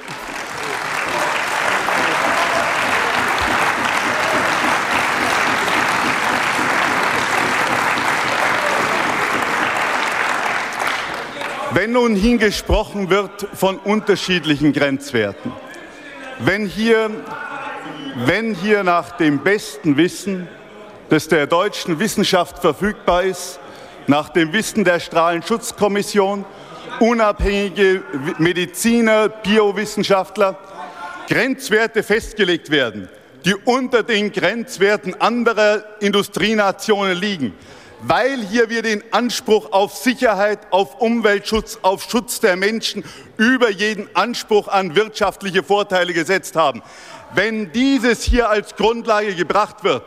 Wenn 11.70 11.92
nun 11.92 12.16
hingesprochen 12.16 13.08
wird 13.08 13.46
von 13.54 13.78
unterschiedlichen 13.78 14.72
Grenzwerten, 14.72 15.52
wenn 16.40 16.66
hier, 16.66 17.08
wenn 18.24 18.54
hier 18.54 18.82
nach 18.82 19.12
dem 19.12 19.40
besten 19.40 19.96
Wissen 19.96 20.48
das 21.08 21.28
der 21.28 21.46
deutschen 21.46 21.98
Wissenschaft 21.98 22.58
verfügbar 22.58 23.22
ist, 23.22 23.58
nach 24.06 24.28
dem 24.30 24.52
Wissen 24.52 24.84
der 24.84 25.00
Strahlenschutzkommission, 25.00 26.44
unabhängige 27.00 28.02
Mediziner, 28.38 29.28
Biowissenschaftler, 29.28 30.58
Grenzwerte 31.28 32.02
festgelegt 32.02 32.70
werden, 32.70 33.08
die 33.44 33.54
unter 33.54 34.02
den 34.02 34.32
Grenzwerten 34.32 35.20
anderer 35.20 35.84
Industrienationen 36.00 37.16
liegen, 37.16 37.54
weil 38.00 38.40
hier 38.46 38.70
wir 38.70 38.82
den 38.82 39.02
Anspruch 39.10 39.72
auf 39.72 39.94
Sicherheit, 39.96 40.60
auf 40.70 41.00
Umweltschutz, 41.00 41.78
auf 41.82 42.08
Schutz 42.10 42.40
der 42.40 42.56
Menschen 42.56 43.04
über 43.36 43.70
jeden 43.70 44.08
Anspruch 44.14 44.68
an 44.68 44.94
wirtschaftliche 44.94 45.62
Vorteile 45.62 46.12
gesetzt 46.12 46.56
haben. 46.56 46.82
Wenn 47.34 47.72
dieses 47.72 48.22
hier 48.22 48.48
als 48.48 48.74
Grundlage 48.74 49.34
gebracht 49.34 49.84
wird, 49.84 50.04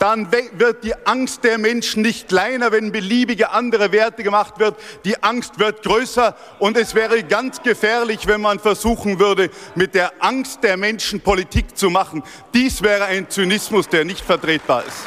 dann 0.00 0.32
wird 0.32 0.82
die 0.82 0.94
Angst 1.06 1.44
der 1.44 1.58
Menschen 1.58 2.00
nicht 2.00 2.28
kleiner, 2.28 2.72
wenn 2.72 2.90
beliebige 2.90 3.50
andere 3.50 3.92
Werte 3.92 4.22
gemacht 4.22 4.58
wird. 4.58 4.74
Die 5.04 5.22
Angst 5.22 5.58
wird 5.58 5.82
größer 5.82 6.34
und 6.58 6.78
es 6.78 6.94
wäre 6.94 7.22
ganz 7.22 7.62
gefährlich, 7.62 8.26
wenn 8.26 8.40
man 8.40 8.58
versuchen 8.58 9.18
würde, 9.18 9.50
mit 9.74 9.94
der 9.94 10.10
Angst 10.20 10.64
der 10.64 10.78
Menschen 10.78 11.20
Politik 11.20 11.76
zu 11.76 11.90
machen. 11.90 12.22
Dies 12.54 12.82
wäre 12.82 13.04
ein 13.04 13.28
Zynismus, 13.28 13.88
der 13.88 14.06
nicht 14.06 14.24
vertretbar 14.24 14.84
ist. 14.86 15.06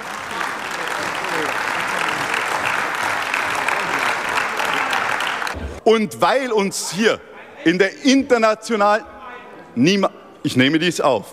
Und 5.83 6.21
weil 6.21 6.51
uns 6.51 6.91
hier 6.91 7.19
in 7.65 7.79
der 7.79 8.03
internationalen, 8.03 9.03
ich 10.43 10.55
nehme 10.55 10.77
dies 10.77 11.01
auf, 11.01 11.25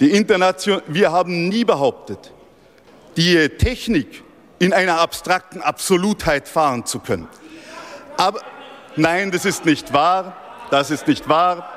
die 0.00 0.12
Internation, 0.12 0.80
wir 0.86 1.12
haben 1.12 1.50
nie 1.50 1.64
behauptet, 1.66 2.32
die 3.16 3.48
Technik 3.48 4.22
in 4.58 4.72
einer 4.72 5.00
abstrakten 5.00 5.62
Absolutheit 5.62 6.48
fahren 6.48 6.86
zu 6.86 7.00
können. 7.00 7.28
Aber 8.16 8.40
nein, 8.96 9.30
das 9.30 9.44
ist 9.44 9.64
nicht 9.64 9.92
wahr. 9.92 10.36
Das 10.70 10.90
ist 10.90 11.08
nicht 11.08 11.28
wahr. 11.28 11.68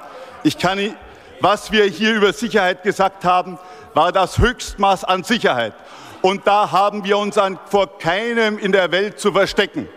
Ich 0.44 0.58
kann 0.58 0.96
was 1.44 1.74
wir 1.74 1.84
hier 1.84 2.14
über 2.14 2.32
Sicherheit 2.32 2.84
gesagt 2.84 3.26
haben, 3.26 3.60
war 3.94 4.14
das 4.14 4.38
Höchstmaß 4.38 5.04
an 5.04 5.26
Sicherheit. 5.26 5.74
Und 6.22 6.48
da 6.48 6.72
haben 6.72 7.04
wir 7.04 7.18
uns 7.18 7.38
an, 7.38 7.60
vor 7.66 7.98
keinem 7.98 8.58
in 8.58 8.72
der 8.72 8.94
Welt 8.94 9.20
zu 9.20 9.34
verstecken. 9.34 9.90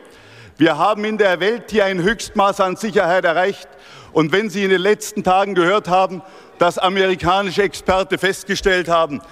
Wir 0.56 0.76
haben 0.76 1.04
in 1.04 1.18
der 1.18 1.38
Welt 1.38 1.70
hier 1.70 1.84
ein 1.84 2.02
Höchstmaß 2.02 2.60
an 2.60 2.74
Sicherheit 2.74 3.24
erreicht. 3.24 3.68
Und 4.12 4.32
wenn 4.32 4.50
Sie 4.50 4.64
in 4.64 4.70
den 4.70 4.80
letzten 4.80 5.22
Tagen 5.22 5.54
gehört 5.54 5.86
haben, 5.86 6.20
dass 6.58 6.78
amerikanische 6.78 7.62
Experten 7.62 8.18
festgestellt 8.18 8.88
haben, 8.88 9.22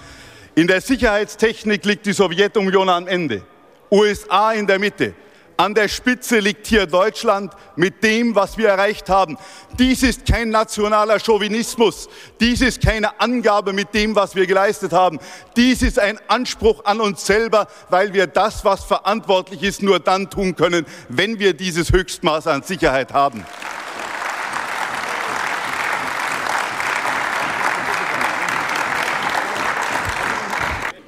in 0.55 0.67
der 0.67 0.81
Sicherheitstechnik 0.81 1.85
liegt 1.85 2.05
die 2.05 2.13
Sowjetunion 2.13 2.89
am 2.89 3.07
Ende, 3.07 3.43
USA 3.91 4.53
in 4.53 4.65
der 4.65 4.79
Mitte. 4.79 5.13
An 5.57 5.73
der 5.73 5.87
Spitze 5.87 6.39
liegt 6.39 6.67
hier 6.67 6.85
Deutschland 6.85 7.53
mit 7.77 8.03
dem, 8.03 8.35
was 8.35 8.57
wir 8.57 8.67
erreicht 8.67 9.07
haben. 9.07 9.37
Dies 9.79 10.03
ist 10.03 10.25
kein 10.25 10.49
nationaler 10.49 11.17
Chauvinismus. 11.17 12.09
Dies 12.41 12.59
ist 12.59 12.81
keine 12.81 13.21
Angabe 13.21 13.71
mit 13.71 13.93
dem, 13.93 14.15
was 14.15 14.35
wir 14.35 14.47
geleistet 14.47 14.91
haben. 14.91 15.17
Dies 15.55 15.81
ist 15.81 15.97
ein 15.97 16.19
Anspruch 16.27 16.83
an 16.83 16.99
uns 16.99 17.25
selber, 17.25 17.67
weil 17.89 18.13
wir 18.13 18.27
das, 18.27 18.65
was 18.65 18.83
verantwortlich 18.83 19.63
ist, 19.63 19.81
nur 19.81 19.99
dann 19.99 20.29
tun 20.29 20.57
können, 20.57 20.85
wenn 21.07 21.39
wir 21.39 21.53
dieses 21.53 21.89
Höchstmaß 21.93 22.47
an 22.47 22.61
Sicherheit 22.61 23.13
haben. 23.13 23.45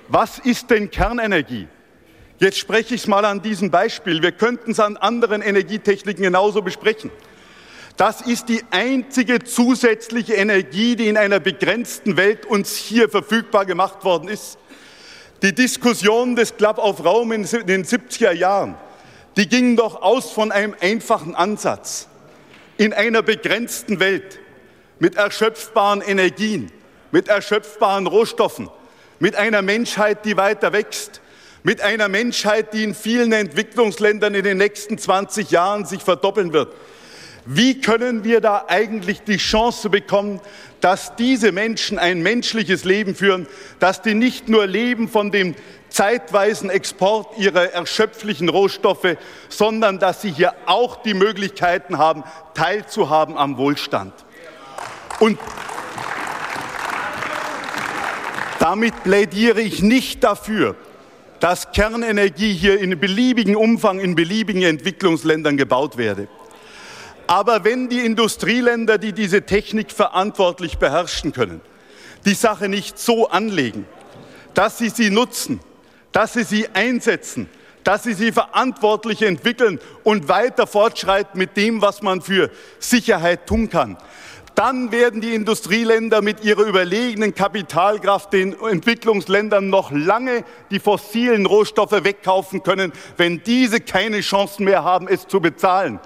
Was 0.10 0.40
ist 0.40 0.70
denn 0.70 0.90
Kernenergie? 0.90 1.68
Jetzt 2.40 2.60
spreche 2.60 2.96
ich 2.96 3.02
es 3.02 3.08
mal 3.08 3.26
an 3.26 3.42
diesem 3.42 3.72
Beispiel. 3.72 4.22
Wir 4.22 4.32
könnten 4.32 4.72
es 4.72 4.80
an 4.80 4.96
anderen 4.96 5.42
Energietechniken 5.42 6.24
genauso 6.24 6.62
besprechen. 6.62 7.12
Das 7.98 8.22
ist 8.22 8.48
die 8.48 8.62
einzige 8.70 9.44
zusätzliche 9.44 10.36
Energie, 10.36 10.96
die 10.96 11.08
in 11.08 11.18
einer 11.18 11.40
begrenzten 11.40 12.16
Welt 12.16 12.46
uns 12.46 12.76
hier 12.76 13.10
verfügbar 13.10 13.66
gemacht 13.66 14.06
worden 14.06 14.30
ist. 14.30 14.60
Die 15.42 15.54
Diskussion 15.54 16.36
des 16.36 16.56
Club 16.56 16.78
auf 16.78 17.04
Raum 17.04 17.32
in 17.32 17.44
den 17.44 17.84
70er 17.84 18.32
Jahren, 18.32 18.76
die 19.36 19.48
gingen 19.50 19.76
doch 19.76 20.02
aus 20.02 20.32
von 20.32 20.52
einem 20.52 20.76
einfachen 20.80 21.36
Ansatz. 21.36 22.08
In 22.78 22.94
einer 22.94 23.24
begrenzten 23.24 24.00
Welt 24.00 24.40
mit 25.00 25.16
erschöpfbaren 25.16 26.02
Energien, 26.02 26.72
mit 27.12 27.28
erschöpfbaren 27.28 28.06
Rohstoffen, 28.06 28.70
mit 29.20 29.36
einer 29.36 29.62
Menschheit, 29.62 30.26
die 30.26 30.38
weiter 30.38 30.74
wächst, 30.74 31.22
mit 31.64 31.82
einer 31.82 32.08
Menschheit, 32.08 32.74
die 32.74 32.84
in 32.84 32.96
vielen 32.96 33.32
Entwicklungsländern 33.32 34.36
in 34.36 34.44
den 34.44 34.58
nächsten 34.58 34.98
20 34.98 35.52
Jahren 35.52 35.86
sich 35.86 36.02
verdoppeln 36.02 36.54
wird. 36.54 36.74
Wie 37.46 37.80
können 37.80 38.24
wir 38.26 38.42
da 38.42 38.66
eigentlich 38.68 39.22
die 39.22 39.38
Chance 39.38 39.90
bekommen, 39.90 40.42
dass 40.82 41.16
diese 41.16 41.52
Menschen 41.52 41.98
ein 41.98 42.22
menschliches 42.22 42.84
Leben 42.84 43.16
führen, 43.16 43.48
dass 43.80 44.02
die 44.02 44.14
nicht 44.14 44.50
nur 44.50 44.68
leben 44.68 45.08
von 45.08 45.32
dem 45.32 45.56
zeitweisen 45.90 46.70
Export 46.70 47.38
ihrer 47.38 47.72
erschöpflichen 47.72 48.50
Rohstoffe, 48.50 49.16
sondern 49.50 49.98
dass 49.98 50.22
sie 50.22 50.32
hier 50.32 50.54
auch 50.66 51.02
die 51.02 51.14
Möglichkeiten 51.14 51.98
haben, 51.98 52.24
teilzuhaben 52.54 53.38
am 53.38 53.58
Wohlstand. 53.58 54.14
Und 55.20 55.40
damit 58.60 59.04
plädiere 59.04 59.62
ich 59.62 59.82
nicht 59.82 60.24
dafür, 60.24 60.76
dass 61.40 61.72
Kernenergie 61.72 62.54
hier 62.54 62.80
in 62.80 63.00
beliebigem 63.00 63.56
Umfang 63.56 64.00
in 64.00 64.16
beliebigen 64.16 64.64
Entwicklungsländern 64.64 65.58
gebaut 65.58 65.98
werde. 65.98 66.28
Aber 67.28 67.64
wenn 67.64 67.90
die 67.90 68.00
Industrieländer, 68.00 68.98
die 68.98 69.14
diese 69.14 69.44
Technik 69.44 69.92
verantwortlich 69.92 70.78
beherrschen 70.78 71.34
können, 71.34 71.62
die 72.26 72.34
Sache 72.34 72.70
nicht 72.70 72.98
so 72.98 73.30
anlegen, 73.30 73.86
dass 74.54 74.78
sie 74.78 74.90
sie 74.90 75.10
nutzen, 75.10 75.60
dass 76.12 76.34
sie 76.34 76.44
sie 76.44 76.68
einsetzen, 76.74 77.50
dass 77.84 78.04
sie 78.04 78.14
sie 78.14 78.32
verantwortlich 78.32 79.22
entwickeln 79.22 79.80
und 80.04 80.28
weiter 80.28 80.68
fortschreiten 80.68 81.38
mit 81.38 81.56
dem, 81.56 81.82
was 81.82 82.02
man 82.02 82.22
für 82.22 82.50
Sicherheit 82.80 83.46
tun 83.46 83.70
kann, 83.70 83.98
dann 84.58 84.92
werden 84.92 85.22
die 85.22 85.36
Industrieländer 85.36 86.24
mit 86.24 86.44
ihrer 86.44 86.64
überlegenen 86.64 87.36
Kapitalkraft 87.36 88.34
den 88.34 88.60
Entwicklungsländern 88.60 89.70
noch 89.70 89.92
lange 89.92 90.44
die 90.72 90.80
fossilen 90.80 91.46
Rohstoffe 91.46 92.04
wegkaufen 92.04 92.64
können, 92.64 92.92
wenn 93.18 93.44
diese 93.44 93.80
keine 93.80 94.22
Chancen 94.22 94.66
mehr 94.66 94.84
haben, 94.84 95.08
es 95.08 95.28
zu 95.28 95.42
bezahlen. 95.42 96.00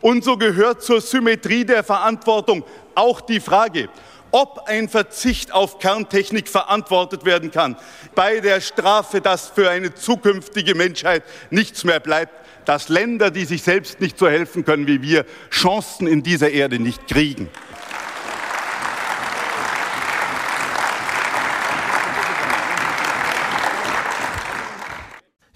Und 0.00 0.24
so 0.24 0.36
gehört 0.36 0.82
zur 0.82 1.00
Symmetrie 1.00 1.64
der 1.64 1.84
Verantwortung 1.84 2.64
auch 2.96 3.20
die 3.20 3.38
Frage, 3.38 3.88
ob 4.32 4.64
ein 4.66 4.88
Verzicht 4.88 5.52
auf 5.52 5.78
Kerntechnik 5.78 6.48
verantwortet 6.48 7.24
werden 7.24 7.52
kann, 7.52 7.76
bei 8.16 8.40
der 8.40 8.60
Strafe, 8.60 9.20
dass 9.20 9.50
für 9.50 9.70
eine 9.70 9.94
zukünftige 9.94 10.74
Menschheit 10.74 11.22
nichts 11.50 11.84
mehr 11.84 12.00
bleibt, 12.00 12.32
dass 12.64 12.88
Länder, 12.88 13.30
die 13.30 13.44
sich 13.44 13.62
selbst 13.62 14.00
nicht 14.00 14.18
so 14.18 14.28
helfen 14.28 14.64
können 14.64 14.88
wie 14.88 15.00
wir, 15.00 15.26
Chancen 15.48 16.08
in 16.08 16.24
dieser 16.24 16.50
Erde 16.50 16.80
nicht 16.80 17.06
kriegen. 17.06 17.48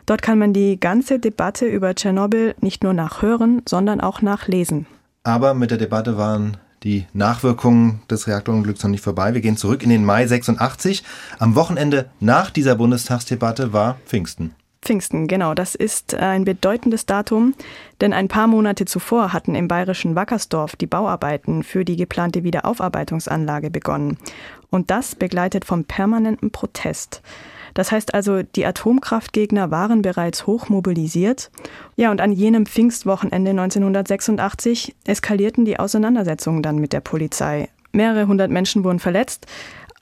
Dort 0.06 0.22
kann 0.22 0.38
man 0.38 0.52
die 0.52 0.78
ganze 0.78 1.18
Debatte 1.18 1.66
über 1.66 1.96
Tschernobyl 1.96 2.54
nicht 2.60 2.84
nur 2.84 2.92
nachhören, 2.92 3.62
sondern 3.68 4.00
auch 4.00 4.22
nachlesen. 4.22 4.86
Aber 5.24 5.54
mit 5.54 5.72
der 5.72 5.78
Debatte 5.78 6.16
waren 6.16 6.56
die 6.84 7.06
Nachwirkungen 7.12 8.02
des 8.08 8.28
Reaktorunglücks 8.28 8.84
noch 8.84 8.90
nicht 8.90 9.02
vorbei. 9.02 9.34
Wir 9.34 9.40
gehen 9.40 9.56
zurück 9.56 9.82
in 9.82 9.90
den 9.90 10.04
Mai 10.04 10.28
86. 10.28 11.02
Am 11.40 11.56
Wochenende 11.56 12.08
nach 12.20 12.50
dieser 12.50 12.76
Bundestagsdebatte 12.76 13.72
war 13.72 13.98
Pfingsten. 14.06 14.54
Pfingsten, 14.82 15.26
genau. 15.26 15.54
Das 15.54 15.74
ist 15.74 16.14
ein 16.14 16.44
bedeutendes 16.44 17.04
Datum, 17.06 17.54
denn 18.00 18.12
ein 18.12 18.28
paar 18.28 18.46
Monate 18.46 18.86
zuvor 18.86 19.32
hatten 19.32 19.54
im 19.54 19.68
bayerischen 19.68 20.14
Wackersdorf 20.14 20.74
die 20.76 20.86
Bauarbeiten 20.86 21.62
für 21.62 21.84
die 21.84 21.96
geplante 21.96 22.44
Wiederaufarbeitungsanlage 22.44 23.70
begonnen. 23.70 24.16
Und 24.70 24.90
das 24.90 25.14
begleitet 25.14 25.64
vom 25.64 25.84
permanenten 25.84 26.50
Protest. 26.50 27.22
Das 27.74 27.92
heißt 27.92 28.14
also, 28.14 28.42
die 28.42 28.66
Atomkraftgegner 28.66 29.70
waren 29.70 30.02
bereits 30.02 30.46
hoch 30.46 30.68
mobilisiert. 30.68 31.50
Ja, 31.96 32.10
und 32.10 32.20
an 32.20 32.32
jenem 32.32 32.66
Pfingstwochenende 32.66 33.50
1986 33.50 34.96
eskalierten 35.06 35.64
die 35.64 35.78
Auseinandersetzungen 35.78 36.62
dann 36.62 36.78
mit 36.78 36.92
der 36.92 37.00
Polizei. 37.00 37.68
Mehrere 37.92 38.28
hundert 38.28 38.50
Menschen 38.50 38.84
wurden 38.84 39.00
verletzt. 39.00 39.46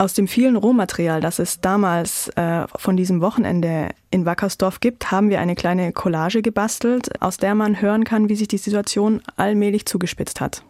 Aus 0.01 0.15
dem 0.15 0.29
vielen 0.29 0.55
Rohmaterial, 0.55 1.21
das 1.21 1.41
es 1.41 1.61
damals 1.61 2.29
äh, 2.37 2.69
von 2.77 2.97
diesem 2.97 3.21
Wochenende 3.21 3.89
in 4.13 4.25
Wackersdorf 4.25 4.79
gibt, 4.79 5.11
haben 5.11 5.29
wir 5.29 5.41
eine 5.41 5.57
kleine 5.57 5.93
Collage 5.93 6.41
gebastelt, 6.41 7.21
aus 7.21 7.37
der 7.37 7.57
man 7.57 7.81
hören 7.81 8.05
kann, 8.05 8.29
wie 8.29 8.37
sich 8.37 8.47
die 8.47 8.59
Situation 8.59 9.21
allmählich 9.35 9.87
zugespitzt 9.87 10.41
hat. 10.41 10.63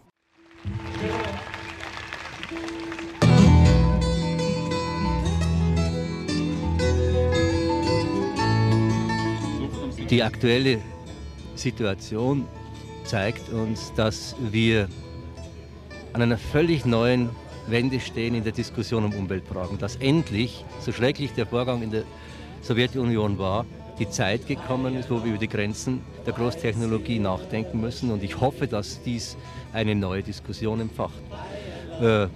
Die 10.09 10.23
aktuelle 10.23 10.81
Situation 11.53 12.47
zeigt 13.05 13.49
uns, 13.49 13.93
dass 13.93 14.35
wir 14.39 14.89
an 16.13 16.23
einer 16.23 16.39
völlig 16.39 16.83
neuen 16.83 17.29
Wende 17.71 17.99
stehen 17.99 18.35
in 18.35 18.43
der 18.43 18.51
Diskussion 18.51 19.05
um 19.05 19.13
Umweltfragen. 19.13 19.77
Dass 19.77 19.95
endlich, 19.97 20.65
so 20.79 20.91
schrecklich 20.91 21.33
der 21.33 21.45
Vorgang 21.45 21.81
in 21.81 21.91
der 21.91 22.03
Sowjetunion 22.61 23.37
war, 23.37 23.65
die 23.99 24.09
Zeit 24.09 24.47
gekommen 24.47 24.95
ist, 24.95 25.09
wo 25.09 25.23
wir 25.23 25.31
über 25.31 25.37
die 25.37 25.49
Grenzen 25.49 26.01
der 26.25 26.33
Großtechnologie 26.33 27.19
nachdenken 27.19 27.81
müssen. 27.81 28.11
Und 28.11 28.23
ich 28.23 28.39
hoffe, 28.39 28.67
dass 28.67 29.01
dies 29.03 29.37
eine 29.73 29.95
neue 29.95 30.23
Diskussion 30.23 30.79
empfacht. 30.79 31.21
Äh, 32.01 32.27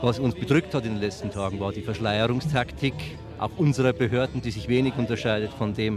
was 0.00 0.18
uns 0.18 0.34
bedrückt 0.34 0.74
hat 0.74 0.84
in 0.84 0.94
den 0.94 1.00
letzten 1.00 1.30
Tagen, 1.30 1.60
war 1.60 1.72
die 1.72 1.82
Verschleierungstaktik 1.82 2.94
auch 3.38 3.56
unserer 3.56 3.92
Behörden, 3.92 4.40
die 4.40 4.50
sich 4.50 4.68
wenig 4.68 4.94
unterscheidet 4.96 5.52
von 5.52 5.74
dem 5.74 5.96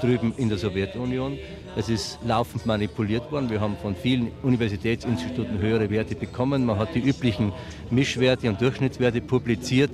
drüben 0.00 0.34
in 0.36 0.48
der 0.48 0.58
Sowjetunion. 0.58 1.38
Es 1.76 1.88
ist 1.88 2.18
laufend 2.24 2.66
manipuliert 2.66 3.30
worden. 3.30 3.48
Wir 3.48 3.60
haben 3.60 3.76
von 3.76 3.94
vielen 3.94 4.32
Universitätsinstituten 4.42 5.58
höhere 5.58 5.88
Werte 5.90 6.14
bekommen. 6.14 6.66
Man 6.66 6.78
hat 6.78 6.94
die 6.94 7.00
üblichen 7.00 7.52
Mischwerte 7.90 8.48
und 8.48 8.60
Durchschnittswerte 8.60 9.20
publiziert. 9.20 9.90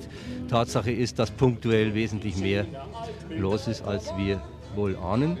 Tatsache 0.49 0.91
ist, 0.91 1.19
dass 1.19 1.29
punktuell 1.29 1.93
wesentlich 1.93 2.37
mehr 2.37 2.65
los 3.29 3.67
ist, 3.67 3.83
als 3.83 4.11
wir 4.17 4.41
wohl 4.75 4.97
ahnen. 4.97 5.37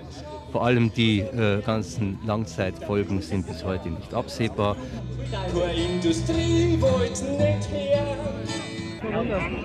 Vor 0.51 0.65
allem 0.65 0.93
die 0.93 1.19
äh, 1.19 1.61
ganzen 1.61 2.19
Langzeitfolgen 2.25 3.21
sind 3.21 3.47
bis 3.47 3.63
heute 3.63 3.89
nicht 3.89 4.13
absehbar. 4.13 4.75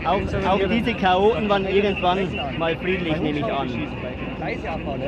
Auch, 0.04 0.48
auch 0.48 0.68
diese 0.68 0.94
Chaoten 0.94 1.48
waren 1.48 1.66
irgendwann 1.66 2.58
mal 2.58 2.76
friedlich, 2.76 3.16
nehme 3.18 3.38
ich 3.40 3.44
an. 3.44 3.68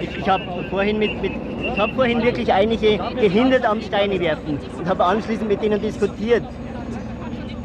Ich, 0.00 0.16
ich 0.18 0.28
habe 0.28 0.44
vorhin, 0.70 0.98
mit, 0.98 1.20
mit, 1.20 1.32
hab 1.76 1.90
vorhin 1.94 2.22
wirklich 2.22 2.52
einige 2.52 2.98
gehindert 3.20 3.64
am 3.64 3.80
Steine 3.80 4.20
werfen 4.20 4.60
und 4.78 4.88
habe 4.88 5.04
anschließend 5.04 5.48
mit 5.48 5.60
denen 5.60 5.80
diskutiert. 5.80 6.44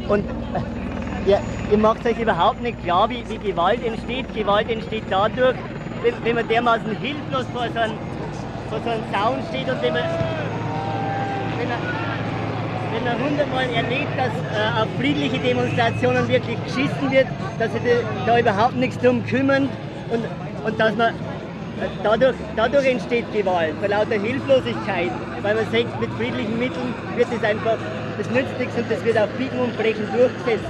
Und 0.07 0.25
ja, 1.25 1.39
ihr 1.69 1.77
macht 1.77 2.05
euch 2.07 2.19
überhaupt 2.19 2.61
nicht 2.61 2.81
klar, 2.83 3.09
wie, 3.09 3.23
wie 3.29 3.37
Gewalt 3.37 3.85
entsteht. 3.85 4.33
Gewalt 4.33 4.69
entsteht 4.69 5.03
dadurch, 5.09 5.55
wenn, 6.01 6.13
wenn 6.23 6.35
man 6.35 6.47
dermaßen 6.47 6.95
hilflos 6.97 7.45
vor 7.53 7.67
so 7.71 7.79
einem, 7.79 7.93
vor 8.69 8.79
so 8.83 8.89
einem 8.89 9.03
Zaun 9.13 9.37
steht 9.49 9.69
und 9.69 9.81
wenn 9.83 9.93
man, 9.93 10.03
wenn 11.59 11.67
man, 11.69 11.77
wenn 12.93 13.03
man 13.03 13.29
hundertmal 13.29 13.69
erlebt, 13.75 14.11
dass 14.17 14.29
äh, 14.29 14.81
auf 14.81 14.87
friedliche 14.97 15.37
Demonstrationen 15.37 16.27
wirklich 16.27 16.57
geschissen 16.65 17.11
wird, 17.11 17.27
dass 17.59 17.71
sie 17.73 17.79
da 18.25 18.39
überhaupt 18.39 18.75
nichts 18.75 18.97
drum 18.97 19.23
kümmern 19.23 19.69
und, 20.11 20.65
und 20.65 20.79
dass 20.79 20.95
man 20.95 21.13
Dadurch, 22.03 22.35
dadurch, 22.55 22.85
entsteht 22.85 23.31
Gewalt, 23.31 23.75
vor 23.79 23.87
lauter 23.87 24.19
Hilflosigkeit, 24.19 25.11
weil 25.41 25.55
man 25.55 25.65
sagt, 25.71 25.99
mit 25.99 26.09
friedlichen 26.13 26.57
Mitteln 26.59 26.93
wird 27.15 27.27
es 27.31 27.43
einfach, 27.43 27.77
das 28.17 28.29
nützt 28.31 28.57
nichts 28.59 28.75
und 28.77 28.91
das 28.91 29.03
wird 29.03 29.17
auf 29.17 29.29
Biegen 29.37 29.59
und 29.59 29.77
Brechen 29.77 30.07
durchgesetzt. 30.13 30.65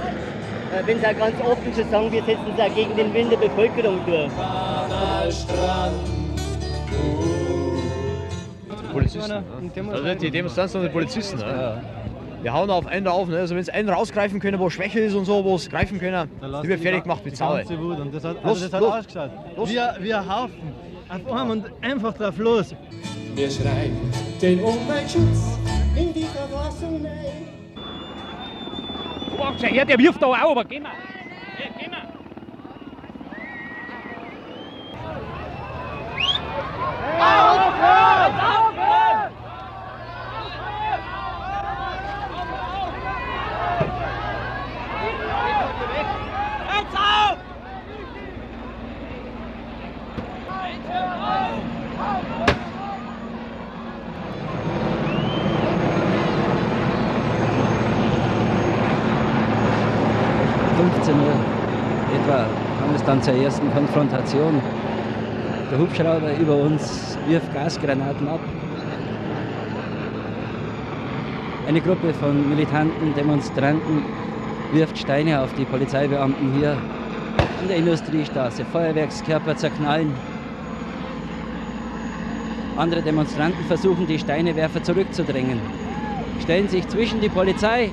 Äh, 0.72 0.86
wenn 0.86 1.00
Sie 1.00 1.06
auch 1.06 1.18
ganz 1.18 1.34
offen 1.40 1.74
schon 1.74 1.90
sagen, 1.90 2.12
wir 2.12 2.22
setzen 2.22 2.46
es 2.56 2.60
auch 2.60 2.74
gegen 2.74 2.96
den 2.96 3.12
Willen 3.12 3.30
der 3.30 3.38
Bevölkerung 3.38 4.00
durch. 4.06 4.30
Polizisten. 8.92 9.32
Also 9.90 10.14
die 10.14 10.30
Demonstranten 10.30 10.72
sind 10.72 10.82
die 10.82 10.88
Polizisten. 10.88 11.38
Ne? 11.38 11.82
Wir 12.42 12.52
hauen 12.52 12.70
auf 12.70 12.86
einen 12.86 13.06
auf. 13.06 13.28
Ne? 13.28 13.38
Also 13.38 13.54
wenn 13.54 13.62
es 13.62 13.68
einen 13.68 13.88
rausgreifen 13.88 14.40
können, 14.40 14.58
wo 14.58 14.70
Schwäche 14.70 15.00
ist 15.00 15.14
und 15.14 15.24
so, 15.24 15.44
wo 15.44 15.56
es 15.56 15.68
greifen 15.68 15.98
können, 15.98 16.30
die 16.62 16.68
wird 16.68 16.80
fertig 16.80 17.02
gemacht 17.02 17.24
mit 17.24 17.36
Zaue. 17.36 17.64
Das 18.12 18.24
hat, 18.24 18.44
also 18.44 18.64
das 18.64 18.72
hat 18.72 18.80
los, 18.80 19.06
gesagt. 19.06 19.56
Los. 19.56 19.70
Wir, 19.70 19.96
wir 20.00 20.18
haufen 20.26 20.74
auf 21.10 21.32
einem 21.32 21.50
und 21.50 21.64
einfach 21.82 22.14
drauf 22.14 22.38
los. 22.38 22.74
Wir 23.34 23.50
schreien 23.50 23.96
den 24.40 24.60
Umweltschutz 24.60 25.58
in 25.96 26.12
die 26.14 26.24
Verfassung 26.24 27.04
rein. 27.04 27.48
Boah, 29.36 29.54
ja, 29.68 29.84
der 29.84 29.98
wirft 29.98 30.22
da 30.22 30.26
auch, 30.26 30.50
aber 30.52 30.64
geh 30.64 30.80
mal. 30.80 30.92
Aufhören! 37.18 38.29
Zur 63.30 63.44
ersten 63.44 63.72
Konfrontation. 63.72 64.60
Der 65.70 65.78
Hubschrauber 65.78 66.36
über 66.40 66.56
uns 66.56 67.16
wirft 67.28 67.54
Gasgranaten 67.54 68.26
ab. 68.26 68.40
Eine 71.68 71.80
Gruppe 71.80 72.12
von 72.14 72.48
militanten 72.48 73.14
Demonstranten 73.14 74.02
wirft 74.72 74.98
Steine 74.98 75.40
auf 75.42 75.54
die 75.54 75.64
Polizeibeamten 75.64 76.54
hier 76.58 76.72
an 76.72 77.68
der 77.68 77.76
Industriestraße. 77.76 78.64
Feuerwerkskörper 78.64 79.54
zerknallen. 79.54 80.12
Andere 82.76 83.02
Demonstranten 83.02 83.64
versuchen, 83.66 84.08
die 84.08 84.18
Steinewerfer 84.18 84.82
zurückzudrängen, 84.82 85.60
stellen 86.42 86.68
sich 86.68 86.88
zwischen 86.88 87.20
die 87.20 87.28
Polizei. 87.28 87.90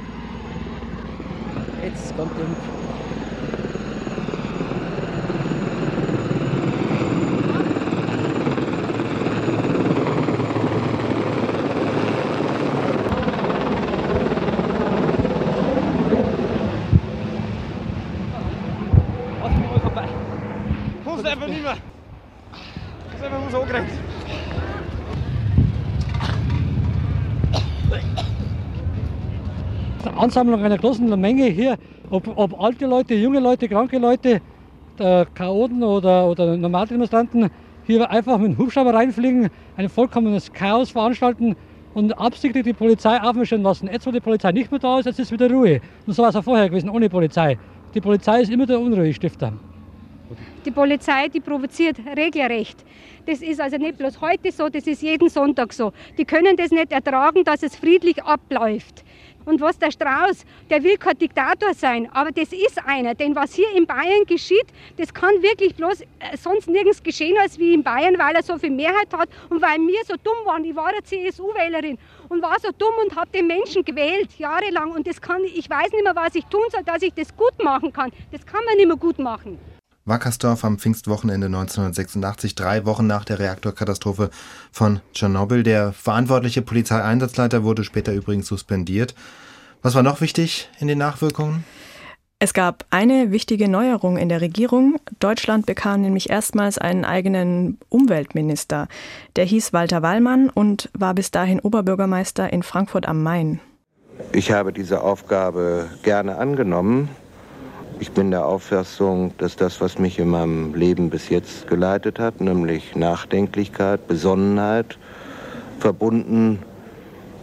Jetzt 1.83 2.17
kommt 2.17 2.31
der 2.39 2.45
'n 2.45 2.76
Ansammlung 30.38 30.63
einer 30.63 30.77
großen 30.77 31.19
Menge 31.19 31.45
hier, 31.45 31.79
ob, 32.11 32.27
ob 32.38 32.61
alte 32.61 32.85
Leute, 32.85 33.15
junge 33.15 33.39
Leute, 33.39 33.67
kranke 33.67 33.97
Leute, 33.97 34.39
Chaoten 35.33 35.81
oder, 35.81 36.29
oder 36.29 36.55
Normaldemonstranten, 36.55 37.49
hier 37.88 38.07
einfach 38.11 38.38
mit 38.38 38.51
dem 38.51 38.57
Hubschrauber 38.59 38.93
reinfliegen, 38.93 39.49
ein 39.77 39.89
vollkommenes 39.89 40.53
Chaos 40.53 40.91
veranstalten 40.91 41.55
und 41.95 42.15
absichtlich 42.19 42.65
die 42.65 42.73
Polizei 42.73 43.19
aufmischen 43.19 43.63
lassen. 43.63 43.89
Jetzt, 43.91 44.05
wo 44.05 44.11
die 44.11 44.19
Polizei 44.19 44.51
nicht 44.51 44.69
mehr 44.69 44.79
da 44.79 44.99
ist, 44.99 45.05
jetzt 45.05 45.19
ist 45.19 45.31
wieder 45.31 45.49
Ruhe. 45.49 45.81
Und 46.05 46.13
so 46.13 46.21
war 46.21 46.29
es 46.29 46.35
auch 46.35 46.43
vorher 46.43 46.69
gewesen, 46.69 46.91
ohne 46.91 47.09
Polizei. 47.09 47.57
Die 47.95 48.01
Polizei 48.01 48.41
ist 48.41 48.51
immer 48.51 48.67
der 48.67 48.79
Unruhestifter. 48.79 49.53
Die 50.65 50.71
Polizei, 50.71 51.29
die 51.29 51.39
provoziert 51.39 51.97
regelrecht. 52.15 52.85
Das 53.25 53.41
ist 53.41 53.59
also 53.59 53.77
nicht 53.77 53.97
bloß 53.97 54.21
heute 54.21 54.51
so, 54.51 54.69
das 54.69 54.85
ist 54.85 55.01
jeden 55.01 55.29
Sonntag 55.29 55.73
so. 55.73 55.93
Die 56.17 56.25
können 56.25 56.55
das 56.57 56.69
nicht 56.69 56.91
ertragen, 56.91 57.43
dass 57.43 57.63
es 57.63 57.75
friedlich 57.75 58.21
abläuft. 58.23 59.03
Und 59.47 59.61
was 59.61 59.79
der 59.79 59.91
Strauß, 59.91 60.45
der 60.69 60.83
will 60.83 60.97
kein 60.97 61.17
Diktator 61.17 61.73
sein, 61.73 62.09
aber 62.11 62.33
das 62.33 62.51
ist 62.51 62.85
einer. 62.85 63.15
Denn 63.15 63.33
was 63.33 63.53
hier 63.53 63.71
in 63.77 63.87
Bayern 63.87 64.25
geschieht, 64.27 64.67
das 64.97 65.13
kann 65.13 65.41
wirklich 65.41 65.73
bloß 65.73 66.01
äh, 66.01 66.35
sonst 66.37 66.67
nirgends 66.67 67.01
geschehen 67.01 67.37
als 67.39 67.57
wie 67.57 67.73
in 67.73 67.81
Bayern, 67.81 68.19
weil 68.19 68.35
er 68.35 68.43
so 68.43 68.57
viel 68.57 68.71
Mehrheit 68.71 69.07
hat 69.13 69.29
und 69.49 69.61
weil 69.61 69.77
wir 69.79 70.03
so 70.05 70.15
dumm 70.21 70.35
waren. 70.43 70.65
Ich 70.65 70.75
war 70.75 70.87
eine 70.87 71.01
CSU-Wählerin 71.01 71.97
und 72.27 72.41
war 72.41 72.59
so 72.59 72.71
dumm 72.77 72.93
und 73.05 73.15
habe 73.15 73.29
den 73.31 73.47
Menschen 73.47 73.85
gewählt, 73.85 74.37
jahrelang. 74.37 74.91
Und 74.91 75.07
das 75.07 75.21
kann, 75.21 75.41
ich 75.45 75.69
weiß 75.69 75.93
nicht 75.93 76.03
mehr, 76.03 76.15
was 76.15 76.35
ich 76.35 76.43
tun 76.47 76.65
soll, 76.69 76.83
dass 76.83 77.01
ich 77.01 77.13
das 77.13 77.33
gut 77.33 77.63
machen 77.63 77.93
kann. 77.93 78.11
Das 78.33 78.45
kann 78.45 78.65
man 78.65 78.75
nicht 78.75 78.87
mehr 78.87 78.97
gut 78.97 79.17
machen. 79.17 79.57
Wackersdorf 80.08 80.64
am 80.64 80.80
Pfingstwochenende 80.80 81.47
1986, 81.47 82.55
drei 82.55 82.86
Wochen 82.86 83.05
nach 83.05 83.26
der 83.26 83.39
Reaktorkatastrophe 83.39 84.30
von 84.72 85.01
Tschernobyl. 85.14 85.64
Der 85.64 85.91
verantwortliche 85.91 86.62
Polizeieinsatzleiter 86.62 87.64
wurde 87.64 87.84
später 87.84 88.14
übrigens 88.14 88.47
suspendiert. 88.47 89.16
Was 89.82 89.95
war 89.95 90.03
noch 90.03 90.22
wichtig 90.22 90.70
in 90.80 90.88
den 90.88 90.97
Nachwirkungen? 90.97 91.66
Es 92.39 92.53
gab 92.53 92.86
eine 92.91 93.32
wichtige 93.32 93.68
Neuerung 93.68 94.18
in 94.18 94.30
der 94.30 94.41
Regierung. 94.41 94.97
Deutschland 95.20 95.66
bekam 95.66 96.01
nämlich 96.01 96.30
erstmals 96.30 96.78
einen 96.78 97.03
eigenen 97.03 97.80
Umweltminister. 97.89 98.88
Der 99.36 99.45
hieß 99.45 99.74
Walter 99.74 100.03
Wallmann 100.03 100.49
und 100.49 100.89
war 100.93 101.16
bis 101.16 101.32
dahin 101.32 101.60
Oberbürgermeister 101.60 102.53
in 102.53 102.62
Frankfurt 102.62 103.08
am 103.08 103.24
Main. 103.24 103.60
Ich 104.32 104.51
habe 104.51 104.72
diese 104.72 105.01
Aufgabe 105.01 105.89
gerne 106.03 106.38
angenommen. 106.38 107.10
Ich 107.99 108.11
bin 108.11 108.29
der 108.29 108.45
Auffassung, 108.45 109.33
dass 109.39 109.55
das, 109.55 109.81
was 109.81 109.97
mich 109.97 110.19
in 110.19 110.29
meinem 110.29 110.75
Leben 110.75 111.09
bis 111.09 111.29
jetzt 111.29 111.67
geleitet 111.67 112.19
hat, 112.19 112.39
nämlich 112.41 112.95
Nachdenklichkeit, 112.95 114.07
Besonnenheit, 114.07 114.99
verbunden 115.79 116.59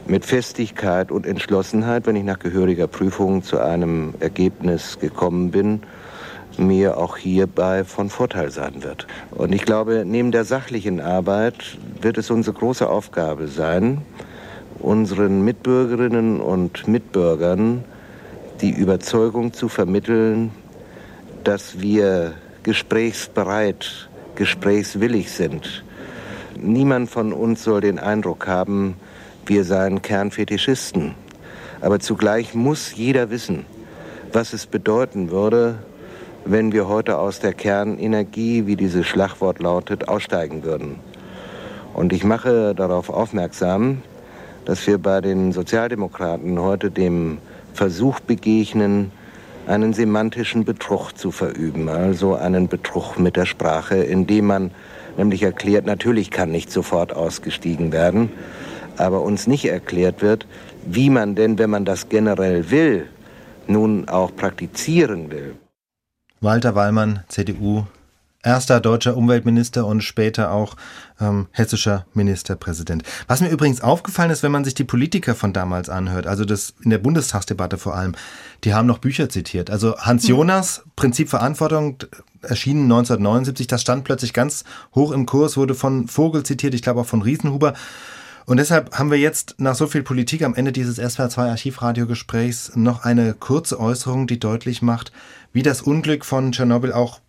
mit 0.07 0.25
Festigkeit 0.25 1.11
und 1.11 1.27
Entschlossenheit, 1.27 2.07
wenn 2.07 2.15
ich 2.15 2.23
nach 2.23 2.39
gehöriger 2.39 2.87
Prüfung 2.87 3.43
zu 3.43 3.59
einem 3.59 4.15
Ergebnis 4.21 5.01
gekommen 5.01 5.51
bin, 5.51 5.83
mir 6.57 6.99
auch 6.99 7.17
hierbei 7.17 7.83
von 7.83 8.09
Vorteil 8.09 8.53
sein 8.53 8.85
wird. 8.85 9.09
Und 9.33 9.53
ich 9.53 9.65
glaube, 9.65 10.05
neben 10.07 10.31
der 10.31 10.45
sachlichen 10.45 11.01
Arbeit 11.01 11.79
wird 12.01 12.17
es 12.17 12.31
unsere 12.31 12.57
große 12.57 12.89
Aufgabe 12.89 13.49
sein, 13.49 14.03
unseren 14.79 15.45
Mitbürgerinnen 15.45 16.41
und 16.41 16.87
Mitbürgern 16.87 17.85
die 18.65 18.71
Überzeugung 18.71 19.53
zu 19.53 19.69
vermitteln, 19.69 20.51
dass 21.45 21.83
wir 21.83 22.33
gesprächsbereit, 22.63 24.09
gesprächswillig 24.37 25.31
sind. 25.33 25.85
Niemand 26.59 27.11
von 27.11 27.35
uns 27.35 27.63
soll 27.63 27.83
den 27.83 27.99
Eindruck 27.99 28.47
haben, 28.47 28.97
wir 29.45 29.65
seien 29.65 30.01
Kernfetischisten. 30.01 31.15
Aber 31.83 32.01
zugleich 32.01 32.55
muss 32.55 32.95
jeder 32.95 33.29
wissen, 33.29 33.67
was 34.33 34.55
es 34.55 34.65
bedeuten 34.65 35.31
würde, 35.31 35.75
wenn 36.47 36.73
wir 36.73 36.89
heute 36.89 37.19
aus 37.19 37.41
der 37.41 37.53
Kernenergie, 37.53 38.67
wie 38.67 38.77
dieses 38.77 39.07
Schlagwort 39.07 39.59
lautet, 39.59 40.09
aussteigen 40.09 40.65
würden. 40.65 41.01
Und 41.93 42.15
ich 42.15 42.25
mache 42.25 42.75
darauf 42.75 43.11
aufmerksam, 43.11 44.01
dass 44.65 44.87
wir 44.87 44.97
bei 44.97 45.21
den 45.21 45.53
Sozialdemokraten 45.53 46.59
heute 46.59 46.91
dem 46.91 47.37
Versuch 47.75 48.21
begegnen, 48.21 49.11
einen 49.67 49.93
semantischen 49.93 50.65
Betrug 50.65 51.13
zu 51.13 51.31
verüben, 51.31 51.89
also 51.89 52.35
einen 52.35 52.69
Betrug 52.69 53.19
mit 53.19 53.37
der 53.37 53.47
Sprache, 53.47 53.97
indem 53.97 54.47
man 54.47 54.71
nämlich 55.17 55.43
erklärt, 55.43 55.87
natürlich 55.87 56.31
kann 56.31 56.51
nicht 56.51 56.71
sofort 56.71 57.15
ausgestiegen 57.15 57.93
werden, 57.93 58.31
aber 58.97 59.23
uns 59.23 59.47
nicht 59.47 59.67
erklärt 59.67 60.23
wird, 60.23 60.47
wie 60.87 61.11
man 61.11 61.35
denn, 61.35 61.59
wenn 61.59 61.71
man 61.71 61.85
das 61.85 62.09
generell 62.09 62.71
will, 62.71 63.09
nun 63.67 64.09
auch 64.09 64.35
praktizieren 64.35 65.31
will. 65.31 65.57
Walter 66.41 66.75
Wallmann, 66.75 67.25
CDU, 67.29 67.85
erster 68.45 68.81
deutscher 68.81 69.17
Umweltminister 69.17 69.87
und 69.87 70.03
später 70.03 70.53
auch 70.53 70.77
ähm, 71.21 71.49
hessischer 71.51 72.07
Ministerpräsident. 72.15 73.03
Was 73.27 73.41
mir 73.41 73.49
übrigens 73.49 73.81
aufgefallen 73.81 74.31
ist, 74.31 74.43
wenn 74.43 74.53
man 74.53 74.65
sich 74.65 74.75
die 74.75 74.85
Politiker 74.85 75.35
von 75.35 75.53
damals 75.53 75.89
anhört, 75.89 76.27
also 76.27 76.45
das 76.45 76.75
in 76.83 76.91
der 76.91 76.99
Bundestagsdebatte 76.99 77.79
vor 77.79 77.95
allem, 77.95 78.15
die 78.65 78.75
haben 78.75 78.87
noch 78.87 78.99
Bücher 78.99 79.29
zitiert. 79.29 79.71
Also 79.71 79.97
Hans 79.99 80.25
hm. 80.25 80.31
Jonas, 80.31 80.85
Prinzip 80.97 81.29
Verantwortung, 81.29 81.97
erschienen 82.43 82.85
1979, 82.85 83.67
das 83.67 83.81
stand 83.81 84.05
plötzlich 84.05 84.33
ganz 84.33 84.65
hoch 84.95 85.13
im 85.13 85.27
Kurs, 85.27 85.57
wurde 85.57 85.75
von 85.75 86.09
Vogel 86.09 86.43
zitiert, 86.45 86.75
ich 86.75 86.83
glaube 86.83 87.01
auch 87.01 87.07
von 87.07 87.23
Riesenhuber. 87.23 87.75
Und 88.47 88.59
deshalb 88.59 88.99
haben 88.99 89.11
wir 89.11 89.19
jetzt 89.19 89.55
nach 89.59 89.75
so 89.75 89.87
viel 89.87 90.03
Politik 90.03 90.43
am 90.43 90.55
Ende 90.55 90.71
dieses 90.71 90.99
SWR2 90.99 91.49
Archivradiogesprächs 91.49 92.77
noch 92.77 93.05
eine 93.05 93.33
kurze 93.33 93.81
Äußerung, 93.81 94.27
die 94.27 94.39
deutlich 94.39 94.83
macht, 94.83 95.13
wie 95.55 95.63
das 95.63 95.81
Unglück 95.81 96.27
von 96.27 96.53
Tschernobyl 96.53 96.93
auch 96.93 97.21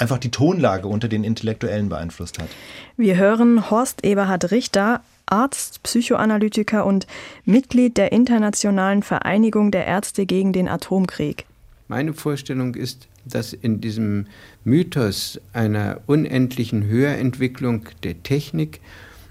einfach 0.00 0.18
die 0.18 0.30
Tonlage 0.30 0.88
unter 0.88 1.08
den 1.08 1.24
Intellektuellen 1.24 1.88
beeinflusst 1.88 2.38
hat. 2.38 2.48
Wir 2.96 3.16
hören 3.16 3.70
Horst 3.70 4.04
Eberhard 4.04 4.50
Richter, 4.50 5.00
Arzt, 5.26 5.82
Psychoanalytiker 5.82 6.84
und 6.84 7.06
Mitglied 7.44 7.96
der 7.96 8.12
Internationalen 8.12 9.02
Vereinigung 9.02 9.70
der 9.70 9.86
Ärzte 9.86 10.26
gegen 10.26 10.52
den 10.52 10.68
Atomkrieg. 10.68 11.46
Meine 11.88 12.14
Vorstellung 12.14 12.74
ist, 12.74 13.08
dass 13.24 13.52
in 13.52 13.80
diesem 13.80 14.26
Mythos 14.64 15.40
einer 15.52 16.00
unendlichen 16.06 16.84
Höherentwicklung 16.84 17.86
der 18.02 18.22
Technik 18.22 18.80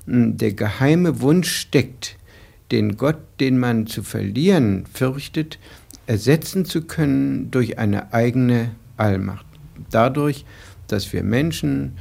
der 0.06 0.54
geheime 0.54 1.22
Wunsch 1.22 1.52
steckt, 1.56 2.18
den 2.72 2.98
Gott, 2.98 3.18
den 3.40 3.60
man 3.60 3.88
zu 3.88 4.02
verlieren 4.04 4.86
fürchtet, 4.94 5.60
ersetzen 6.08 6.66
zu 6.66 6.82
können 6.82 7.52
durch 7.52 7.78
eine 7.78 8.14
eigene 8.14 8.72
Allmacht. 8.98 9.46
Dadurch, 9.90 10.46
dass 10.88 11.12
wir 11.14 11.24
Menschen, 11.24 11.94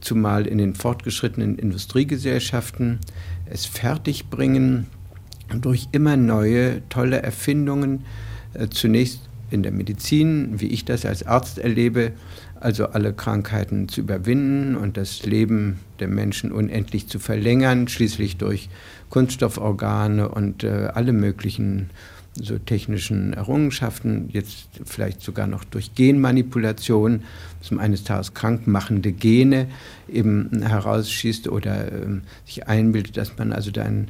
zumal 0.00 0.46
in 0.46 0.58
den 0.58 0.74
fortgeschrittenen 0.74 1.56
Industriegesellschaften, 1.58 2.98
es 3.46 3.66
fertigbringen, 3.66 4.86
durch 5.60 5.88
immer 5.92 6.16
neue, 6.16 6.88
tolle 6.88 7.22
Erfindungen, 7.22 8.04
äh, 8.54 8.68
zunächst 8.68 9.28
in 9.50 9.62
der 9.62 9.72
Medizin, 9.72 10.60
wie 10.60 10.68
ich 10.68 10.84
das 10.84 11.04
als 11.04 11.26
Arzt 11.26 11.58
erlebe, 11.58 12.12
also 12.60 12.86
alle 12.86 13.12
Krankheiten 13.12 13.88
zu 13.88 14.02
überwinden 14.02 14.76
und 14.76 14.96
das 14.96 15.24
Leben 15.24 15.80
der 15.98 16.08
Menschen 16.08 16.52
unendlich 16.52 17.08
zu 17.08 17.18
verlängern, 17.18 17.88
schließlich 17.88 18.36
durch 18.36 18.68
Kunststofforgane 19.08 20.28
und 20.28 20.62
äh, 20.62 20.90
alle 20.94 21.12
möglichen 21.12 21.90
so 22.34 22.58
technischen 22.58 23.32
Errungenschaften, 23.32 24.28
jetzt 24.32 24.68
vielleicht 24.84 25.20
sogar 25.20 25.46
noch 25.46 25.64
durch 25.64 25.94
Genmanipulation, 25.94 27.22
zum 27.60 27.78
eines 27.78 28.04
Tages 28.04 28.34
krankmachende 28.34 29.12
Gene 29.12 29.66
eben 30.08 30.62
herausschießt 30.62 31.48
oder 31.48 31.92
äh, 31.92 32.06
sich 32.46 32.68
einbildet, 32.68 33.16
dass 33.16 33.36
man 33.36 33.52
also 33.52 33.70
dann 33.70 34.08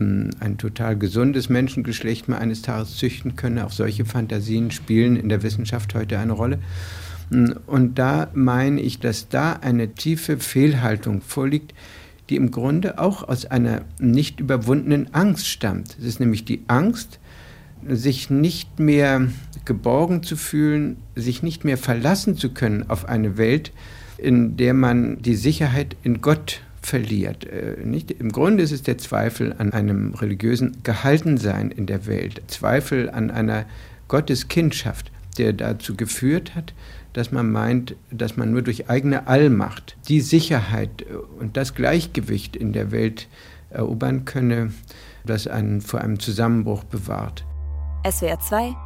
ähm, 0.00 0.30
ein 0.40 0.58
total 0.58 0.96
gesundes 0.96 1.48
Menschengeschlecht 1.48 2.28
mal 2.28 2.38
eines 2.38 2.62
Tages 2.62 2.96
züchten 2.96 3.36
könne. 3.36 3.66
Auch 3.66 3.72
solche 3.72 4.04
Fantasien 4.04 4.70
spielen 4.70 5.16
in 5.16 5.28
der 5.28 5.42
Wissenschaft 5.42 5.94
heute 5.94 6.18
eine 6.18 6.32
Rolle. 6.32 6.58
Und 7.66 7.98
da 7.98 8.28
meine 8.34 8.80
ich, 8.80 9.00
dass 9.00 9.28
da 9.28 9.54
eine 9.54 9.94
tiefe 9.94 10.38
Fehlhaltung 10.38 11.22
vorliegt, 11.22 11.74
die 12.28 12.36
im 12.36 12.50
Grunde 12.50 12.98
auch 12.98 13.26
aus 13.26 13.46
einer 13.46 13.82
nicht 13.98 14.38
überwundenen 14.40 15.12
Angst 15.12 15.48
stammt. 15.48 15.96
Es 15.98 16.04
ist 16.04 16.20
nämlich 16.20 16.44
die 16.44 16.62
Angst, 16.68 17.18
sich 17.94 18.30
nicht 18.30 18.78
mehr 18.78 19.28
geborgen 19.64 20.22
zu 20.22 20.36
fühlen, 20.36 20.96
sich 21.14 21.42
nicht 21.42 21.64
mehr 21.64 21.78
verlassen 21.78 22.36
zu 22.36 22.50
können 22.50 22.88
auf 22.88 23.08
eine 23.08 23.36
Welt, 23.36 23.72
in 24.18 24.56
der 24.56 24.74
man 24.74 25.20
die 25.20 25.34
Sicherheit 25.34 25.96
in 26.02 26.20
Gott 26.20 26.62
verliert. 26.80 27.44
Äh, 27.44 27.84
nicht? 27.84 28.10
Im 28.10 28.30
Grunde 28.30 28.62
ist 28.62 28.72
es 28.72 28.82
der 28.82 28.98
Zweifel 28.98 29.54
an 29.58 29.72
einem 29.72 30.14
religiösen 30.14 30.78
Gehaltensein 30.82 31.70
in 31.70 31.86
der 31.86 32.06
Welt, 32.06 32.42
Zweifel 32.46 33.10
an 33.10 33.30
einer 33.30 33.66
Gotteskindschaft, 34.08 35.10
der 35.36 35.52
dazu 35.52 35.96
geführt 35.96 36.54
hat, 36.54 36.72
dass 37.12 37.32
man 37.32 37.50
meint, 37.50 37.96
dass 38.10 38.36
man 38.36 38.52
nur 38.52 38.62
durch 38.62 38.88
eigene 38.88 39.26
Allmacht 39.26 39.96
die 40.08 40.20
Sicherheit 40.20 41.04
und 41.38 41.56
das 41.56 41.74
Gleichgewicht 41.74 42.56
in 42.56 42.72
der 42.72 42.90
Welt 42.92 43.28
erobern 43.70 44.24
könne, 44.24 44.72
das 45.24 45.46
einen 45.46 45.80
vor 45.80 46.00
einem 46.00 46.20
Zusammenbruch 46.20 46.84
bewahrt. 46.84 47.44
SWR 48.08 48.38
2 48.38 48.76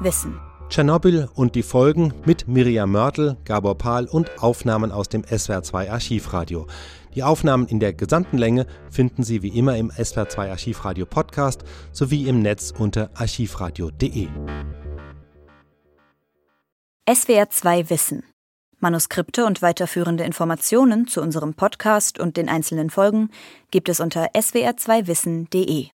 Wissen. 0.00 0.40
Tschernobyl 0.70 1.28
und 1.34 1.54
die 1.54 1.62
Folgen 1.62 2.14
mit 2.24 2.48
Miriam 2.48 2.90
Mörtel, 2.90 3.36
Gabor 3.44 3.76
Pahl 3.76 4.06
und 4.06 4.42
Aufnahmen 4.42 4.90
aus 4.90 5.10
dem 5.10 5.22
SWR 5.22 5.62
2 5.62 5.90
Archivradio. 5.90 6.66
Die 7.14 7.22
Aufnahmen 7.22 7.66
in 7.66 7.78
der 7.78 7.92
gesamten 7.92 8.38
Länge 8.38 8.66
finden 8.88 9.22
Sie 9.22 9.42
wie 9.42 9.48
immer 9.48 9.76
im 9.76 9.90
SWR 9.90 10.30
2 10.30 10.50
Archivradio 10.50 11.04
Podcast 11.04 11.62
sowie 11.92 12.26
im 12.26 12.40
Netz 12.40 12.72
unter 12.78 13.10
archivradio.de. 13.12 14.28
SWR 17.12 17.50
2 17.50 17.90
Wissen. 17.90 18.22
Manuskripte 18.78 19.44
und 19.44 19.60
weiterführende 19.60 20.24
Informationen 20.24 21.06
zu 21.06 21.20
unserem 21.20 21.52
Podcast 21.52 22.18
und 22.18 22.38
den 22.38 22.48
einzelnen 22.48 22.88
Folgen 22.88 23.28
gibt 23.70 23.90
es 23.90 24.00
unter 24.00 24.30
swr2wissen.de. 24.30 25.88